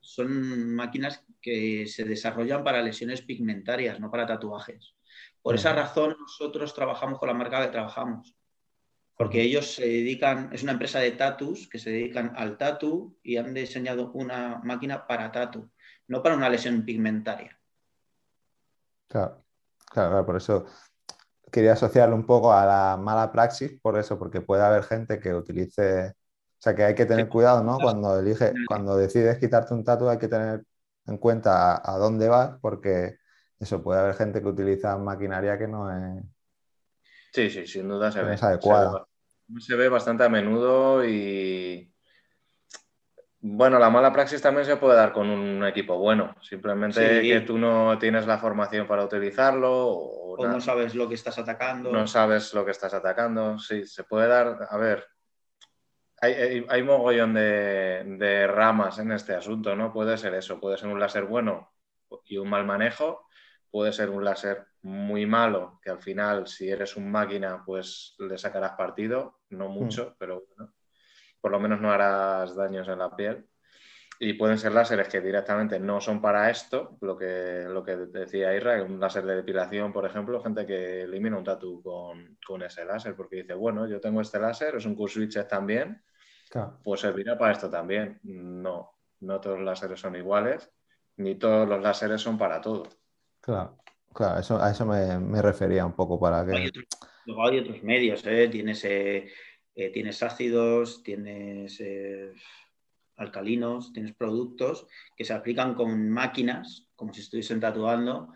son 0.00 0.74
máquinas 0.74 1.24
que 1.40 1.86
se 1.86 2.04
desarrollan 2.04 2.62
para 2.64 2.82
lesiones 2.82 3.22
pigmentarias, 3.22 3.98
no 4.00 4.10
para 4.10 4.26
tatuajes. 4.26 4.94
Por 5.42 5.54
esa 5.54 5.72
razón 5.74 6.16
nosotros 6.20 6.74
trabajamos 6.74 7.18
con 7.18 7.28
la 7.28 7.34
marca 7.34 7.62
que 7.64 7.72
trabajamos. 7.72 8.34
Porque 9.16 9.42
ellos 9.42 9.74
se 9.74 9.86
dedican, 9.86 10.50
es 10.52 10.62
una 10.62 10.72
empresa 10.72 10.98
de 10.98 11.12
tatus 11.12 11.68
que 11.68 11.78
se 11.78 11.90
dedican 11.90 12.32
al 12.36 12.58
tatu 12.58 13.16
y 13.22 13.36
han 13.36 13.54
diseñado 13.54 14.10
una 14.12 14.60
máquina 14.64 15.06
para 15.06 15.30
tatu, 15.30 15.70
no 16.08 16.22
para 16.22 16.34
una 16.34 16.48
lesión 16.48 16.84
pigmentaria. 16.84 17.58
Claro, 19.08 19.44
claro, 19.90 20.10
claro, 20.10 20.26
por 20.26 20.36
eso 20.36 20.66
quería 21.54 21.74
asociarlo 21.74 22.16
un 22.16 22.26
poco 22.26 22.52
a 22.52 22.66
la 22.66 22.96
mala 22.96 23.30
praxis 23.30 23.78
por 23.80 23.96
eso, 23.96 24.18
porque 24.18 24.40
puede 24.40 24.64
haber 24.64 24.82
gente 24.82 25.20
que 25.20 25.32
utilice, 25.32 26.08
o 26.08 26.12
sea, 26.58 26.74
que 26.74 26.82
hay 26.82 26.94
que 26.96 27.06
tener 27.06 27.28
cuidado, 27.28 27.62
¿no? 27.62 27.78
Cuando 27.78 28.18
elige, 28.18 28.52
cuando 28.66 28.96
decides 28.96 29.38
quitarte 29.38 29.72
un 29.72 29.84
tatu 29.84 30.08
hay 30.08 30.18
que 30.18 30.26
tener 30.26 30.64
en 31.06 31.18
cuenta 31.18 31.80
a, 31.84 31.96
dónde 31.98 32.28
vas, 32.28 32.58
porque 32.60 33.18
eso 33.60 33.82
puede 33.84 34.00
haber 34.00 34.16
gente 34.16 34.42
que 34.42 34.48
utiliza 34.48 34.98
maquinaria 34.98 35.56
que 35.56 35.68
no 35.68 35.90
es. 35.90 36.24
Sí, 37.34 37.50
sí, 37.50 37.66
sin 37.66 37.88
duda 37.88 38.12
se 38.12 38.22
ve. 38.22 38.34
Es 38.34 38.42
adecuada. 38.44 39.08
Se 39.58 39.74
ve, 39.74 39.88
bastante 39.88 40.22
a 40.22 40.28
menudo 40.28 41.04
y. 41.04 41.92
Bueno, 43.40 43.80
la 43.80 43.90
mala 43.90 44.12
praxis 44.12 44.40
también 44.40 44.64
se 44.64 44.76
puede 44.76 44.94
dar 44.94 45.12
con 45.12 45.28
un 45.28 45.64
equipo 45.64 45.98
bueno. 45.98 46.36
Simplemente 46.40 47.22
que 47.22 47.40
tú 47.40 47.58
no 47.58 47.98
tienes 47.98 48.28
la 48.28 48.38
formación 48.38 48.86
para 48.86 49.04
utilizarlo. 49.04 49.88
O, 49.88 50.46
no 50.46 50.60
sabes 50.60 50.94
lo 50.94 51.08
que 51.08 51.16
estás 51.16 51.36
atacando. 51.36 51.90
No 51.90 52.06
sabes 52.06 52.54
lo 52.54 52.64
que 52.64 52.70
estás 52.70 52.94
atacando. 52.94 53.58
Sí, 53.58 53.84
se 53.84 54.04
puede 54.04 54.28
dar. 54.28 54.68
A 54.70 54.76
ver, 54.76 55.04
hay, 56.20 56.64
hay, 56.68 56.82
mogollón 56.84 57.34
de, 57.34 58.46
ramas 58.46 59.00
en 59.00 59.10
este 59.10 59.34
asunto, 59.34 59.74
¿no? 59.74 59.92
Puede 59.92 60.16
ser 60.18 60.34
eso, 60.34 60.60
puede 60.60 60.78
ser 60.78 60.88
un 60.88 61.00
láser 61.00 61.24
bueno 61.24 61.72
y 62.26 62.36
un 62.36 62.48
mal 62.48 62.64
manejo, 62.64 63.26
puede 63.74 63.92
ser 63.92 64.08
un 64.08 64.24
láser 64.24 64.68
muy 64.82 65.26
malo, 65.26 65.80
que 65.82 65.90
al 65.90 66.00
final, 66.00 66.46
si 66.46 66.70
eres 66.70 66.96
un 66.96 67.10
máquina, 67.10 67.64
pues 67.66 68.14
le 68.20 68.38
sacarás 68.38 68.74
partido, 68.76 69.40
no 69.50 69.68
mucho, 69.68 70.10
mm. 70.10 70.14
pero 70.16 70.44
bueno, 70.46 70.72
por 71.40 71.50
lo 71.50 71.58
menos 71.58 71.80
no 71.80 71.90
harás 71.90 72.54
daños 72.54 72.86
en 72.86 73.00
la 73.00 73.16
piel. 73.16 73.48
Y 74.20 74.34
pueden 74.34 74.58
ser 74.58 74.70
láseres 74.70 75.08
que 75.08 75.20
directamente 75.20 75.80
no 75.80 76.00
son 76.00 76.20
para 76.20 76.50
esto, 76.50 76.96
lo 77.00 77.16
que, 77.16 77.64
lo 77.68 77.82
que 77.82 77.96
decía 77.96 78.56
Isra, 78.56 78.80
un 78.80 79.00
láser 79.00 79.26
de 79.26 79.34
depilación, 79.34 79.92
por 79.92 80.06
ejemplo, 80.06 80.40
gente 80.40 80.64
que 80.64 81.02
elimina 81.02 81.36
un 81.36 81.42
tatu 81.42 81.82
con, 81.82 82.38
con 82.46 82.62
ese 82.62 82.84
láser, 82.84 83.16
porque 83.16 83.42
dice, 83.42 83.54
bueno, 83.54 83.88
yo 83.88 84.00
tengo 84.00 84.20
este 84.20 84.38
láser, 84.38 84.76
es 84.76 84.86
un 84.86 84.94
Q-Switch 84.94 85.48
también, 85.48 86.00
pues 86.84 87.00
servirá 87.00 87.36
para 87.36 87.54
esto 87.54 87.68
también. 87.68 88.20
No, 88.22 88.92
no 89.18 89.40
todos 89.40 89.56
los 89.56 89.66
láseres 89.66 89.98
son 89.98 90.14
iguales, 90.14 90.70
ni 91.16 91.34
todos 91.34 91.68
los 91.68 91.82
láseres 91.82 92.20
son 92.20 92.38
para 92.38 92.60
todo. 92.60 92.84
Claro, 93.44 93.76
claro, 94.14 94.40
eso, 94.40 94.62
a 94.62 94.70
eso 94.70 94.86
me, 94.86 95.42
refería 95.42 95.84
un 95.84 95.92
poco 95.92 96.18
para 96.18 96.46
que... 96.46 96.70
luego 97.26 97.46
hay 97.46 97.58
otros 97.58 97.82
medios, 97.82 98.24
¿eh? 98.26 98.48
tienes, 98.48 98.82
eh, 98.84 99.28
eh, 99.74 99.90
tienes 99.90 100.22
ácidos, 100.22 101.02
tienes 101.02 101.82
alcalinos, 103.16 103.92
tienes 103.92 104.14
productos 104.14 104.86
que 105.14 105.26
se 105.26 105.34
aplican 105.34 105.74
con 105.74 106.08
máquinas, 106.08 106.88
como 106.96 107.12
si 107.12 107.20
estuviesen 107.20 107.60
tatuando, 107.60 108.32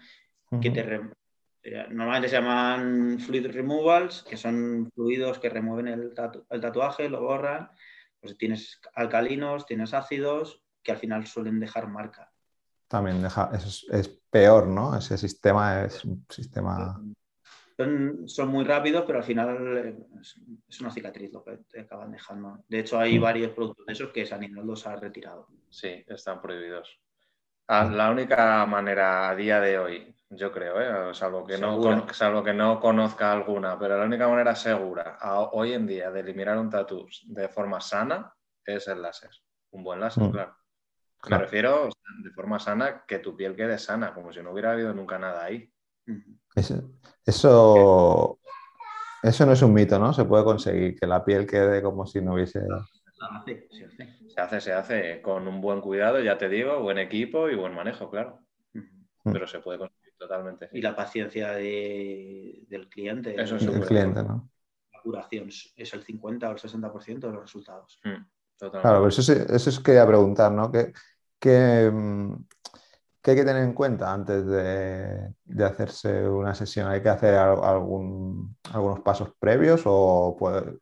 que 0.61 0.71
te 0.71 1.01
normalmente 1.91 2.29
se 2.29 2.37
llaman 2.37 3.19
fluid 3.19 3.47
removals, 3.47 4.23
que 4.23 4.37
son 4.37 4.91
fluidos 4.95 5.39
que 5.39 5.49
remueven 5.49 5.89
el, 5.89 6.13
el, 6.51 6.61
tatuaje, 6.61 7.09
lo 7.09 7.23
borran 7.23 7.71
pues 8.21 8.37
tienes 8.37 8.81
alcalinos, 8.95 9.67
tienes 9.67 9.95
ácidos 9.95 10.63
que 10.83 10.93
al 10.93 10.99
final 10.99 11.27
suelen 11.27 11.61
dejar 11.61 11.89
marca. 11.89 12.28
También 12.89 13.23
deja, 13.23 13.51
eso 13.55 13.87
es, 13.91 14.09
peor, 14.31 14.67
¿no? 14.67 14.97
Ese 14.97 15.17
sistema 15.17 15.85
es 15.85 16.05
un 16.05 16.25
sistema... 16.29 17.01
Son, 18.27 18.49
muy 18.49 18.65
rápidos, 18.65 19.05
pero 19.07 19.19
al 19.19 19.25
final 19.25 20.05
es, 20.69 20.81
una 20.81 20.91
cicatriz 20.91 21.33
lo 21.33 21.45
que 21.45 21.59
te 21.71 21.81
acaban 21.83 22.11
dejando. 22.11 22.65
De 22.67 22.81
hecho, 22.81 22.99
hay 22.99 23.19
mm. 23.19 23.23
varios 23.23 23.53
productos 23.53 23.87
de 23.87 23.93
esos 23.93 24.11
que 24.11 24.27
San 24.27 24.41
los 24.53 24.87
ha 24.87 24.97
retirado. 24.97 25.47
Sí, 25.71 26.05
están 26.09 26.43
prohibidos. 26.43 26.99
Ah, 27.69 27.85
la 27.85 28.11
única 28.11 28.67
manera 28.67 29.29
a 29.29 29.37
día 29.37 29.61
de 29.61 29.79
hoy 29.79 30.15
yo 30.31 30.53
creo, 30.53 30.81
¿eh? 30.81 31.15
salvo, 31.15 31.47
que 31.47 31.57
no, 31.57 32.07
salvo 32.13 32.43
que 32.43 32.53
no 32.53 32.81
conozca 32.81 33.33
alguna, 33.33 33.79
pero 33.79 33.97
la 33.97 34.05
única 34.05 34.29
manera 34.29 34.55
segura 34.55 35.19
hoy 35.53 35.73
en 35.73 35.87
día 35.87 36.11
de 36.11 36.21
eliminar 36.21 36.59
un 36.59 36.69
tatu 36.69 37.07
de 37.25 37.49
forma 37.49 37.81
sana 37.81 38.33
es 38.65 38.89
el 38.89 39.01
láser. 39.01 39.31
Un 39.71 39.85
buen 39.85 40.01
láser, 40.01 40.25
mm. 40.25 40.31
claro. 40.31 40.57
Me 41.29 41.39
refiero 41.39 41.89
de 42.23 42.31
forma 42.31 42.59
sana 42.59 43.05
que 43.07 43.19
tu 43.19 43.37
piel 43.37 43.57
quede 43.57 43.79
sana, 43.79 44.15
como 44.15 44.33
si 44.33 44.43
no 44.43 44.53
hubiera 44.53 44.73
habido 44.73 44.95
nunca 44.95 45.19
nada 45.19 45.45
ahí. 45.45 45.73
Eso, 46.55 46.93
eso, 47.25 48.39
eso 49.23 49.47
no 49.47 49.53
es 49.53 49.63
un 49.63 49.75
mito, 49.75 49.99
¿no? 49.99 50.13
Se 50.13 50.25
puede 50.25 50.45
conseguir 50.45 50.99
que 50.99 51.07
la 51.07 51.25
piel 51.25 51.47
quede 51.47 51.83
como 51.83 52.07
si 52.07 52.21
no 52.21 52.35
hubiese. 52.35 52.61
Se 54.29 54.41
hace, 54.41 54.61
se 54.61 54.73
hace 54.73 55.21
con 55.21 55.49
un 55.49 55.61
buen 55.61 55.81
cuidado, 55.81 56.21
ya 56.21 56.39
te 56.39 56.49
digo, 56.49 56.81
buen 56.81 56.99
equipo 56.99 57.49
y 57.49 57.57
buen 57.57 57.75
manejo, 57.75 58.11
claro. 58.11 58.41
Pero 59.25 59.47
se 59.47 59.59
puede 59.59 59.79
conseguir. 59.79 60.09
Totalmente. 60.19 60.69
Y 60.73 60.83
la 60.83 60.97
paciencia 60.97 61.53
del 61.53 62.89
cliente. 62.91 63.41
Eso 63.41 63.57
es 63.57 63.63
el 63.63 63.87
cliente, 63.87 64.23
¿no? 64.25 64.51
La 64.93 65.01
curación 65.01 65.49
es 65.49 65.95
el 65.95 66.03
50 66.03 66.49
o 66.49 66.53
el 66.53 66.59
60% 66.59 67.21
de 67.21 67.33
los 67.33 67.43
resultados. 67.43 68.01
Mm, 68.03 68.25
claro, 68.59 68.81
pero 68.83 69.09
eso, 69.09 69.21
es, 69.21 69.29
eso 69.31 69.83
quería 69.83 70.07
preguntar, 70.07 70.53
¿no? 70.53 70.71
¿Qué, 70.71 71.91
mm, 71.91 72.35
qué, 73.23 73.31
hay 73.31 73.37
que 73.37 73.45
tener 73.45 73.63
en 73.63 73.73
cuenta 73.73 74.13
antes 74.13 74.47
de, 74.47 75.35
hacerse 75.65 76.29
una 76.29 76.55
sesión? 76.55 76.89
¿Hay 76.89 77.03
que 77.03 77.09
hacer 77.09 77.35
algún, 77.35 78.57
algunos 78.73 79.01
pasos 79.01 79.33
previos 79.39 79.83
o 79.85 80.37
puede, 80.39 80.79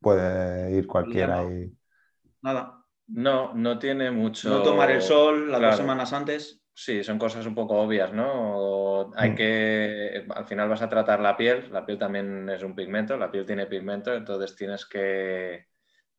puede 0.00 0.72
ir 0.72 0.86
cualquiera 0.86 1.44
y... 1.44 1.72
Nada. 2.42 2.82
No, 3.08 3.54
no 3.54 3.78
tiene 3.78 4.10
mucho. 4.10 4.48
No 4.50 4.62
tomar 4.62 4.90
el 4.90 5.00
sol 5.00 5.50
las 5.50 5.60
dos 5.60 5.76
semanas 5.76 6.12
antes. 6.12 6.60
Sí, 6.78 7.02
son 7.02 7.18
cosas 7.18 7.46
un 7.46 7.54
poco 7.54 7.80
obvias, 7.80 8.12
¿no? 8.12 9.10
Hay 9.16 9.30
mm. 9.30 9.34
que, 9.34 10.26
al 10.28 10.44
final 10.44 10.68
vas 10.68 10.82
a 10.82 10.90
tratar 10.90 11.20
la 11.20 11.34
piel, 11.34 11.72
la 11.72 11.86
piel 11.86 11.98
también 11.98 12.50
es 12.50 12.62
un 12.62 12.74
pigmento, 12.74 13.16
la 13.16 13.30
piel 13.30 13.46
tiene 13.46 13.66
pigmento, 13.66 14.12
entonces 14.12 14.54
tienes 14.54 14.84
que, 14.84 15.68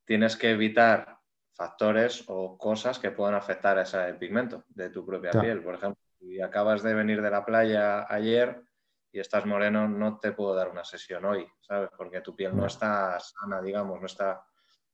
tienes 0.07 0.37
que 0.37 0.51
evitar 0.51 1.19
factores 1.53 2.23
o 2.27 2.57
cosas 2.57 2.97
que 2.97 3.11
puedan 3.11 3.35
afectar 3.35 3.77
a 3.77 3.81
ese 3.81 4.13
pigmento 4.13 4.63
de 4.69 4.89
tu 4.89 5.05
propia 5.05 5.31
piel. 5.31 5.61
Por 5.61 5.75
ejemplo, 5.75 6.01
si 6.17 6.41
acabas 6.41 6.81
de 6.81 6.93
venir 6.93 7.21
de 7.21 7.29
la 7.29 7.43
playa 7.43 8.11
ayer 8.11 8.63
y 9.11 9.19
estás 9.19 9.45
moreno, 9.45 9.87
no 9.87 10.17
te 10.17 10.31
puedo 10.31 10.55
dar 10.55 10.69
una 10.69 10.85
sesión 10.85 11.25
hoy, 11.25 11.45
¿sabes? 11.61 11.89
Porque 11.97 12.21
tu 12.21 12.35
piel 12.35 12.55
no, 12.55 12.65
está 12.65 13.19
sana, 13.19 13.61
digamos, 13.61 13.99
no 13.99 14.05
está, 14.05 14.43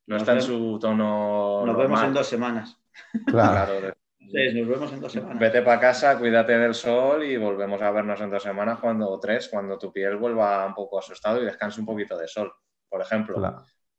no 0.08 0.18
está 0.18 0.34
en 0.34 0.42
su 0.42 0.80
tono. 0.80 1.64
Nos 1.66 1.78
vemos 1.78 2.04
en 2.04 2.14
dos 2.14 2.28
semanas. 2.28 2.82
Claro 3.28 3.94
nos 4.20 4.68
vemos 4.68 4.94
en 4.94 5.02
dos 5.02 5.12
semanas. 5.12 5.40
Vete 5.40 5.62
para 5.62 5.80
casa, 5.80 6.18
cuídate 6.18 6.58
del 6.58 6.74
sol 6.74 7.24
y 7.24 7.38
volvemos 7.38 7.82
a 7.82 7.92
vernos 7.92 8.20
en 8.22 8.32
dos 8.32 8.42
semanas 8.42 8.80
cuando, 8.80 9.10
o 9.10 9.20
tres, 9.20 9.50
cuando 9.50 9.78
tu 9.78 9.92
piel 9.92 10.18
vuelva 10.18 10.66
un 10.66 10.74
poco 10.74 11.00
a 11.00 11.02
su 11.02 11.14
estado 11.14 11.42
y 11.42 11.46
descanse 11.46 11.80
un 11.80 11.86
poquito 11.86 12.18
de 12.18 12.28
sol, 12.28 12.52
por 12.90 13.02
ejemplo. 13.02 13.36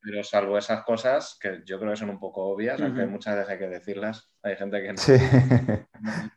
Pero 0.04 0.22
salvo 0.22 0.58
esas 0.58 0.84
cosas 0.84 1.38
que 1.40 1.62
yo 1.64 1.78
creo 1.78 1.92
que 1.92 1.96
son 1.96 2.10
un 2.10 2.20
poco 2.20 2.44
obvias, 2.44 2.78
aunque 2.80 3.06
muchas 3.06 3.36
veces 3.36 3.50
hay 3.50 3.58
que 3.58 3.68
decirlas, 3.68 4.30
hay 4.42 4.54
gente 4.56 4.82
que 4.82 4.92
no. 4.92 4.98
Sí. 4.98 5.14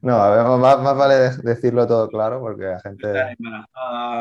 no, 0.02 0.58
más, 0.58 0.80
más, 0.80 0.98
vale 0.98 1.16
decirlo 1.44 1.86
todo 1.86 2.08
claro 2.08 2.40
porque 2.40 2.64
la 2.64 2.80
gente. 2.80 3.36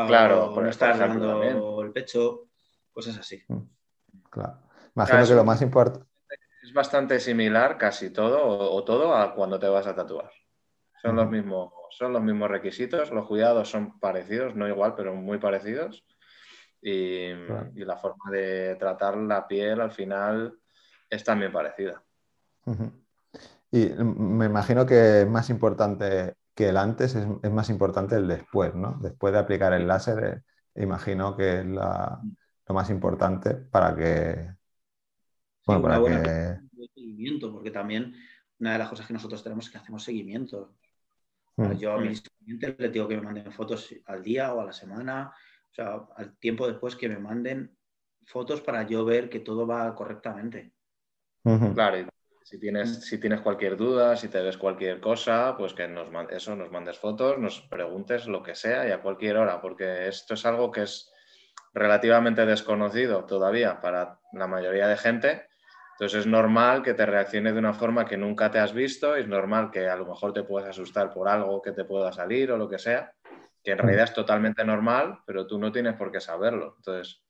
claro, 0.09 0.53
por 0.53 0.65
no 0.65 0.71
estar 0.71 0.99
dando 0.99 1.83
el 1.83 1.93
pecho, 1.93 2.49
cosas 2.93 3.19
así. 3.19 3.41
Mm, 3.47 3.63
claro. 4.31 4.59
Imagino 4.97 5.27
que 5.27 5.35
lo 5.35 5.45
más 5.45 5.63
importante 5.63 6.07
es 6.67 6.73
bastante 6.73 7.21
similar 7.21 7.79
casi 7.79 8.11
todo 8.11 8.45
o, 8.45 8.85
todo 8.85 9.15
a 9.15 9.35
cuando 9.35 9.59
te 9.59 9.69
vas 9.69 9.87
a 9.87 9.95
tatuar. 9.95 10.31
Son 11.01 11.15
los, 11.15 11.31
mismos, 11.31 11.73
son 11.91 12.13
los 12.13 12.23
mismos 12.23 12.51
requisitos, 12.51 13.13
los 13.13 13.27
cuidados 13.27 13.71
son 13.71 14.01
parecidos, 14.01 14.57
no 14.57 14.67
igual, 14.67 14.95
pero 14.97 15.15
muy 15.15 15.39
parecidos. 15.39 16.05
Y, 16.81 17.33
la 17.75 17.97
forma 17.97 18.31
de 18.31 18.77
tratar 18.77 19.17
la 19.17 19.47
piel 19.47 19.81
al 19.81 19.91
final 19.91 20.59
es 21.11 21.25
también 21.25 21.53
parecida. 21.53 22.03
Y 23.71 23.89
me 23.89 24.47
imagino 24.47 24.87
que 24.87 25.23
es 25.23 25.29
más 25.29 25.51
importante 25.51 26.35
que 26.55 26.69
el 26.69 26.77
antes, 26.77 27.15
es, 27.15 27.51
más 27.51 27.69
importante 27.71 28.17
el 28.17 28.29
después, 28.29 28.75
¿no? 28.75 28.99
Después 29.01 29.33
de 29.33 29.39
aplicar 29.39 29.73
el 29.73 29.87
láser, 29.87 30.43
eh, 30.75 30.83
imagino 30.83 31.37
que 31.37 31.61
es 31.61 31.67
lo 31.67 32.75
más 32.75 32.91
importante 32.91 33.55
para 33.55 33.95
que 33.95 34.57
bueno, 35.67 35.83
para 35.83 36.01
que... 36.01 36.61
Seguimiento, 36.95 37.53
porque 37.53 37.71
también 37.71 38.15
una 38.59 38.73
de 38.73 38.79
las 38.79 38.89
cosas 38.89 39.07
que 39.07 39.13
nosotros 39.13 39.43
tenemos 39.43 39.67
es 39.67 39.73
que 39.73 39.79
hacemos 39.79 40.05
seguimiento. 40.05 40.77
Mm. 41.57 41.73
Yo 41.73 41.93
a 41.93 41.99
mis 41.99 42.23
clientes 42.23 42.77
les 42.79 42.93
digo 42.93 43.09
que 43.09 43.17
me 43.17 43.23
manden 43.23 43.53
fotos 43.53 43.95
al 44.07 44.23
día 44.23 44.55
o 44.55 44.61
a 44.61 44.65
la 44.65 44.73
semana, 44.73 45.33
sea, 45.77 46.07
al 46.17 46.37
tiempo 46.39 46.67
después 46.67 46.97
que 46.97 47.09
me 47.09 47.19
manden 47.19 47.77
fotos 48.25 48.61
para 48.61 48.83
yo 48.87 49.05
ver 49.05 49.29
que 49.29 49.41
todo 49.41 49.67
va 49.67 49.95
correctamente. 49.95 50.73
Claro, 51.75 52.09
si 52.43 52.59
tienes, 52.59 53.05
si 53.05 53.19
tienes 53.19 53.41
cualquier 53.41 53.77
duda, 53.77 54.17
si 54.17 54.29
te 54.29 54.41
ves 54.41 54.57
cualquier 54.57 55.01
cosa, 55.01 55.55
pues 55.57 55.75
que 55.75 55.87
nos, 55.87 56.09
eso, 56.31 56.57
nos 56.57 56.73
mandes 56.73 56.99
fotos, 56.99 57.39
nos 57.39 57.61
preguntes 57.63 58.27
lo 58.27 58.43
que 58.43 58.55
sea 58.55 58.89
y 58.89 58.91
a 58.91 59.01
cualquier 59.01 59.37
hora, 59.37 59.61
porque 59.61 60.09
esto 60.09 60.35
es 60.35 60.45
algo 60.45 60.73
que 60.73 60.83
es 60.83 61.13
relativamente 61.73 62.45
desconocido 62.47 63.25
todavía 63.27 63.81
para 63.81 64.19
la 64.33 64.47
mayoría 64.47 64.89
de 64.89 64.97
gente 64.97 65.47
entonces 65.97 66.21
es 66.21 66.27
normal 66.27 66.83
que 66.83 66.93
te 66.93 67.07
reacciones 67.07 67.55
de 67.55 67.59
una 67.59 67.73
forma 67.73 68.05
que 68.05 68.19
nunca 68.19 68.51
te 68.51 68.59
has 68.59 68.75
visto, 68.75 69.17
es 69.17 69.27
normal 69.27 69.71
que 69.71 69.89
a 69.89 69.97
lo 69.97 70.05
mejor 70.05 70.35
te 70.35 70.43
puedas 70.43 70.69
asustar 70.69 71.11
por 71.11 71.27
algo 71.27 71.63
que 71.63 71.73
te 71.73 71.87
pueda 71.87 72.13
salir 72.13 72.53
o 72.53 72.59
lo 72.59 72.69
que 72.69 72.79
sea. 72.79 73.15
Que 73.67 73.73
en 73.73 73.79
realidad 73.79 74.05
es 74.05 74.15
totalmente 74.15 74.65
normal, 74.65 75.19
pero 75.27 75.45
tú 75.45 75.59
no 75.59 75.73
tienes 75.73 75.95
por 75.95 76.13
qué 76.13 76.21
saberlo. 76.21 76.75
Entonces, 76.77 77.21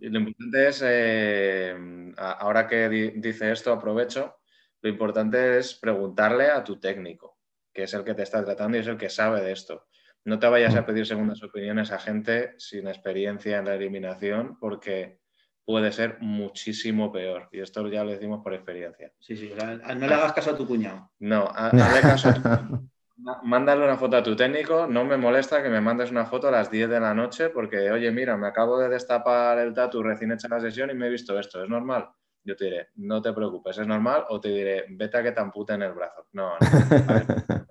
lo 0.00 0.18
importante 0.18 0.68
es, 0.68 0.82
eh, 0.82 1.76
ahora 2.16 2.66
que 2.66 2.88
dice 2.88 3.52
esto, 3.52 3.70
aprovecho, 3.70 4.38
lo 4.80 4.88
importante 4.88 5.58
es 5.58 5.74
preguntarle 5.74 6.46
a 6.46 6.64
tu 6.64 6.80
técnico, 6.80 7.36
que 7.70 7.82
es 7.82 7.92
el 7.92 8.02
que 8.02 8.14
te 8.14 8.22
está 8.22 8.42
tratando 8.42 8.78
y 8.78 8.80
es 8.80 8.86
el 8.86 8.96
que 8.96 9.10
sabe 9.10 9.42
de 9.42 9.52
esto. 9.52 9.88
No 10.24 10.38
te 10.38 10.48
vayas 10.48 10.74
a 10.74 10.80
mm. 10.80 10.86
pedir 10.86 11.04
segundas 11.04 11.42
opiniones 11.42 11.92
a 11.92 11.98
gente 11.98 12.54
sin 12.56 12.88
experiencia 12.88 13.58
en 13.58 13.66
la 13.66 13.74
eliminación 13.74 14.58
porque 14.58 15.20
puede 15.66 15.92
ser 15.92 16.16
muchísimo 16.22 17.12
peor. 17.12 17.50
Y 17.52 17.60
esto 17.60 17.86
ya 17.88 18.04
lo 18.04 18.12
decimos 18.12 18.40
por 18.42 18.54
experiencia. 18.54 19.12
Sí, 19.18 19.36
sí, 19.36 19.52
no 19.54 20.06
le 20.06 20.14
hagas 20.14 20.32
caso 20.32 20.52
a 20.52 20.56
tu 20.56 20.66
cuñado. 20.66 21.10
No, 21.18 21.46
hazle 21.54 22.00
caso 22.00 22.30
a 22.30 22.34
tu 22.34 22.88
Mándale 23.42 23.84
una 23.84 23.96
foto 23.96 24.16
a 24.16 24.22
tu 24.22 24.36
técnico, 24.36 24.86
no 24.86 25.04
me 25.04 25.16
molesta 25.16 25.62
que 25.62 25.68
me 25.68 25.80
mandes 25.80 26.10
una 26.10 26.26
foto 26.26 26.48
a 26.48 26.50
las 26.50 26.70
10 26.70 26.88
de 26.88 27.00
la 27.00 27.14
noche 27.14 27.50
porque, 27.50 27.90
oye, 27.90 28.10
mira, 28.10 28.36
me 28.36 28.48
acabo 28.48 28.78
de 28.78 28.88
destapar 28.88 29.58
el 29.58 29.74
tatu 29.74 30.02
recién 30.02 30.32
hecha 30.32 30.48
la 30.48 30.60
sesión 30.60 30.90
y 30.90 30.94
me 30.94 31.06
he 31.06 31.10
visto 31.10 31.38
esto, 31.38 31.62
¿es 31.62 31.68
normal? 31.68 32.08
Yo 32.44 32.56
te 32.56 32.64
diré, 32.64 32.88
no 32.96 33.20
te 33.20 33.32
preocupes, 33.32 33.78
es 33.78 33.86
normal, 33.86 34.24
o 34.28 34.40
te 34.40 34.48
diré, 34.48 34.86
vete 34.90 35.18
a 35.18 35.22
que 35.22 35.32
te 35.32 35.40
amputen 35.40 35.82
el 35.82 35.92
brazo. 35.92 36.26
No, 36.32 36.54
no. 36.58 37.68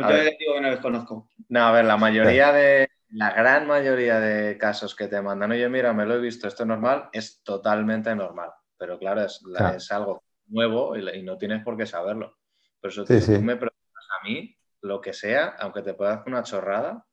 yo 0.00 0.24
digo 0.38 0.54
que 0.54 0.60
no 0.60 0.70
les 0.70 0.80
conozco. 0.80 1.28
No, 1.48 1.66
a 1.66 1.72
ver, 1.72 1.84
la 1.84 1.96
mayoría 1.96 2.52
de, 2.52 2.88
la 3.10 3.32
gran 3.32 3.66
mayoría 3.66 4.20
de 4.20 4.58
casos 4.58 4.94
que 4.94 5.08
te 5.08 5.20
mandan, 5.20 5.52
oye, 5.52 5.68
mira, 5.68 5.92
me 5.92 6.04
lo 6.04 6.14
he 6.14 6.20
visto, 6.20 6.46
esto 6.46 6.64
es 6.64 6.68
normal, 6.68 7.08
es 7.12 7.42
totalmente 7.42 8.14
normal. 8.14 8.50
Pero 8.76 8.98
claro, 8.98 9.22
es, 9.22 9.90
algo 9.90 10.22
nuevo 10.46 10.96
y, 10.96 11.22
no 11.22 11.36
tienes 11.36 11.64
por 11.64 11.76
qué 11.76 11.86
saberlo. 11.86 12.38
Por 12.80 12.90
eso 12.90 13.04
tú 13.04 13.12
me 13.12 13.56
preguntas 13.56 13.77
a 14.18 14.24
mí, 14.24 14.56
lo 14.82 15.00
que 15.00 15.12
sea, 15.12 15.56
aunque 15.58 15.82
te 15.82 15.94
pueda 15.94 16.14
hacer 16.14 16.32
una 16.32 16.42
chorrada, 16.42 17.04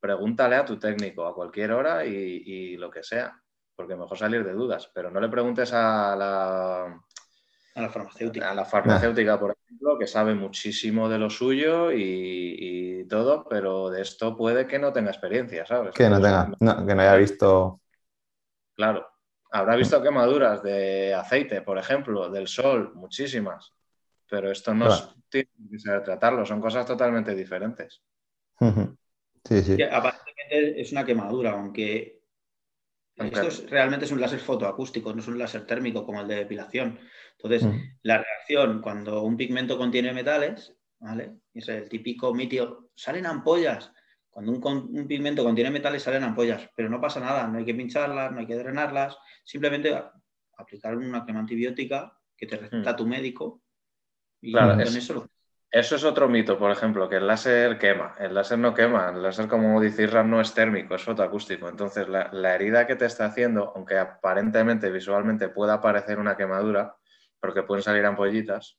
pregúntale 0.00 0.56
a 0.56 0.64
tu 0.64 0.78
técnico 0.78 1.26
a 1.26 1.34
cualquier 1.34 1.72
hora 1.72 2.04
y, 2.04 2.76
lo 2.76 2.90
que 2.90 3.02
sea, 3.02 3.40
porque 3.74 3.96
mejor 3.96 4.18
salir 4.18 4.44
de 4.44 4.52
dudas, 4.52 4.90
pero 4.94 5.10
no 5.10 5.20
le 5.20 5.28
preguntes 5.28 5.72
a 5.72 6.14
la, 6.16 6.84
a 7.74 7.80
la 7.80 7.88
farmacéutica. 7.88 8.50
A 8.50 8.54
la 8.54 8.64
farmacéutica, 8.64 9.38
por 9.38 9.56
ejemplo, 9.56 9.98
que 9.98 10.06
sabe 10.06 10.34
muchísimo 10.34 11.08
de 11.08 11.18
lo 11.18 11.30
suyo 11.30 11.90
y, 11.92 13.06
todo, 13.08 13.46
pero 13.48 13.88
de 13.88 14.02
esto 14.02 14.36
puede 14.36 14.66
que 14.66 14.80
no 14.80 14.92
tenga 14.92 15.10
experiencia, 15.10 15.64
¿sabes? 15.64 15.94
Que 15.94 16.08
no 16.08 16.20
tenga, 16.20 16.50
que 16.58 16.94
no 16.94 17.02
haya 17.02 17.14
visto. 17.14 17.80
Claro. 18.74 19.06
Habrá 19.52 19.76
visto 19.76 20.02
quemaduras 20.02 20.60
de 20.62 21.14
aceite, 21.14 21.62
por 21.62 21.78
ejemplo, 21.78 22.28
del 22.30 22.48
sol, 22.48 22.92
muchísimas. 22.94 23.75
Pero 24.28 24.50
esto 24.50 24.74
no 24.74 24.88
tiene 25.28 25.48
que 25.70 25.78
saber 25.78 26.02
tratarlo, 26.02 26.44
son 26.44 26.60
cosas 26.60 26.86
totalmente 26.86 27.34
diferentes. 27.34 28.02
Sí, 28.58 29.62
sí. 29.62 29.82
aparentemente 29.82 30.80
es 30.80 30.92
una 30.92 31.04
quemadura, 31.04 31.52
aunque 31.52 32.16
esto 33.16 33.66
realmente 33.68 34.04
es 34.04 34.12
un 34.12 34.20
láser 34.20 34.40
fotoacústico, 34.40 35.12
no 35.12 35.20
es 35.20 35.28
un 35.28 35.38
láser 35.38 35.66
térmico 35.66 36.04
como 36.04 36.20
el 36.20 36.28
de 36.28 36.36
depilación. 36.36 36.98
Entonces, 37.32 37.68
la 38.02 38.18
reacción 38.18 38.80
cuando 38.80 39.22
un 39.22 39.36
pigmento 39.36 39.78
contiene 39.78 40.12
metales, 40.12 40.74
¿vale? 40.98 41.36
Es 41.54 41.68
el 41.68 41.88
típico 41.88 42.34
mitio, 42.34 42.90
salen 42.94 43.26
ampollas. 43.26 43.92
Cuando 44.28 44.52
un, 44.52 45.06
pigmento 45.08 45.42
contiene 45.42 45.70
metales 45.70 46.02
salen 46.02 46.24
ampollas, 46.24 46.68
pero 46.76 46.90
no 46.90 47.00
pasa 47.00 47.20
nada, 47.20 47.46
no 47.48 47.58
hay 47.58 47.64
que 47.64 47.74
pincharlas, 47.74 48.32
no 48.32 48.40
hay 48.40 48.46
que 48.46 48.56
drenarlas, 48.56 49.16
simplemente 49.44 49.98
aplicar 50.58 50.94
una 50.96 51.24
crema 51.24 51.40
antibiótica 51.40 52.18
que 52.36 52.46
te 52.46 52.56
receta 52.56 52.94
tu 52.94 53.06
médico 53.06 53.62
con 54.52 54.80
eso 54.80 55.28
Eso 55.70 55.96
es 55.96 56.04
otro 56.04 56.28
mito, 56.28 56.58
por 56.58 56.70
ejemplo, 56.70 57.08
que 57.08 57.16
el 57.16 57.26
láser 57.26 57.78
quema. 57.78 58.14
El 58.18 58.34
láser 58.34 58.58
no 58.58 58.74
quema. 58.74 59.10
El 59.10 59.22
láser, 59.22 59.48
como 59.48 59.80
dice 59.80 60.06
no 60.24 60.40
es 60.40 60.54
térmico, 60.54 60.94
es 60.94 61.02
fotoacústico. 61.02 61.68
Entonces, 61.68 62.08
la, 62.08 62.30
la, 62.32 62.54
herida 62.54 62.86
que 62.86 62.96
te 62.96 63.06
está 63.06 63.26
haciendo, 63.26 63.72
aunque 63.74 63.98
aparentemente, 63.98 64.90
visualmente 64.90 65.48
pueda 65.48 65.80
parecer 65.80 66.18
una 66.18 66.36
quemadura, 66.36 66.96
porque 67.40 67.62
pueden 67.62 67.82
salir 67.82 68.04
ampollitas, 68.04 68.78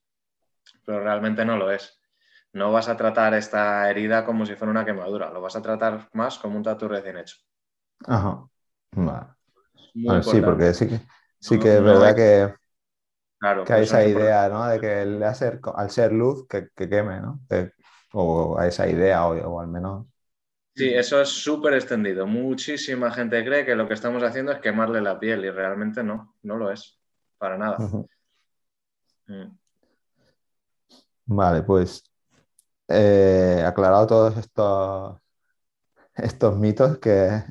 pero 0.86 1.02
realmente 1.02 1.46
no 1.46 1.58
lo 1.58 1.72
es. 1.72 2.00
No 2.54 2.72
vas 2.72 2.90
a 2.90 2.98
tratar 2.98 3.34
esta 3.34 3.90
herida 3.90 4.26
como 4.26 4.46
si 4.46 4.56
fuera 4.56 4.72
una 4.72 4.86
quemadura, 4.86 5.30
lo 5.30 5.42
vas 5.42 5.56
a 5.56 5.62
tratar 5.62 6.10
más 6.14 6.40
como 6.40 6.58
un 6.58 6.64
tatu 6.64 6.88
recién 6.88 7.18
hecho. 7.18 7.38
Ajá. 8.06 8.46
Vale. 8.92 10.24
sí, 10.24 10.42
porque 10.42 10.74
sí 10.74 10.88
que, 10.88 11.00
sí 11.40 11.60
que 11.60 11.76
es 11.76 11.84
verdad 11.84 12.16
que, 12.16 12.54
claro, 13.40 13.64
que 13.64 13.74
hay 13.74 13.84
esa 13.84 14.06
idea, 14.06 14.50
¿no? 14.50 14.68
De 14.68 14.80
que 14.80 15.02
el 15.02 15.20
láser, 15.20 15.60
al 15.76 15.92
ser 15.92 16.12
luz, 16.12 16.48
que, 16.48 16.70
queme, 16.76 17.20
¿no? 17.20 17.40
o 18.14 18.58
a 18.58 18.68
esa 18.68 18.88
idea, 18.88 19.26
o, 19.28 19.60
al 19.60 19.68
menos. 19.68 20.08
Sí, 20.76 20.94
eso 20.94 21.20
es 21.22 21.30
súper 21.30 21.74
extendido. 21.74 22.28
Muchísima 22.28 23.12
gente 23.12 23.44
cree 23.44 23.66
que 23.66 23.76
lo 23.76 23.88
que 23.88 23.96
estamos 23.96 24.22
haciendo 24.24 24.52
es 24.52 24.60
quemarle 24.60 25.02
la 25.02 25.20
piel 25.20 25.44
y 25.44 25.50
realmente 25.50 26.04
no, 26.04 26.36
no 26.44 26.58
lo 26.58 26.72
es, 26.72 27.00
para 27.38 27.58
nada. 27.58 27.78
Mm. 29.28 29.58
Vale, 31.26 31.64
pues 31.64 32.04
eh, 32.88 33.64
aclarado 33.66 34.08
todos 34.08 34.38
estos, 34.38 35.20
estos 36.16 36.56
mitos 36.58 37.00
que, 37.00 37.44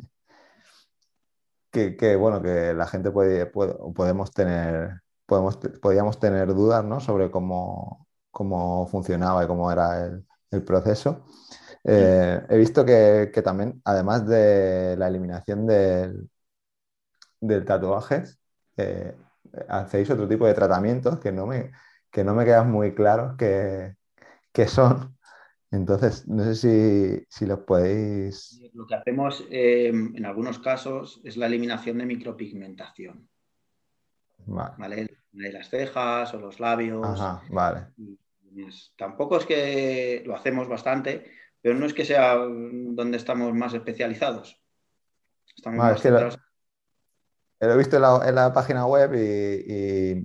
que, 1.71 2.17
bueno, 2.17 2.41
que 2.41 2.73
la 2.73 2.87
gente 2.87 3.11
puede, 3.11 3.47
podemos 3.47 4.31
tener, 4.33 5.03
podíamos 5.27 6.19
tener 6.19 6.55
dudas 6.55 6.85
¿no? 6.85 7.01
sobre 7.01 7.31
cómo, 7.31 8.07
cómo 8.31 8.87
funcionaba 8.87 9.45
y 9.45 9.47
cómo 9.47 9.71
era 9.71 10.07
el, 10.07 10.25
proceso. 10.65 11.27
Eh, 11.85 12.41
he 12.49 12.57
visto 12.57 12.85
que, 12.85 13.31
también, 13.45 13.83
además 13.85 14.27
de 14.27 14.97
la 14.97 15.09
eliminación 15.09 15.67
del, 15.67 16.31
del 17.41 17.65
tatuaje, 17.65 18.25
eh, 18.79 19.15
hacéis 19.69 20.11
otro 20.11 20.27
tipo 20.27 20.47
de 20.47 20.55
tratamientos 20.55 21.21
que 21.21 21.33
no 21.33 21.47
me, 21.47 21.73
que 22.11 22.25
no 22.25 22.35
me 22.35 22.45
quedan 22.45 22.71
muy 22.71 22.95
claros 22.95 23.37
qué, 23.37 23.97
son. 24.67 25.17
Entonces, 25.71 26.27
no 26.27 26.45
sé 26.45 27.27
si, 27.29 27.47
los 27.47 27.59
podéis... 27.61 28.59
Lo 28.73 28.87
que 28.87 28.95
hacemos 28.95 29.45
eh, 29.51 29.89
en 29.89 30.25
algunos 30.25 30.59
casos 30.59 31.21
es 31.25 31.37
la 31.37 31.47
eliminación 31.47 31.99
de 31.99 32.07
micropigmentación. 32.07 33.29
Vale. 34.47 35.09
De 35.33 35.53
las 35.53 35.69
cejas 35.69 36.33
o 36.35 36.39
los 36.39 36.61
labios. 36.61 37.05
Ajá, 37.05 37.43
vale. 37.51 37.89
tampoco 38.97 39.37
es 39.37 39.47
que 39.47 40.23
lo 40.25 40.35
hacemos 40.35 40.69
bastante, 40.69 41.31
pero 41.61 41.75
no 41.75 41.87
es 41.87 41.93
que 41.93 42.05
sea 42.05 42.37
donde 42.37 43.17
estamos 43.17 43.53
más 43.55 43.75
especializados. 43.75 44.61
Estamos 45.57 45.79
más 45.79 46.39
lo 47.61 47.73
he 47.73 47.79
visto 47.79 47.97
en 47.97 48.35
la, 48.35 48.53
página 48.53 48.87
web 48.87 49.15
y, 49.15 50.23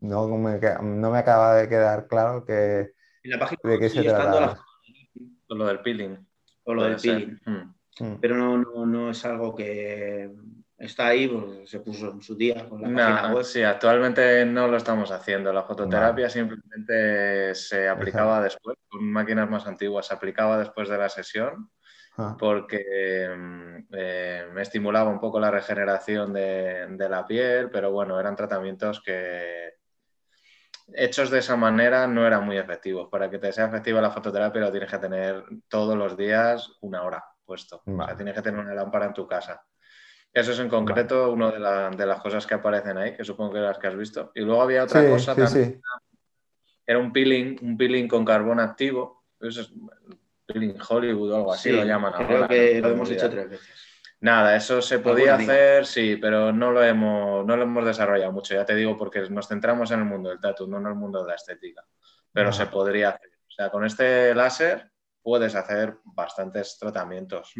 no, 0.00 0.28
me, 0.28 0.60
no, 0.82 1.10
me, 1.10 1.18
acaba 1.18 1.56
de 1.56 1.68
quedar 1.68 2.06
claro 2.06 2.44
que, 2.44 2.92
en 3.22 3.30
la 3.30 3.38
página 3.38 3.60
de 3.64 3.78
qué 3.78 3.88
se 3.88 4.02
trata. 4.02 4.58
lo 5.48 5.66
del 5.66 5.80
peeling. 5.80 6.16
O 6.64 6.74
lo 6.74 6.84
del 6.84 6.96
peeling. 6.96 7.40
Mm. 7.46 8.04
Mm. 8.04 8.20
Pero 8.20 8.36
no, 8.36 8.86
no, 8.86 9.10
es 9.10 9.24
algo 9.24 9.54
que 9.54 10.30
está 10.78 11.08
ahí, 11.08 11.28
pues, 11.28 11.68
se 11.68 11.80
puso 11.80 12.10
en 12.10 12.22
su 12.22 12.36
día 12.36 12.68
con 12.68 12.80
la 12.80 12.88
página 12.88 13.34
web. 13.34 13.44
Sí, 13.44 13.62
actualmente 13.62 14.44
no 14.46 14.68
lo 14.68 14.76
estamos 14.76 15.10
haciendo. 15.10 15.52
La 15.52 15.64
fototerapia 15.64 16.30
simplemente 16.30 17.54
se 17.54 17.88
aplicaba 17.88 18.40
después, 18.42 18.76
con 18.88 19.04
máquinas 19.04 19.50
más 19.50 19.66
antiguas, 19.66 20.06
se 20.06 20.14
aplicaba 20.14 20.58
después 20.58 20.88
de 20.88 20.98
la 20.98 21.08
sesión 21.08 21.70
Ah. 22.20 22.36
porque 22.36 23.28
mm, 23.32 23.76
eh, 23.92 24.48
me 24.52 24.62
estimulaba 24.62 25.08
un 25.08 25.20
poco 25.20 25.38
la 25.38 25.52
regeneración 25.52 26.32
de, 26.32 27.06
la 27.08 27.24
piel, 27.24 27.70
pero 27.70 27.92
bueno, 27.92 28.18
eran 28.18 28.34
tratamientos 28.34 29.00
que 29.00 29.74
hechos 30.94 31.30
de 31.30 31.38
esa 31.38 31.54
manera 31.54 32.08
no 32.08 32.26
eran 32.26 32.44
muy 32.44 32.58
efectivos. 32.58 33.08
Para 33.08 33.30
que 33.30 33.38
te 33.38 33.52
sea 33.52 33.66
efectiva 33.66 34.00
la 34.00 34.10
fototerapia 34.10 34.62
lo 34.62 34.72
tienes 34.72 34.90
que 34.90 34.98
tener 34.98 35.44
todos 35.68 35.96
los 35.96 36.16
días 36.16 36.72
una 36.80 37.04
hora 37.04 37.24
puesto. 37.44 37.82
O 37.86 38.04
sea, 38.04 38.16
tienes 38.16 38.34
que 38.34 38.42
tener 38.42 38.58
una 38.58 38.74
lámpara 38.74 39.06
en 39.06 39.14
tu 39.14 39.24
casa. 39.24 39.64
Eso 40.32 40.52
es 40.52 40.58
en 40.58 40.68
concreto 40.68 41.32
una 41.32 41.50
de, 41.50 42.06
las 42.06 42.20
cosas 42.20 42.46
que 42.46 42.54
aparecen 42.54 42.96
ahí, 42.98 43.16
que 43.16 43.24
supongo 43.24 43.54
que 43.54 43.60
las 43.60 43.78
que 43.78 43.86
has 43.86 43.96
visto. 43.96 44.30
Y 44.34 44.40
luego 44.42 44.62
había 44.62 44.84
otra 44.84 45.08
cosa 45.08 45.34
también. 45.34 45.80
Era 46.86 46.98
un 46.98 47.12
peeling, 47.12 47.58
un 47.62 47.76
peeling 47.76 48.08
con 48.08 48.24
carbón 48.24 48.60
activo. 48.60 49.24
Eso 49.40 49.62
es, 49.62 49.72
Hollywood 50.88 51.32
o 51.32 51.36
algo 51.36 51.52
así 51.52 51.70
lo 51.70 51.84
llaman 51.84 52.12
Creo 52.26 52.48
que 52.48 52.80
lo 52.80 52.88
hemos 52.88 53.10
hecho 53.10 53.28
tres 53.28 53.50
veces. 53.50 53.68
Nada, 54.20 54.56
eso 54.56 54.82
se 54.82 54.98
podía 54.98 55.36
hacer, 55.36 55.86
sí, 55.86 56.16
pero 56.16 56.52
no 56.52 56.72
lo, 56.72 56.82
hemos, 56.82 57.46
no 57.46 57.56
lo 57.56 57.62
hemos 57.62 57.84
desarrollado 57.84 58.32
mucho, 58.32 58.54
ya 58.54 58.64
te 58.64 58.74
digo, 58.74 58.96
porque 58.96 59.20
nos 59.30 59.46
centramos 59.46 59.92
en 59.92 60.00
el 60.00 60.06
mundo 60.06 60.30
del 60.30 60.40
tatu, 60.40 60.66
no 60.66 60.78
en 60.78 60.86
el 60.86 60.94
mundo 60.96 61.22
de 61.22 61.28
la 61.28 61.34
estética. 61.36 61.84
Pero 62.32 62.52
se 62.52 62.66
podría 62.66 63.10
hacer. 63.10 63.30
O 63.46 63.50
sea, 63.50 63.70
con 63.70 63.84
este 63.84 64.34
láser 64.34 64.90
puedes 65.22 65.54
hacer 65.54 65.98
bastantes 66.04 66.78
tratamientos. 66.78 67.54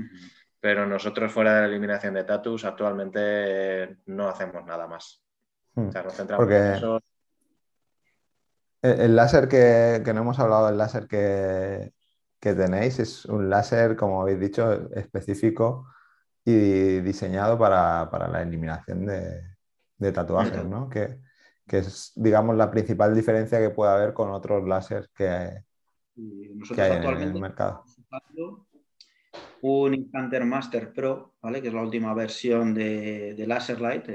Pero 0.60 0.86
nosotros 0.86 1.30
fuera 1.32 1.54
de 1.54 1.60
la 1.62 1.66
eliminación 1.68 2.14
de 2.14 2.24
tatus 2.24 2.64
actualmente 2.64 3.98
no 4.06 4.28
hacemos 4.28 4.64
nada 4.64 4.86
más. 4.86 5.22
O 5.74 5.92
sea, 5.92 6.02
nos 6.02 6.14
centramos 6.14 6.50
en 6.50 6.74
eso. 6.74 7.00
El, 8.82 9.16
láser 9.16 9.48
que, 9.48 10.02
que 10.04 10.12
no 10.12 10.20
hemos 10.20 10.38
hablado, 10.38 10.68
el 10.68 10.78
láser 10.78 11.06
que, 11.06 11.92
que 12.40 12.54
tenéis 12.54 12.98
es 12.98 13.24
un 13.24 13.50
láser, 13.50 13.96
como 13.96 14.22
habéis 14.22 14.40
dicho, 14.40 14.90
específico 14.94 15.86
y 16.44 17.00
diseñado 17.00 17.58
para, 17.58 18.08
la 18.28 18.42
eliminación 18.42 19.06
de, 19.06 20.12
tatuajes, 20.12 20.64
¿no? 20.64 20.88
Que, 20.88 21.18
es, 21.66 22.12
digamos, 22.14 22.56
la 22.56 22.70
principal 22.70 23.14
diferencia 23.14 23.58
que 23.58 23.70
puede 23.70 23.92
haber 23.92 24.14
con 24.14 24.30
otros 24.30 24.66
láseres 24.66 25.08
que, 25.08 25.26
hay 25.26 26.92
en 26.92 27.04
el 27.04 27.34
mercado. 27.40 27.84
Un 29.62 29.94
Incanter 29.94 30.44
Master 30.44 30.92
Pro, 30.92 31.34
¿vale? 31.42 31.60
que 31.60 31.68
es 31.68 31.74
la 31.74 31.82
última 31.82 32.14
versión 32.14 32.74
de, 32.74 33.34
de 33.34 33.46
Laserlight. 33.46 34.08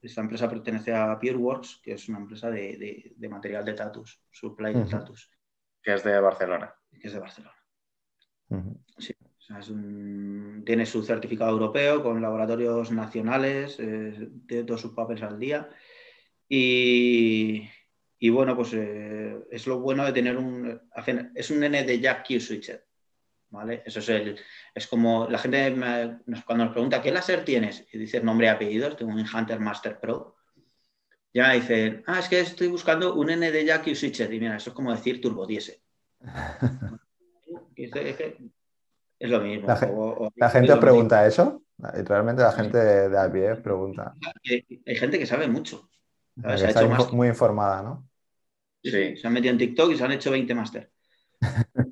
esta 0.00 0.20
empresa 0.20 0.48
pertenece 0.48 0.94
a 0.94 1.18
Pureworks, 1.18 1.80
que 1.82 1.92
es 1.92 2.08
una 2.08 2.18
empresa 2.18 2.50
de, 2.50 3.14
material 3.28 3.64
de 3.64 3.74
tatus, 3.74 4.22
supply 4.30 4.72
de 4.72 4.84
tatus. 4.84 5.30
Que 5.82 5.94
es 5.94 6.04
de 6.04 6.20
Barcelona. 6.20 6.74
Que 6.90 7.08
es 7.08 7.12
de 7.12 7.20
Barcelona. 7.20 7.54
sí 8.98 9.12
tiene 10.64 10.86
su 10.86 11.02
certificado 11.02 11.52
europeo 11.52 12.02
con 12.02 12.20
laboratorios 12.20 12.90
nacionales, 12.90 13.78
eh, 13.78 14.28
tiene 14.46 14.64
todos 14.64 14.80
sus 14.80 14.92
papeles 14.92 15.22
al 15.22 15.38
día. 15.38 15.68
Y, 16.48 17.68
bueno, 18.30 18.56
pues 18.56 18.72
eh, 18.74 19.36
es 19.50 19.66
lo 19.66 19.80
bueno 19.80 20.04
de 20.04 20.12
tener 20.12 20.36
un. 20.36 20.80
Es 21.34 21.50
un 21.50 21.62
N 21.62 21.84
de 21.84 22.00
Jack 22.00 22.26
Q 22.26 22.40
Switcher. 22.40 22.85
¿Vale? 23.56 23.82
Eso 23.86 24.00
es 24.00 24.08
el. 24.10 24.38
Es 24.74 24.86
como 24.86 25.26
la 25.30 25.38
gente 25.38 25.74
cuando 26.44 26.64
nos 26.66 26.72
pregunta 26.72 27.00
¿qué 27.00 27.10
láser 27.10 27.42
tienes? 27.42 27.86
Y 27.90 27.96
dices 27.96 28.22
nombre 28.22 28.48
y 28.48 28.50
apellidos, 28.50 28.96
tengo 28.96 29.12
un 29.12 29.24
Hunter 29.26 29.58
Master 29.58 29.98
Pro. 29.98 30.36
Ya 31.32 31.52
dicen, 31.52 32.02
ah, 32.06 32.18
es 32.18 32.28
que 32.28 32.40
estoy 32.40 32.68
buscando 32.68 33.14
un 33.14 33.30
N 33.30 33.50
de 33.50 33.64
Jack 33.64 33.84
Q 33.84 33.94
Switcher. 33.94 34.32
Y 34.32 34.40
mira, 34.40 34.56
eso 34.56 34.70
es 34.70 34.76
como 34.76 34.92
decir 34.92 35.20
turbo 35.20 35.46
diesel. 35.46 35.76
Es 39.18 39.30
lo 39.30 39.40
mismo. 39.40 39.66
La, 40.36 40.50
gente 40.50 40.72
os 40.72 40.78
pregunta 40.78 41.26
eso. 41.26 41.62
Realmente 41.78 42.42
la 42.42 42.52
gente 42.52 42.76
de, 42.76 43.18
a 43.18 43.32
pie 43.32 43.54
pregunta. 43.56 44.14
Hay 44.44 44.96
gente 44.96 45.18
que 45.18 45.24
sabe 45.24 45.48
mucho. 45.48 45.88
está 46.44 46.86
muy 47.12 47.28
informada, 47.28 47.82
¿no? 47.82 48.08
Sí. 48.82 49.16
Se 49.16 49.26
han 49.26 49.32
metido 49.32 49.52
en 49.52 49.58
TikTok 49.58 49.92
y 49.92 49.96
se 49.96 50.04
han 50.04 50.12
hecho 50.12 50.30
20 50.30 50.54
máster. 50.54 50.90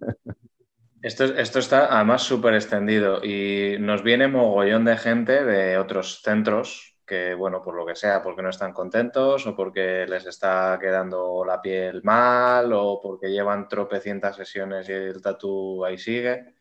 Esto, 1.05 1.25
esto, 1.25 1.59
está 1.59 1.95
además 1.95 2.23
súper 2.23 2.55
extendido 2.55 3.23
y 3.23 3.77
nos 3.79 4.03
viene 4.03 4.27
mogollón 4.27 4.87
de 4.87 4.97
gente 4.97 5.45
de 5.45 5.77
otros 5.77 6.23
centros 6.23 6.97
que, 7.07 7.35
bueno, 7.35 7.63
por 7.63 7.75
lo 7.75 7.85
que 7.85 7.95
sea, 7.95 8.23
porque 8.23 8.41
no 8.41 8.49
están 8.49 8.73
contentos 8.73 9.47
o 9.47 9.55
porque 9.55 10.07
les 10.09 10.25
está 10.25 10.79
quedando 10.81 11.45
la 11.45 11.61
piel 11.61 12.03
mal 12.05 12.73
o 12.73 13.03
porque 13.03 13.31
llevan 13.31 13.69
tropecientas 13.69 14.37
sesiones 14.37 14.89
y 14.89 14.93
el 14.93 15.21
tatu 15.21 15.85
ahí 15.85 15.99
sigue. 15.99 16.55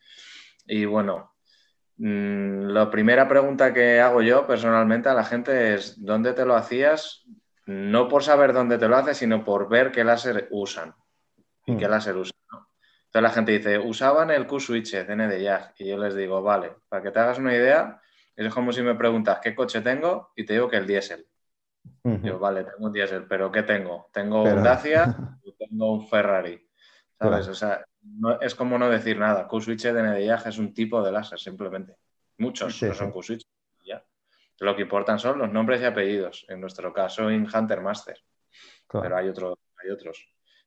Y 0.67 0.83
bueno, 0.83 1.35
mm, 1.95 2.63
la 2.63 2.91
primera 2.91 3.29
pregunta 3.29 3.73
que 3.73 4.01
hago 4.01 4.21
yo 4.21 4.45
personalmente 4.45 5.07
a 5.07 5.13
la 5.13 5.23
gente 5.23 5.75
es, 5.75 6.03
¿dónde 6.03 6.33
te 6.33 6.43
lo 6.43 6.55
hacías? 6.55 7.23
No 7.65 8.09
por 8.09 8.23
saber 8.23 8.51
dónde 8.51 8.77
te 8.77 8.89
lo 8.89 8.97
haces, 8.97 9.15
sino 9.15 9.45
por 9.45 9.69
ver 9.69 9.93
qué 9.93 10.03
láser 10.03 10.49
usan 10.51 10.93
y 11.65 11.77
qué 11.77 11.87
hmm. 11.87 11.91
láser 11.91 12.17
usan. 12.17 12.33
Entonces 13.13 13.29
la 13.29 13.35
gente 13.35 13.51
dice, 13.51 13.77
usaban 13.77 14.31
el 14.31 14.47
Q-Switch 14.47 14.91
de 14.91 15.43
Jazz. 15.43 15.71
Y 15.77 15.87
yo 15.87 15.97
les 15.99 16.15
digo, 16.15 16.41
vale, 16.41 16.71
para 16.89 17.03
que 17.03 17.11
te 17.11 17.19
hagas 17.19 17.37
una 17.37 17.53
idea, 17.53 18.01
es 18.35 18.51
como 18.51 18.71
si 18.71 18.81
me 18.81 18.95
preguntas 18.95 19.37
qué 19.39 19.53
coche 19.53 19.81
tengo 19.81 20.31
y 20.35 20.43
te 20.45 20.53
digo 20.53 20.67
que 20.67 20.77
el 20.77 20.87
diésel. 20.87 21.27
Yo, 22.03 22.39
vale, 22.39 22.63
tengo 22.63 22.87
un 22.87 22.91
diésel, 22.91 23.27
pero 23.27 23.51
¿qué 23.51 23.61
tengo? 23.61 24.09
Tengo 24.11 24.41
un 24.41 24.63
Dacia 24.63 25.15
y 25.43 25.53
tengo 25.53 25.93
un 25.93 26.07
Ferrari. 26.07 26.67
¿Sabes? 27.19 27.47
O 27.49 27.53
sea, 27.53 27.85
es 28.41 28.55
como 28.55 28.79
no 28.79 28.89
decir 28.89 29.19
nada. 29.19 29.47
Q-Switch 29.47 29.83
de 29.83 30.01
NDIAG 30.01 30.47
es 30.47 30.57
un 30.57 30.73
tipo 30.73 31.03
de 31.03 31.11
láser, 31.11 31.39
simplemente. 31.39 31.95
Muchos 32.39 32.81
no 32.81 32.93
son 32.95 33.11
Q-Switch. 33.11 33.45
Lo 34.59 34.75
que 34.75 34.83
importan 34.83 35.19
son 35.19 35.37
los 35.37 35.51
nombres 35.51 35.81
y 35.81 35.85
apellidos. 35.85 36.45
En 36.49 36.61
nuestro 36.61 36.91
caso, 36.93 37.29
en 37.29 37.47
Hunter 37.53 37.81
Master. 37.81 38.17
Pero 38.89 39.17
hay, 39.17 39.27
otro, 39.27 39.59
hay 39.83 39.91
otros. 39.91 40.25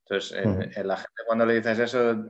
Entonces, 0.09 0.39
en, 0.39 0.87
la 0.87 0.97
gente 0.97 1.23
cuando 1.27 1.45
le 1.45 1.55
dices 1.55 1.79
eso, 1.81 2.27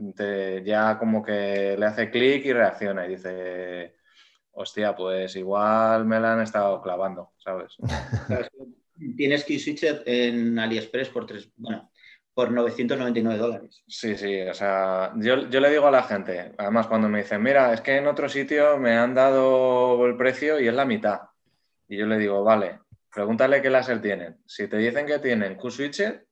ya 0.64 0.98
como 0.98 1.22
que 1.22 1.76
le 1.78 1.86
hace 1.86 2.10
clic 2.10 2.46
y 2.46 2.52
reacciona 2.54 3.04
y 3.04 3.10
dice, 3.10 3.96
hostia, 4.52 4.96
pues 4.96 5.36
igual 5.36 6.06
me 6.06 6.18
la 6.18 6.32
han 6.32 6.40
estado 6.40 6.80
clavando, 6.80 7.32
¿sabes? 7.36 7.76
Tienes 9.16 9.44
Q-Switch 9.44 9.84
en 10.06 10.58
AliExpress 10.58 11.10
por 11.10 11.26
tres, 11.26 11.50
bueno, 11.56 11.90
por 12.32 12.50
999 12.50 13.38
dólares. 13.38 13.84
Sí, 13.86 14.16
sí, 14.16 14.40
o 14.40 14.54
sea, 14.54 15.12
yo, 15.16 15.36
le 15.36 15.70
digo 15.70 15.86
a 15.86 15.90
la 15.90 16.02
gente, 16.04 16.54
además 16.56 16.86
cuando 16.86 17.10
me 17.10 17.18
dicen, 17.18 17.42
mira, 17.42 17.74
es 17.74 17.82
que 17.82 17.98
en 17.98 18.06
otro 18.06 18.26
sitio 18.30 18.78
me 18.78 18.92
han 18.92 19.14
dado 19.14 20.06
el 20.06 20.16
precio 20.16 20.58
y 20.58 20.66
es 20.66 20.74
la 20.74 20.86
mitad. 20.86 21.20
Y 21.88 21.98
yo 21.98 22.06
le 22.06 22.16
digo, 22.16 22.42
vale, 22.42 22.80
pregúntale 23.12 23.60
qué 23.60 23.68
láser 23.68 24.00
tienen. 24.00 24.38
Si 24.46 24.66
te 24.66 24.78
dicen 24.78 25.06
que 25.06 25.18
tienen 25.18 25.56
Q-Switcher, 25.56 26.26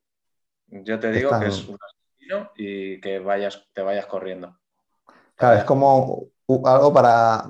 yo 0.67 0.99
te 0.99 1.11
digo 1.11 1.37
que 1.39 1.47
es 1.47 1.67
un 1.67 1.77
asesino 1.81 2.51
y 2.55 2.99
que 2.99 3.19
vayas, 3.19 3.67
te 3.73 3.81
vayas 3.81 4.05
corriendo. 4.05 4.57
Claro, 5.35 5.57
es 5.57 5.63
como 5.63 6.27
algo 6.65 6.93
para, 6.93 7.49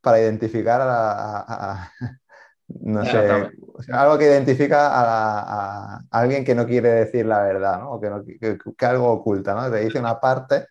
para 0.00 0.20
identificar 0.20 0.80
a, 0.82 1.90
no 2.68 3.04
sé, 3.04 3.50
algo 3.92 4.18
que 4.18 4.26
identifica 4.26 4.88
a, 4.92 6.00
alguien 6.10 6.44
que 6.44 6.54
no 6.54 6.66
quiere 6.66 6.90
decir 6.90 7.26
la 7.26 7.42
verdad, 7.42 7.80
¿no? 7.80 7.92
O 7.92 8.00
que, 8.00 8.86
algo 8.86 9.10
oculta, 9.10 9.54
¿no? 9.54 9.70
Te 9.70 9.80
dice 9.84 9.98
una 9.98 10.20
parte. 10.20 10.68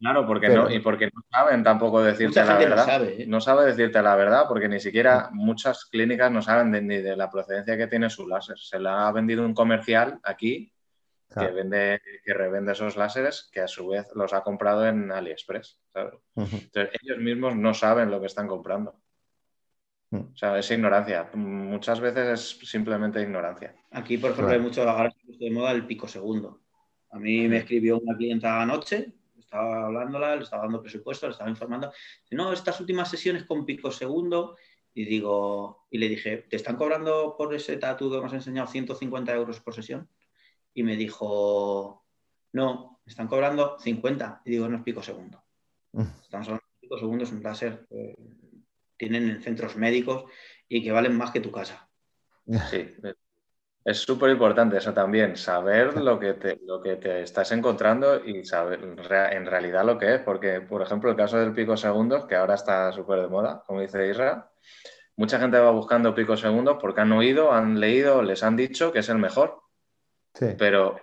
Claro, 0.00 0.24
porque 0.28 0.48
no, 0.48 0.70
y 0.70 0.78
porque 0.78 1.06
no 1.06 1.22
saben 1.28 1.64
tampoco 1.64 2.00
decirte 2.00 2.44
la 2.44 2.56
verdad. 2.56 3.02
¿eh? 3.02 3.24
No 3.26 3.40
sabe, 3.40 3.66
decirte 3.66 4.00
la 4.00 4.14
verdad, 4.14 4.44
porque 4.46 4.68
ni 4.68 4.78
siquiera 4.78 5.28
muchas 5.32 5.86
clínicas 5.86 6.30
no 6.30 6.40
saben 6.40 6.70
ni 6.86 6.98
de 6.98 7.16
la 7.16 7.28
procedencia 7.28 7.76
que 7.76 7.88
tiene 7.88 8.08
su 8.08 8.28
láser. 8.28 8.56
Se 8.58 8.78
la 8.78 9.08
ha 9.08 9.12
vendido 9.12 9.44
un 9.44 9.54
comercial 9.54 10.20
aquí 10.22 10.72
que 11.34 11.46
vende, 11.50 12.00
que 12.24 12.34
revende 12.34 12.72
esos 12.72 12.96
láseres, 12.96 13.48
que 13.52 13.60
a 13.60 13.68
su 13.68 13.88
vez 13.88 14.08
los 14.14 14.32
ha 14.32 14.42
comprado 14.42 14.86
en 14.86 15.12
AliExpress. 15.12 15.78
Entonces, 15.94 16.90
ellos 17.02 17.18
mismos 17.18 17.56
no 17.56 17.74
saben 17.74 18.10
lo 18.10 18.20
que 18.20 18.26
están 18.26 18.48
comprando. 18.48 18.94
Mm. 20.10 20.32
O 20.32 20.36
sea, 20.36 20.58
es 20.58 20.70
ignorancia. 20.70 21.30
Muchas 21.34 22.00
veces 22.00 22.28
es 22.28 22.70
simplemente 22.70 23.20
ignorancia. 23.20 23.74
Aquí, 23.90 24.16
por 24.16 24.30
ejemplo, 24.30 24.54
hay 24.54 24.60
mucho, 24.60 24.88
ahora 24.88 25.12
de 25.26 25.50
moda 25.50 25.72
el 25.72 25.86
pico 25.86 26.08
segundo. 26.08 26.62
A 27.10 27.18
mí 27.18 27.48
me 27.48 27.58
escribió 27.58 27.98
una 27.98 28.16
clienta 28.16 28.60
anoche, 28.60 29.12
estaba 29.38 29.86
hablándola, 29.86 30.36
le 30.36 30.42
estaba 30.42 30.64
dando 30.64 30.82
presupuesto, 30.82 31.26
le 31.26 31.32
estaba 31.32 31.50
informando. 31.50 31.92
no, 32.32 32.52
estas 32.52 32.80
últimas 32.80 33.10
sesiones 33.10 33.44
con 33.44 33.66
pico 33.66 33.90
segundo. 33.90 34.56
Y 34.94 35.04
digo, 35.04 35.86
y 35.90 35.98
le 35.98 36.08
dije, 36.08 36.38
¿te 36.48 36.56
están 36.56 36.76
cobrando 36.76 37.36
por 37.36 37.54
ese 37.54 37.76
tatu 37.76 38.10
que 38.10 38.16
hemos 38.16 38.32
enseñado 38.32 38.66
150 38.66 39.32
euros 39.32 39.60
por 39.60 39.74
sesión? 39.74 40.08
Y 40.78 40.84
me 40.84 40.94
dijo, 40.94 42.04
no, 42.52 43.00
me 43.04 43.10
están 43.10 43.26
cobrando 43.26 43.76
50. 43.80 44.42
Y 44.44 44.50
digo, 44.52 44.68
no 44.68 44.76
es 44.76 44.84
pico 44.84 45.02
segundo. 45.02 45.42
Mm. 45.90 46.02
Estamos 46.22 46.46
hablando 46.46 46.66
de 46.72 46.80
pico 46.80 46.98
segundo, 46.98 47.24
es 47.24 47.32
un 47.32 47.42
láser 47.42 47.84
eh, 47.90 48.14
tienen 48.96 49.28
en 49.28 49.42
centros 49.42 49.74
médicos 49.74 50.30
y 50.68 50.84
que 50.84 50.92
valen 50.92 51.16
más 51.16 51.32
que 51.32 51.40
tu 51.40 51.50
casa. 51.50 51.88
Sí, 52.70 52.94
es 53.84 53.98
súper 53.98 54.30
importante 54.30 54.76
eso 54.76 54.94
también, 54.94 55.36
saber 55.36 55.96
lo 55.96 56.20
que, 56.20 56.34
te, 56.34 56.60
lo 56.64 56.80
que 56.80 56.94
te 56.94 57.22
estás 57.22 57.50
encontrando 57.50 58.24
y 58.24 58.44
saber 58.44 58.80
en 58.84 59.46
realidad 59.46 59.84
lo 59.84 59.98
que 59.98 60.14
es, 60.14 60.20
porque, 60.20 60.60
por 60.60 60.80
ejemplo, 60.80 61.10
el 61.10 61.16
caso 61.16 61.38
del 61.38 61.54
pico 61.54 61.76
segundos, 61.76 62.26
que 62.26 62.36
ahora 62.36 62.54
está 62.54 62.92
súper 62.92 63.22
de 63.22 63.28
moda, 63.28 63.64
como 63.66 63.80
dice 63.80 64.08
Isra, 64.08 64.52
mucha 65.16 65.40
gente 65.40 65.58
va 65.58 65.72
buscando 65.72 66.14
picos 66.14 66.40
segundos 66.40 66.78
porque 66.80 67.00
han 67.00 67.10
oído, 67.10 67.52
han 67.52 67.80
leído, 67.80 68.22
les 68.22 68.44
han 68.44 68.56
dicho 68.56 68.92
que 68.92 69.00
es 69.00 69.08
el 69.08 69.18
mejor. 69.18 69.67
Sí. 70.38 70.54
Pero, 70.56 71.00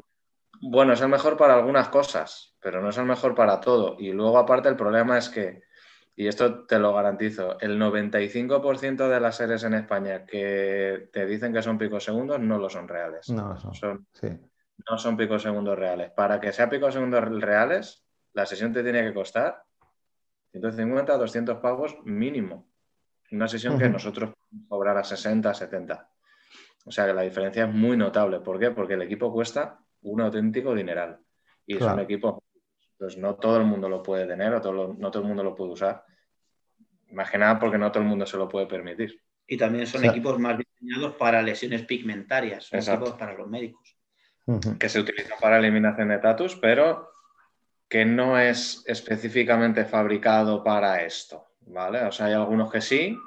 bueno, 0.62 0.94
es 0.94 1.02
el 1.02 1.10
mejor 1.10 1.36
para 1.38 1.56
algunas 1.56 1.90
cosas, 1.90 2.56
pero 2.62 2.82
no 2.82 2.90
es 2.90 2.98
el 2.98 3.06
mejor 3.06 3.36
para 3.36 3.60
todo. 3.60 3.96
Y 4.00 4.12
luego, 4.12 4.38
aparte, 4.38 4.70
el 4.70 4.76
problema 4.76 5.18
es 5.18 5.30
que 5.30 5.64
y 6.18 6.28
esto 6.28 6.66
te 6.66 6.80
lo 6.80 6.94
garantizo, 6.94 7.60
el 7.60 7.78
95% 7.78 9.10
de 9.10 9.20
las 9.20 9.36
series 9.36 9.64
en 9.66 9.74
España 9.74 10.26
que 10.26 11.10
te 11.12 11.26
dicen 11.26 11.52
que 11.52 11.62
son 11.62 11.78
picos 11.78 12.06
segundos 12.06 12.40
no 12.40 12.58
lo 12.58 12.70
son 12.70 12.88
reales. 12.88 13.30
No 13.30 13.58
son. 13.74 14.08
No 14.90 14.98
son 14.98 15.18
picos 15.18 15.42
segundos 15.42 15.78
reales. 15.78 16.12
Para 16.12 16.40
que 16.40 16.54
sea 16.54 16.70
picos 16.70 16.94
segundos 16.94 17.22
reales, 17.42 18.06
la 18.34 18.46
sesión 18.46 18.72
te 18.72 18.82
tiene 18.82 19.04
que 19.04 19.14
costar 19.14 19.64
150 20.52 21.18
200 21.18 21.58
pagos 21.58 21.98
mínimo. 22.06 22.70
Una 23.32 23.50
sesión 23.50 23.78
que 23.78 23.90
nosotros 23.90 24.34
podemos 24.34 24.70
cobrar 24.70 24.98
a 24.98 25.04
60, 25.04 25.54
70. 25.54 26.10
O 26.86 26.92
sea 26.92 27.06
que 27.06 27.14
la 27.14 27.24
diferencia 27.24 27.66
es 27.66 27.74
muy 27.74 27.98
notable. 27.98 28.40
¿Por 28.40 28.60
qué? 28.60 28.72
Porque 28.72 28.94
el 28.94 29.02
equipo 29.02 29.32
cuesta 29.34 29.80
un 30.02 30.22
auténtico 30.22 30.74
dineral. 30.74 31.20
Y 31.66 31.78
son 31.80 32.00
equipos 32.00 32.36
pues 32.98 33.18
no 33.18 33.36
todo 33.36 33.58
el 33.58 33.66
mundo 33.66 33.90
lo 33.90 34.02
puede 34.02 34.26
tener 34.26 34.54
o 34.54 34.96
no 34.98 35.12
todo 35.12 35.22
el 35.22 35.28
mundo 35.28 35.44
lo 35.44 35.56
puede 35.56 35.72
usar. 35.72 36.04
Más 37.12 37.30
que 37.30 37.38
nada 37.38 37.60
porque 37.60 37.78
no 37.78 37.92
todo 37.92 38.04
el 38.04 38.10
mundo 38.10 38.26
se 38.26 38.38
lo 38.38 38.48
puede 38.48 38.68
permitir. 38.68 39.22
Y 39.48 39.58
también 39.58 39.86
son 39.86 40.06
equipos 40.06 40.40
más 40.40 40.58
diseñados 40.58 41.16
para 41.16 41.42
lesiones 41.42 41.84
pigmentarias, 41.84 42.66
son 42.66 42.80
equipos 42.80 43.14
para 43.14 43.34
los 43.34 43.48
médicos. 43.48 43.96
Que 44.80 44.90
se 44.90 45.00
utilizan 45.00 45.38
para 45.40 45.60
eliminación 45.60 46.10
de 46.10 46.20
tatus, 46.20 46.56
pero 46.56 47.12
que 47.88 48.06
no 48.06 48.40
es 48.40 48.84
específicamente 48.88 49.86
fabricado 49.86 50.64
para 50.64 51.04
esto, 51.04 51.48
¿vale? 51.62 52.04
O 52.04 52.12
sea, 52.12 52.28
hay 52.28 52.34
algunos 52.34 52.72
que 52.72 52.82
sí, 52.82 53.18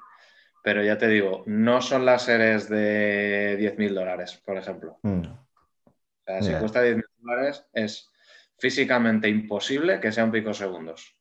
pero 0.68 0.84
ya 0.84 0.98
te 0.98 1.08
digo, 1.08 1.44
no 1.46 1.80
son 1.80 2.04
láseres 2.04 2.68
de 2.68 3.56
10.000 3.58 3.94
dólares, 3.94 4.38
por 4.44 4.58
ejemplo. 4.58 4.98
Mm. 5.02 5.22
O 5.22 6.22
sea, 6.26 6.42
si 6.42 6.52
cuesta 6.52 6.84
10.000 6.84 7.04
dólares, 7.20 7.64
es 7.72 8.10
físicamente 8.58 9.30
imposible 9.30 9.98
que 9.98 10.12
sean 10.12 10.30
picosegundos. 10.30 11.16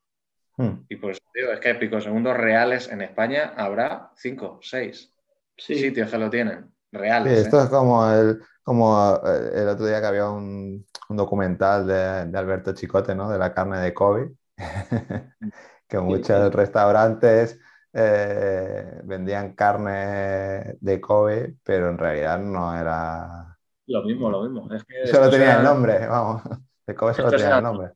Hmm. 0.58 0.84
Y 0.90 0.98
por 0.98 1.12
eso 1.12 1.22
digo, 1.34 1.54
es 1.54 1.62
que 1.62 1.76
picosegundos 1.76 2.36
reales 2.36 2.92
en 2.92 3.00
España 3.00 3.54
habrá 3.56 4.12
5, 4.18 4.60
6 4.62 5.14
sitios 5.56 6.12
que 6.12 6.18
lo 6.18 6.30
tienen, 6.30 6.70
reales. 6.92 7.40
Sí, 7.40 7.46
esto 7.46 7.62
¿eh? 7.62 7.64
es 7.64 7.70
como 7.70 8.06
el, 8.12 8.42
como 8.64 9.16
eh, 9.26 9.62
el 9.62 9.70
otro 9.70 9.86
día 9.86 10.02
que 10.02 10.08
había 10.08 10.30
un, 10.30 10.86
documental 11.08 11.88
de, 11.88 12.38
Alberto 12.38 12.74
Chicote, 12.74 13.16
¿no? 13.16 13.30
De 13.30 13.38
la 13.38 13.54
carne 13.54 13.80
de 13.80 13.94
Kobe, 13.94 14.34
que 15.88 16.00
muchos 16.00 16.54
restaurantes 16.54 17.62
eh, 18.00 19.02
vendían 19.04 19.54
carne 19.54 20.78
de 20.80 21.02
Kobe, 21.02 21.56
pero 21.64 21.90
en 21.90 21.98
realidad 21.98 22.38
no 22.38 22.78
era... 22.78 23.58
Lo 23.88 24.04
mismo, 24.04 24.30
lo 24.30 24.44
mismo. 24.44 24.70
solo 25.06 25.30
tenía 25.30 25.58
el 25.58 25.64
nombre, 25.64 26.06
vamos. 26.06 26.44
De 26.86 26.94
Kobe 26.94 27.14
solo 27.16 27.32
tenía 27.32 27.58
el 27.58 27.64
nombre. 27.64 27.92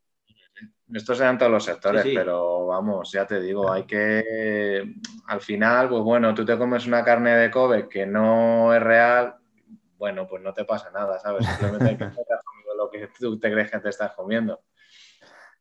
Esto 0.92 1.16
se 1.16 1.24
dan 1.24 1.38
todos 1.38 1.52
los 1.52 1.64
sectores, 1.64 2.04
pero 2.14 2.66
vamos, 2.66 3.12
ya 3.12 3.26
te 3.26 3.40
digo, 3.40 3.72
hay 3.72 3.84
que. 3.84 4.94
Al 5.28 5.40
final, 5.40 5.88
pues 5.88 6.02
bueno, 6.04 6.34
tú 6.34 6.44
te 6.44 6.58
comes 6.58 6.86
una 6.86 7.04
carne 7.04 7.36
de 7.36 7.50
Kobe 7.50 7.88
que 7.88 8.06
no 8.06 8.74
es 8.74 8.82
real, 8.82 9.36
bueno, 9.98 10.28
pues 10.28 10.42
no 10.42 10.52
te 10.52 10.66
pasa 10.66 10.90
nada, 10.92 11.20
¿sabes? 11.20 11.46
Simplemente 11.46 11.90
hay 11.90 11.98
que 11.98 12.04
estar 12.22 12.42
comiendo 12.44 12.76
lo 12.76 12.90
que 12.90 13.08
tú 13.20 13.40
te 13.40 13.52
crees 13.52 13.72
que 13.72 13.80
te 13.80 13.90
estás 13.90 14.14
comiendo. 14.14 14.62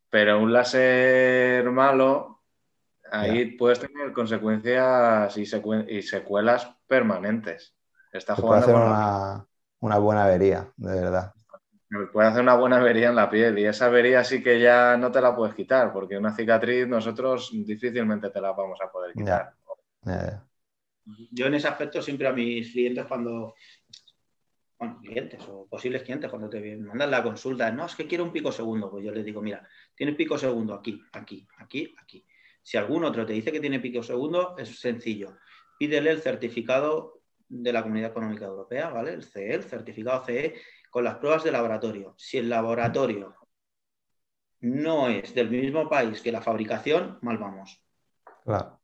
Pero 0.08 0.40
un 0.40 0.52
láser 0.52 1.70
malo, 1.70 2.39
ahí 3.10 3.56
puedes 3.56 3.80
tener 3.80 4.12
consecuencias 4.12 5.36
y, 5.36 5.46
secuelas 6.02 6.76
permanentes. 6.86 7.74
Está 8.12 8.34
jugando 8.34 8.66
puede 8.66 8.76
hacer 8.76 8.90
una, 8.90 9.46
una 9.80 9.98
buena 9.98 10.24
avería, 10.24 10.72
de 10.76 11.00
verdad 11.00 11.32
puede 12.12 12.28
hacer 12.28 12.42
una 12.42 12.54
buena 12.54 12.76
avería 12.76 13.08
en 13.08 13.16
la 13.16 13.28
piel 13.28 13.58
y 13.58 13.64
esa 13.64 13.86
avería 13.86 14.22
sí 14.22 14.42
que 14.42 14.60
ya 14.60 14.96
no 14.96 15.10
te 15.10 15.20
la 15.20 15.34
puedes 15.34 15.54
quitar, 15.54 15.92
porque 15.92 16.16
una 16.16 16.34
cicatriz 16.34 16.86
nosotros 16.86 17.50
difícilmente 17.52 18.30
te 18.30 18.40
la 18.40 18.52
vamos 18.52 18.78
a 18.80 18.90
poder 18.90 19.12
quitar. 19.12 19.54
Yo 21.32 21.46
en 21.46 21.54
ese 21.54 21.66
aspecto 21.66 22.00
siempre 22.00 22.28
a 22.28 22.32
mis 22.32 22.70
clientes 22.70 23.04
cuando, 23.06 23.54
bueno, 24.78 25.00
clientes 25.02 25.42
o 25.48 25.66
posibles 25.68 26.02
clientes 26.02 26.30
cuando 26.30 26.48
te 26.48 26.76
mandan 26.76 27.10
la 27.10 27.22
consulta, 27.22 27.72
no, 27.72 27.86
es 27.86 27.96
que 27.96 28.06
quiero 28.06 28.22
un 28.22 28.32
pico 28.32 28.52
segundo, 28.52 28.88
pues 28.88 29.04
yo 29.04 29.10
les 29.10 29.24
digo, 29.24 29.42
mira, 29.42 29.66
tienes 29.94 30.14
pico 30.14 30.38
segundo 30.38 30.74
aquí, 30.74 31.02
aquí, 31.12 31.46
aquí, 31.58 31.92
aquí. 32.00 32.24
Si 32.62 32.76
algún 32.76 33.04
otro 33.04 33.26
te 33.26 33.32
dice 33.32 33.52
que 33.52 33.60
tiene 33.60 33.80
pico 33.80 34.02
segundo, 34.02 34.56
es 34.58 34.78
sencillo. 34.78 35.36
Pídele 35.78 36.10
el 36.10 36.20
certificado 36.20 37.20
de 37.48 37.72
la 37.72 37.82
Comunidad 37.82 38.10
Económica 38.10 38.44
Europea, 38.44 38.90
¿vale? 38.90 39.12
El 39.12 39.24
CE, 39.24 39.54
el 39.54 39.64
certificado 39.64 40.24
CE, 40.24 40.54
con 40.90 41.04
las 41.04 41.16
pruebas 41.16 41.42
de 41.44 41.52
laboratorio. 41.52 42.14
Si 42.16 42.38
el 42.38 42.48
laboratorio 42.48 43.34
no 44.60 45.08
es 45.08 45.34
del 45.34 45.50
mismo 45.50 45.88
país 45.88 46.20
que 46.20 46.32
la 46.32 46.42
fabricación, 46.42 47.18
mal 47.22 47.38
vamos. 47.38 47.82
Claro. 48.44 48.80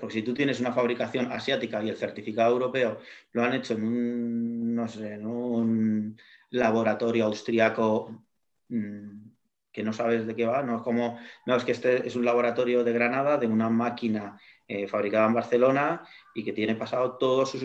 Porque 0.00 0.14
si 0.14 0.22
tú 0.22 0.32
tienes 0.34 0.60
una 0.60 0.72
fabricación 0.72 1.30
asiática 1.32 1.82
y 1.82 1.90
el 1.90 1.96
certificado 1.96 2.52
europeo 2.52 3.00
lo 3.32 3.42
han 3.42 3.54
hecho 3.54 3.74
en 3.74 3.84
un, 3.84 4.74
no 4.74 4.88
sé, 4.88 5.14
en 5.14 5.26
un 5.26 6.16
laboratorio 6.50 7.26
austriaco 7.26 8.24
mm, 8.68 9.33
que 9.74 9.82
no 9.82 9.92
sabes 9.92 10.24
de 10.24 10.36
qué 10.36 10.46
va, 10.46 10.62
no 10.62 10.76
es 10.76 10.82
como, 10.82 11.18
no, 11.46 11.56
es 11.56 11.64
que 11.64 11.72
este 11.72 12.06
es 12.06 12.14
un 12.14 12.24
laboratorio 12.24 12.84
de 12.84 12.92
Granada 12.92 13.38
de 13.38 13.48
una 13.48 13.68
máquina 13.68 14.40
eh, 14.68 14.86
fabricada 14.86 15.26
en 15.26 15.34
Barcelona 15.34 16.06
y 16.32 16.44
que 16.44 16.52
tiene 16.52 16.76
pasado 16.76 17.18
todos 17.18 17.50
sus, 17.50 17.64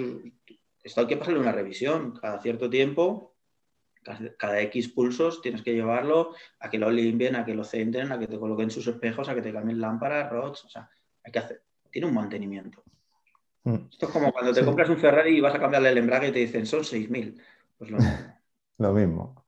esto 0.83 1.01
hay 1.01 1.07
que 1.07 1.17
pasarle 1.17 1.39
una 1.39 1.51
revisión 1.51 2.17
cada 2.19 2.41
cierto 2.41 2.67
tiempo, 2.67 3.35
cada 4.37 4.59
X 4.61 4.89
pulsos 4.89 5.39
tienes 5.41 5.61
que 5.61 5.73
llevarlo 5.73 6.33
a 6.59 6.69
que 6.71 6.79
lo 6.79 6.89
limpien, 6.89 7.35
a 7.35 7.45
que 7.45 7.53
lo 7.53 7.63
centren, 7.63 8.11
a 8.11 8.17
que 8.17 8.25
te 8.25 8.39
coloquen 8.39 8.71
sus 8.71 8.87
espejos, 8.87 9.29
a 9.29 9.35
que 9.35 9.43
te 9.43 9.53
cambien 9.53 9.79
lámparas, 9.79 10.31
rods, 10.31 10.65
o 10.65 10.69
sea, 10.69 10.89
hay 11.23 11.31
que 11.31 11.39
hacer, 11.39 11.61
tiene 11.91 12.07
un 12.07 12.15
mantenimiento. 12.15 12.83
Mm. 13.65 13.75
Esto 13.91 14.07
es 14.07 14.11
como 14.11 14.31
cuando 14.31 14.51
te 14.51 14.65
compras 14.65 14.89
un 14.89 14.97
Ferrari 14.97 15.37
y 15.37 15.41
vas 15.41 15.53
a 15.53 15.59
cambiarle 15.59 15.89
el 15.89 15.99
embrague 15.99 16.29
y 16.29 16.31
te 16.31 16.39
dicen 16.39 16.65
son 16.65 16.79
6.000. 16.79 17.39
Pues 17.77 17.91
lo 17.91 17.97
mismo. 17.97 18.39
lo 18.79 18.93
mismo. 18.93 19.45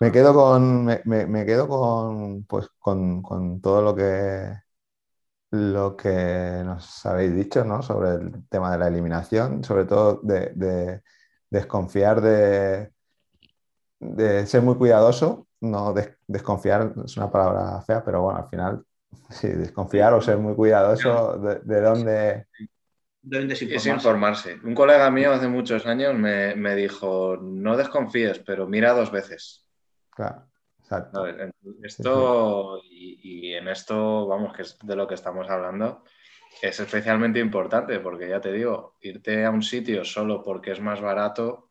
Me 0.00 0.10
quedo 0.10 0.34
con, 0.34 0.84
me, 0.84 1.46
quedo 1.46 1.68
con, 1.68 2.44
pues, 2.44 2.68
con 2.78 3.60
todo 3.60 3.82
lo 3.82 3.94
que 3.94 4.54
lo 5.50 5.96
que 5.96 6.62
nos 6.64 7.04
habéis 7.06 7.34
dicho 7.34 7.64
¿no? 7.64 7.82
sobre 7.82 8.10
el 8.10 8.48
tema 8.48 8.72
de 8.72 8.78
la 8.78 8.88
eliminación, 8.88 9.64
sobre 9.64 9.84
todo 9.84 10.20
de, 10.22 11.02
desconfiar 11.50 12.20
de, 12.20 12.90
de, 13.98 14.46
ser 14.46 14.62
muy 14.62 14.76
cuidadoso, 14.76 15.48
no 15.60 15.92
desconfiar 16.26 16.94
es 17.04 17.16
una 17.16 17.30
palabra 17.30 17.80
fea, 17.82 18.04
pero 18.04 18.22
bueno, 18.22 18.38
al 18.38 18.48
final 18.48 18.84
sí, 19.30 19.48
desconfiar 19.48 20.14
o 20.14 20.20
ser 20.20 20.38
muy 20.38 20.54
cuidadoso 20.54 21.38
de, 21.38 21.80
dónde... 21.80 22.46
Es 23.22 23.86
informarse. 23.86 24.58
Un 24.64 24.74
colega 24.74 25.10
mío 25.10 25.32
hace 25.32 25.46
muchos 25.46 25.84
años 25.84 26.14
me, 26.14 26.54
me 26.54 26.74
dijo, 26.74 27.36
no 27.36 27.76
desconfíes, 27.76 28.38
pero 28.38 28.66
mira 28.66 28.92
dos 28.94 29.10
veces. 29.10 29.69
Claro. 30.20 30.50
Esto, 31.82 32.80
y, 32.84 33.54
en 33.54 33.68
esto, 33.68 34.26
vamos, 34.26 34.52
que 34.52 34.62
es 34.62 34.78
de 34.82 34.96
lo 34.96 35.06
que 35.06 35.14
estamos 35.14 35.48
hablando, 35.48 36.04
es 36.60 36.80
especialmente 36.80 37.38
importante 37.38 38.00
porque 38.00 38.28
ya 38.28 38.40
te 38.40 38.52
digo, 38.52 38.96
irte 39.00 39.44
a 39.44 39.50
un 39.50 39.62
sitio 39.62 40.04
solo 40.04 40.42
porque 40.42 40.72
es 40.72 40.80
más 40.80 41.00
barato 41.00 41.70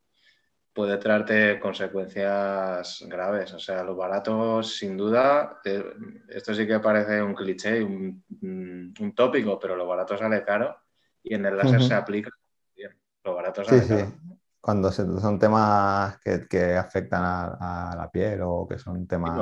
puede 0.73 0.97
traerte 0.97 1.59
consecuencias 1.59 3.03
graves. 3.07 3.53
O 3.53 3.59
sea, 3.59 3.83
lo 3.83 3.95
barato, 3.95 4.63
sin 4.63 4.95
duda, 4.95 5.59
eh, 5.65 5.83
esto 6.29 6.53
sí 6.53 6.65
que 6.65 6.79
parece 6.79 7.21
un 7.21 7.35
cliché, 7.35 7.83
un, 7.83 8.23
un, 8.41 9.13
tópico, 9.13 9.59
pero 9.59 9.75
lo 9.75 9.85
barato 9.85 10.17
sale 10.17 10.43
caro 10.43 10.77
y 11.21 11.35
en 11.35 11.45
el 11.45 11.57
láser 11.57 11.83
se 11.83 11.93
aplica. 11.93 12.31
Bien. 12.73 12.97
Lo 13.25 13.35
barato 13.35 13.63
sale 13.63 13.85
caro 13.85 14.28
cuando 14.61 14.91
son 14.91 15.39
temas 15.39 16.19
que, 16.19 16.75
afectan 16.75 17.21
a, 17.23 17.95
la 17.95 18.09
piel 18.11 18.41
o 18.43 18.67
que 18.67 18.77
son 18.77 19.07
temas 19.07 19.39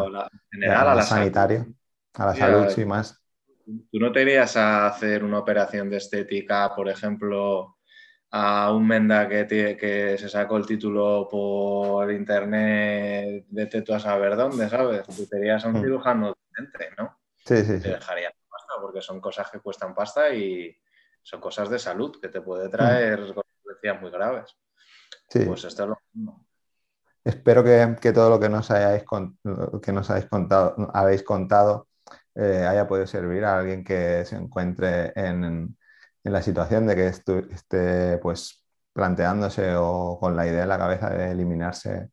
general, 0.51 0.89
a 0.89 0.95
la 0.95 1.01
sanitarios, 1.01 1.65
a 2.13 2.25
la 2.27 2.35
salud, 2.35 2.69
sí, 2.69 2.85
más. 2.85 3.21
¿Tú 3.65 3.99
no 3.99 4.11
te 4.11 4.21
irías 4.21 4.55
a 4.55 4.87
hacer 4.87 5.23
una 5.23 5.39
operación 5.39 5.89
de 5.89 5.97
estética, 5.97 6.73
por 6.73 6.87
ejemplo, 6.87 7.77
a 8.31 8.71
un 8.71 8.87
Menda 8.87 9.27
que, 9.27 9.45
que 9.77 10.17
se 10.17 10.29
sacó 10.29 10.57
el 10.57 10.65
título 10.65 11.27
por 11.29 12.11
internet, 12.11 13.45
de 13.49 13.81
tú 13.81 13.93
a 13.93 13.99
saber 13.99 14.35
dónde, 14.35 14.69
¿sabes? 14.69 15.03
Tú 15.07 15.25
te 15.25 15.39
irías 15.39 15.65
a 15.65 15.69
un 15.69 15.79
hmm. 15.79 15.83
cirujano 15.83 16.27
docente, 16.27 16.89
¿no? 16.97 17.19
Sí, 17.35 17.57
sí. 17.57 17.79
Te 17.81 17.89
dejarías 17.89 18.33
pasta 18.49 18.73
porque 18.81 19.01
son 19.01 19.19
cosas 19.19 19.49
que 19.49 19.59
cuestan 19.59 19.93
pasta 19.93 20.33
y 20.33 20.77
son 21.21 21.41
cosas 21.41 21.69
de 21.69 21.79
salud 21.79 22.19
que 22.21 22.29
te 22.29 22.41
puede 22.41 22.69
traer 22.69 23.19
hmm. 23.19 23.33
consecuencias 23.33 24.01
muy 24.01 24.11
graves. 24.11 24.55
Pues 25.29 25.63
esto 25.63 25.83
es 25.83 25.89
lo 25.89 25.99
mismo. 26.13 26.45
Espero 27.23 27.63
que, 27.63 28.13
todo 28.13 28.29
lo 28.29 28.39
que 28.39 28.47
nos 28.47 28.71
hayáis, 28.71 29.03
que 29.81 29.91
nos 29.91 30.09
habéis 30.09 30.27
contado, 30.27 30.75
habéis 30.93 31.23
contado 31.23 31.87
eh, 32.35 32.65
haya 32.65 32.87
podido 32.87 33.07
servir 33.07 33.43
a 33.43 33.59
alguien 33.59 33.83
que 33.83 34.23
se 34.25 34.35
encuentre 34.37 35.11
en, 35.15 35.77
la 36.23 36.41
situación 36.41 36.87
de 36.87 36.95
que 36.95 37.07
esté 37.07 38.17
pues, 38.19 38.65
planteándose 38.93 39.75
o 39.75 40.17
con 40.19 40.35
la 40.35 40.45
idea 40.45 40.63
en 40.63 40.69
la 40.69 40.77
cabeza 40.77 41.09
de 41.09 41.31
eliminarse 41.31 42.09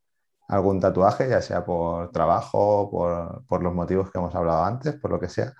algún 0.48 0.80
tatuaje, 0.80 1.28
ya 1.28 1.42
sea 1.42 1.64
por 1.64 2.10
trabajo, 2.12 2.90
por, 2.90 3.44
por 3.46 3.62
los 3.62 3.74
motivos 3.74 4.10
que 4.10 4.18
hemos 4.18 4.34
hablado 4.34 4.64
antes, 4.64 4.94
por 4.96 5.10
lo 5.10 5.20
que 5.20 5.28
sea. 5.28 5.52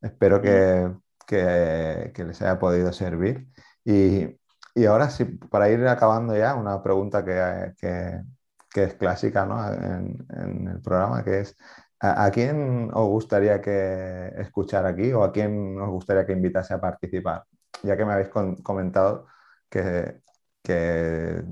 Espero 0.00 0.40
que, 0.42 0.92
que, 1.26 2.12
que 2.14 2.24
les 2.24 2.42
haya 2.42 2.58
podido 2.58 2.92
servir. 2.92 3.48
Y, 3.84 4.36
y 4.74 4.86
ahora 4.86 5.10
sí, 5.10 5.24
para 5.24 5.68
ir 5.70 5.86
acabando 5.86 6.36
ya, 6.36 6.54
una 6.54 6.82
pregunta 6.82 7.24
que, 7.24 7.74
que, 7.78 8.84
es 8.84 8.94
clásica 8.94 9.44
¿no? 9.44 9.72
en, 9.72 10.26
en, 10.30 10.68
el 10.68 10.80
programa, 10.80 11.22
que 11.22 11.40
es, 11.40 11.56
¿a, 12.00 12.30
quién 12.30 12.90
os 12.94 13.06
gustaría 13.08 13.60
que 13.60 14.32
escuchar 14.38 14.86
aquí 14.86 15.12
o 15.12 15.24
a 15.24 15.32
quién 15.32 15.78
os 15.80 15.90
gustaría 15.90 16.26
que 16.26 16.32
invitase 16.32 16.74
a 16.74 16.80
participar? 16.80 17.44
Ya 17.82 17.96
que 17.96 18.04
me 18.04 18.12
habéis 18.12 18.28
comentado 18.28 19.26
que, 19.68 20.20
que, 20.62 21.42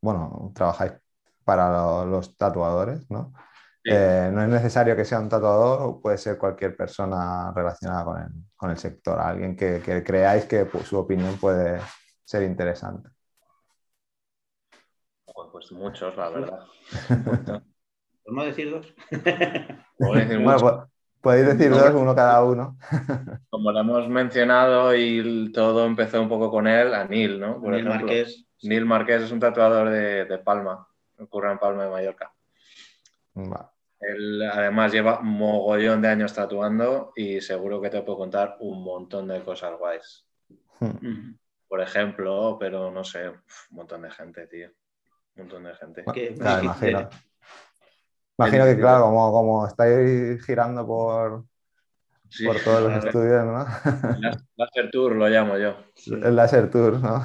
bueno, 0.00 0.52
trabajáis 0.54 0.94
para 1.44 2.04
los 2.04 2.36
tatuadores, 2.36 3.08
¿no? 3.10 3.32
Eh, 3.86 4.30
no 4.32 4.42
es 4.42 4.48
necesario 4.48 4.96
que 4.96 5.04
sea 5.04 5.20
un 5.20 5.28
tatuador, 5.28 6.00
puede 6.00 6.16
ser 6.16 6.38
cualquier 6.38 6.74
persona 6.74 7.52
relacionada 7.54 8.04
con 8.04 8.22
el, 8.22 8.28
con 8.56 8.70
el 8.70 8.78
sector, 8.78 9.20
alguien 9.20 9.54
que, 9.54 9.80
que 9.80 10.02
creáis 10.02 10.46
que 10.46 10.64
pues, 10.64 10.86
su 10.88 10.98
opinión 10.98 11.36
puede, 11.36 11.80
ser 12.24 12.42
interesante. 12.42 13.08
Pues 15.52 15.70
muchos, 15.72 16.16
la 16.16 16.30
verdad. 16.30 16.60
¿Podemos 18.24 18.46
decir 18.46 18.70
dos? 18.70 18.94
bueno, 19.98 20.88
podéis 21.20 21.46
decir 21.46 21.70
dos, 21.70 21.90
uno 21.94 22.14
cada 22.14 22.42
uno. 22.42 22.76
Como 23.50 23.70
lo 23.70 23.80
hemos 23.80 24.08
mencionado 24.08 24.94
y 24.94 25.52
todo 25.52 25.86
empezó 25.86 26.20
un 26.20 26.28
poco 26.28 26.50
con 26.50 26.66
él, 26.66 26.94
a 26.94 27.04
Neil, 27.04 27.38
¿no? 27.38 27.60
Por 27.60 27.72
Neil 27.72 27.84
Marqués. 27.84 28.46
Neil 28.62 28.84
Marqués 28.84 29.22
es 29.22 29.30
un 29.30 29.40
tatuador 29.40 29.90
de, 29.90 30.38
Palma, 30.38 30.88
ocurre 31.18 31.52
en 31.52 31.58
Palma 31.58 31.84
de 31.84 31.90
Mallorca. 31.90 32.32
Él 34.00 34.42
además 34.42 34.92
lleva 34.92 35.20
un 35.20 35.28
mogollón 35.28 36.02
de 36.02 36.08
años 36.08 36.34
tatuando 36.34 37.12
y 37.14 37.40
seguro 37.40 37.80
que 37.80 37.90
te 37.90 38.02
puedo 38.02 38.18
contar 38.18 38.56
un 38.60 38.82
montón 38.82 39.28
de 39.28 39.42
cosas 39.42 39.78
guays. 39.78 40.26
Hmm. 40.80 41.36
Por 41.74 41.80
ejemplo, 41.80 42.56
pero 42.56 42.92
no 42.92 43.02
sé, 43.02 43.30
un 43.30 43.36
montón 43.70 44.02
de 44.02 44.10
gente, 44.12 44.46
tío. 44.46 44.68
Un 45.34 45.42
montón 45.42 45.64
de 45.64 45.74
gente. 45.74 46.04
imagino. 46.62 47.08
Imagino 48.38 48.64
que, 48.64 48.78
claro, 48.78 49.06
como, 49.06 49.32
como 49.32 49.66
estáis 49.66 50.40
girando 50.46 50.86
por, 50.86 51.46
por 52.46 52.60
todos 52.60 52.80
los 52.80 52.92
estudios, 53.04 53.44
¿no? 53.44 53.66
Laser 54.54 54.88
Tour 54.92 55.16
lo 55.16 55.28
llamo 55.28 55.58
yo. 55.58 55.74
El 56.06 56.36
Laser 56.36 56.70
Tour, 56.70 57.00
¿no? 57.00 57.24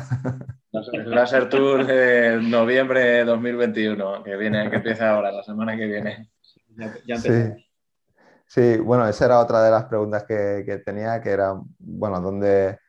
El 0.93 1.11
Laser 1.11 1.47
Tour 1.47 1.85
de 1.85 2.41
noviembre 2.41 3.01
de 3.01 3.25
2021, 3.25 4.23
que 4.23 4.35
viene, 4.35 4.67
que 4.71 4.77
empieza 4.77 5.11
ahora, 5.11 5.31
la 5.31 5.43
semana 5.43 5.77
que 5.77 5.85
viene. 5.85 6.31
Ya, 7.05 7.17
sí. 7.17 7.29
sí. 8.47 8.77
bueno, 8.77 9.07
esa 9.07 9.25
era 9.25 9.39
otra 9.41 9.61
de 9.61 9.69
las 9.69 9.85
preguntas 9.85 10.23
que, 10.23 10.63
que 10.65 10.79
tenía, 10.79 11.21
que 11.21 11.29
era, 11.29 11.53
bueno, 11.77 12.19
¿dónde, 12.19 12.79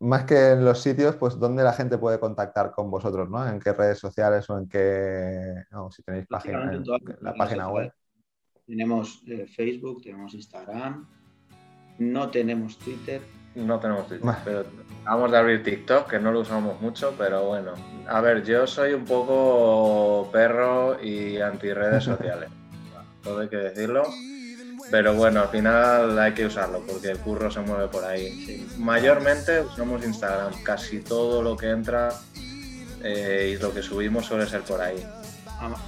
más 0.00 0.24
que 0.24 0.50
en 0.50 0.64
los 0.64 0.80
sitios, 0.80 1.16
pues 1.16 1.38
dónde 1.38 1.64
la 1.64 1.72
gente 1.72 1.98
puede 1.98 2.20
contactar 2.20 2.70
con 2.70 2.90
vosotros, 2.90 3.28
¿no? 3.28 3.46
En 3.46 3.58
qué 3.58 3.72
redes 3.72 3.98
sociales 3.98 4.48
o 4.50 4.58
en 4.58 4.68
qué, 4.68 5.64
no, 5.72 5.90
si 5.90 6.02
tenéis 6.02 6.26
página, 6.26 6.80
la 7.20 7.34
página 7.34 7.68
web. 7.68 7.92
Tenemos 8.66 9.22
eh, 9.26 9.46
Facebook, 9.46 10.02
tenemos 10.02 10.32
Instagram, 10.34 11.06
no 11.98 12.30
tenemos 12.30 12.78
Twitter. 12.78 13.20
No 13.56 13.78
tenemos 13.78 14.08
Twitter, 14.08 14.34
pero 14.44 14.64
vamos 15.04 15.30
de 15.30 15.38
abrir 15.38 15.62
TikTok, 15.62 16.10
que 16.10 16.18
no 16.18 16.32
lo 16.32 16.40
usamos 16.40 16.80
mucho, 16.80 17.14
pero 17.16 17.46
bueno. 17.46 17.74
A 18.08 18.20
ver, 18.20 18.42
yo 18.42 18.66
soy 18.66 18.94
un 18.94 19.04
poco 19.04 20.28
perro 20.32 21.00
y 21.00 21.40
anti 21.40 21.72
redes 21.72 22.02
sociales, 22.04 22.50
todo 23.22 23.40
hay 23.40 23.48
que 23.48 23.56
decirlo. 23.56 24.02
Pero 24.90 25.14
bueno, 25.14 25.40
al 25.40 25.48
final 25.48 26.18
hay 26.18 26.32
que 26.34 26.46
usarlo 26.46 26.80
porque 26.80 27.10
el 27.10 27.18
curro 27.18 27.50
se 27.50 27.60
mueve 27.60 27.88
por 27.88 28.04
ahí. 28.04 28.66
Mayormente 28.78 29.60
usamos 29.60 30.04
Instagram, 30.04 30.62
casi 30.62 31.00
todo 31.00 31.42
lo 31.42 31.56
que 31.56 31.70
entra 31.70 32.10
eh, 33.02 33.54
y 33.54 33.62
lo 33.62 33.72
que 33.72 33.82
subimos 33.82 34.26
suele 34.26 34.46
ser 34.46 34.62
por 34.62 34.80
ahí. 34.80 35.04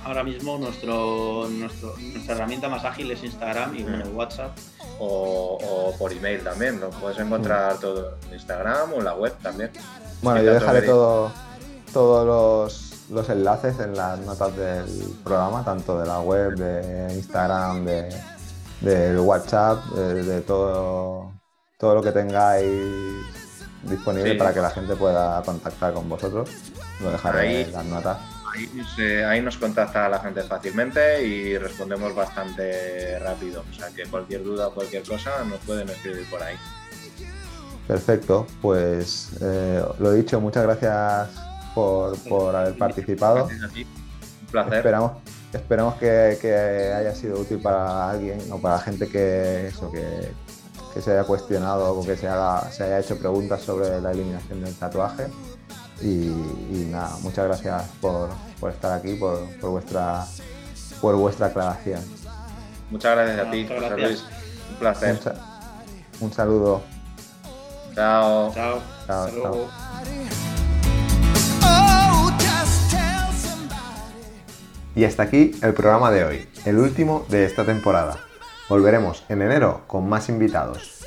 Ahora 0.04 0.22
mismo 0.22 0.58
nuestro, 0.58 1.48
nuestra 1.48 2.34
herramienta 2.34 2.68
más 2.68 2.84
ágil 2.84 3.10
es 3.10 3.22
Instagram 3.22 3.76
y 3.76 3.82
bueno, 3.82 4.06
mm. 4.06 4.16
WhatsApp. 4.16 4.56
O, 4.98 5.94
por 5.98 6.12
email 6.12 6.42
también, 6.42 6.80
lo 6.80 6.88
puedes 6.90 7.18
encontrar 7.18 7.74
mm. 7.74 7.80
todo 7.80 8.16
en 8.28 8.34
Instagram 8.34 8.94
o 8.94 8.98
en 8.98 9.04
la 9.04 9.14
web 9.14 9.34
también. 9.42 9.70
Bueno, 10.22 10.42
yo 10.42 10.54
dejaré 10.54 10.82
todo, 10.82 11.30
todos 11.92 12.26
los, 12.26 13.10
los 13.10 13.28
enlaces 13.28 13.78
en 13.80 13.94
las 13.94 14.18
notas 14.20 14.56
del 14.56 14.86
programa, 15.22 15.62
tanto 15.64 15.98
de 15.98 16.06
la 16.06 16.20
web, 16.20 16.54
de 16.54 17.12
Instagram, 17.14 17.84
de, 17.84 18.08
del 18.80 19.18
WhatsApp, 19.18 19.84
de, 19.94 20.40
todo, 20.42 21.32
todo 21.78 21.94
lo 21.94 22.02
que 22.02 22.12
tengáis 22.12 22.66
disponible 23.82 24.34
para 24.34 24.52
que 24.52 24.60
la 24.60 24.70
gente 24.70 24.96
pueda 24.96 25.42
contactar 25.42 25.92
con 25.92 26.08
vosotros. 26.08 26.50
Lo 27.00 27.10
dejaré 27.10 27.62
en 27.62 27.72
las 27.72 27.84
notas. 27.84 28.18
Ahí, 29.28 29.42
nos 29.42 29.58
contacta 29.58 30.08
la 30.08 30.18
gente 30.18 30.42
fácilmente 30.42 31.22
y 31.22 31.58
respondemos 31.58 32.14
bastante 32.14 33.18
rápido. 33.18 33.64
O 33.70 33.74
sea 33.74 33.88
que 33.90 34.04
cualquier 34.04 34.44
duda 34.44 34.68
o 34.68 34.74
cualquier 34.74 35.02
cosa 35.02 35.44
nos 35.44 35.58
pueden 35.60 35.88
escribir 35.90 36.24
por 36.30 36.42
ahí. 36.42 36.56
Perfecto, 37.86 38.46
pues 38.62 39.30
eh, 39.42 39.84
lo 39.98 40.12
dicho, 40.12 40.40
muchas 40.40 40.64
gracias 40.64 41.28
por, 41.74 42.18
por 42.28 42.56
haber 42.56 42.76
participado. 42.76 43.44
Un 43.46 44.46
placer. 44.50 44.74
Esperamos, 44.74 45.12
esperamos 45.52 45.94
que, 45.96 46.92
haya 46.96 47.14
sido 47.14 47.40
útil 47.40 47.58
para 47.60 48.10
alguien 48.10 48.40
o 48.50 48.58
para 48.58 48.76
la 48.76 48.80
gente 48.82 49.08
que, 49.08 49.68
eso, 49.68 49.90
que, 49.90 50.32
se 51.00 51.12
haya 51.12 51.24
cuestionado 51.24 51.94
o 51.94 52.02
que 52.04 52.16
se, 52.16 52.28
se 52.70 52.84
haya 52.84 52.98
hecho 52.98 53.18
preguntas 53.18 53.62
sobre 53.62 54.00
la 54.00 54.12
eliminación 54.12 54.64
del 54.64 54.74
tatuaje. 54.74 55.26
Y, 56.00 56.86
nada, 56.90 57.16
muchas 57.22 57.46
gracias 57.46 57.84
por, 58.00 58.30
estar 58.70 58.92
aquí, 58.92 59.14
por, 59.14 59.46
vuestra, 59.60 60.26
por 61.00 61.16
vuestra 61.16 61.46
aclaración. 61.46 62.00
Muchas 62.90 63.16
gracias 63.16 63.46
a 63.46 63.50
ti, 63.50 63.68
Un 64.70 64.76
placer. 64.78 65.18
Un, 66.20 66.32
saludo. 66.32 66.82
Chao. 67.94 68.52
Chao. 68.54 68.80
chao. 69.06 70.45
Y 74.96 75.04
hasta 75.04 75.24
aquí 75.24 75.52
el 75.62 75.74
programa 75.74 76.10
de 76.10 76.24
hoy, 76.24 76.48
el 76.64 76.78
último 76.78 77.26
de 77.28 77.44
esta 77.44 77.66
temporada. 77.66 78.16
Volveremos 78.70 79.24
en 79.28 79.42
enero 79.42 79.82
con 79.86 80.08
más 80.08 80.30
invitados. 80.30 81.04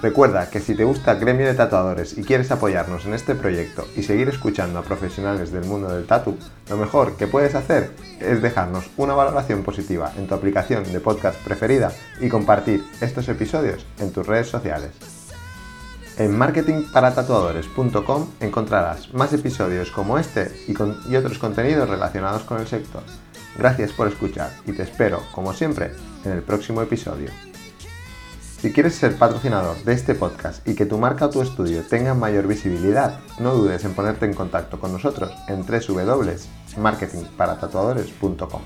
Recuerda 0.00 0.48
que 0.50 0.60
si 0.60 0.76
te 0.76 0.84
gusta 0.84 1.14
gremio 1.14 1.46
de 1.46 1.54
tatuadores 1.54 2.16
y 2.16 2.22
quieres 2.22 2.52
apoyarnos 2.52 3.06
en 3.06 3.14
este 3.14 3.34
proyecto 3.34 3.88
y 3.96 4.04
seguir 4.04 4.28
escuchando 4.28 4.78
a 4.78 4.82
profesionales 4.82 5.50
del 5.50 5.64
mundo 5.64 5.88
del 5.88 6.06
tatu, 6.06 6.36
lo 6.70 6.76
mejor 6.76 7.16
que 7.16 7.26
puedes 7.26 7.56
hacer 7.56 7.90
es 8.20 8.40
dejarnos 8.40 8.88
una 8.98 9.14
valoración 9.14 9.64
positiva 9.64 10.12
en 10.16 10.28
tu 10.28 10.34
aplicación 10.36 10.84
de 10.84 11.00
podcast 11.00 11.42
preferida 11.42 11.90
y 12.20 12.28
compartir 12.28 12.84
estos 13.00 13.28
episodios 13.28 13.84
en 13.98 14.12
tus 14.12 14.26
redes 14.28 14.46
sociales. 14.46 15.23
En 16.16 16.38
marketingparatatuadores.com 16.38 18.28
encontrarás 18.38 19.12
más 19.12 19.32
episodios 19.32 19.90
como 19.90 20.16
este 20.18 20.52
y, 20.68 20.76
otros 21.16 21.38
contenidos 21.38 21.88
relacionados 21.88 22.44
con 22.44 22.60
el 22.60 22.68
sector. 22.68 23.02
Gracias 23.58 23.90
por 23.92 24.06
escuchar 24.08 24.50
y 24.64 24.72
te 24.72 24.84
espero, 24.84 25.20
como 25.32 25.52
siempre, 25.52 25.90
en 26.24 26.32
el 26.32 26.42
próximo 26.42 26.80
episodio. 26.82 27.30
Si 28.60 28.72
quieres 28.72 28.94
ser 28.94 29.16
patrocinador 29.16 29.76
de 29.84 29.92
este 29.92 30.14
podcast 30.14 30.66
y 30.66 30.74
que 30.74 30.86
tu 30.86 30.96
marca 30.98 31.26
o 31.26 31.30
tu 31.30 31.42
estudio 31.42 31.82
tengan 31.82 32.18
mayor 32.18 32.46
visibilidad, 32.46 33.20
no 33.38 33.52
dudes 33.54 33.84
en 33.84 33.92
ponerte 33.94 34.24
en 34.24 34.32
contacto 34.34 34.80
con 34.80 34.92
nosotros 34.92 35.30
en 35.48 35.66
www.marketingparatatuadores.com. 35.66 38.62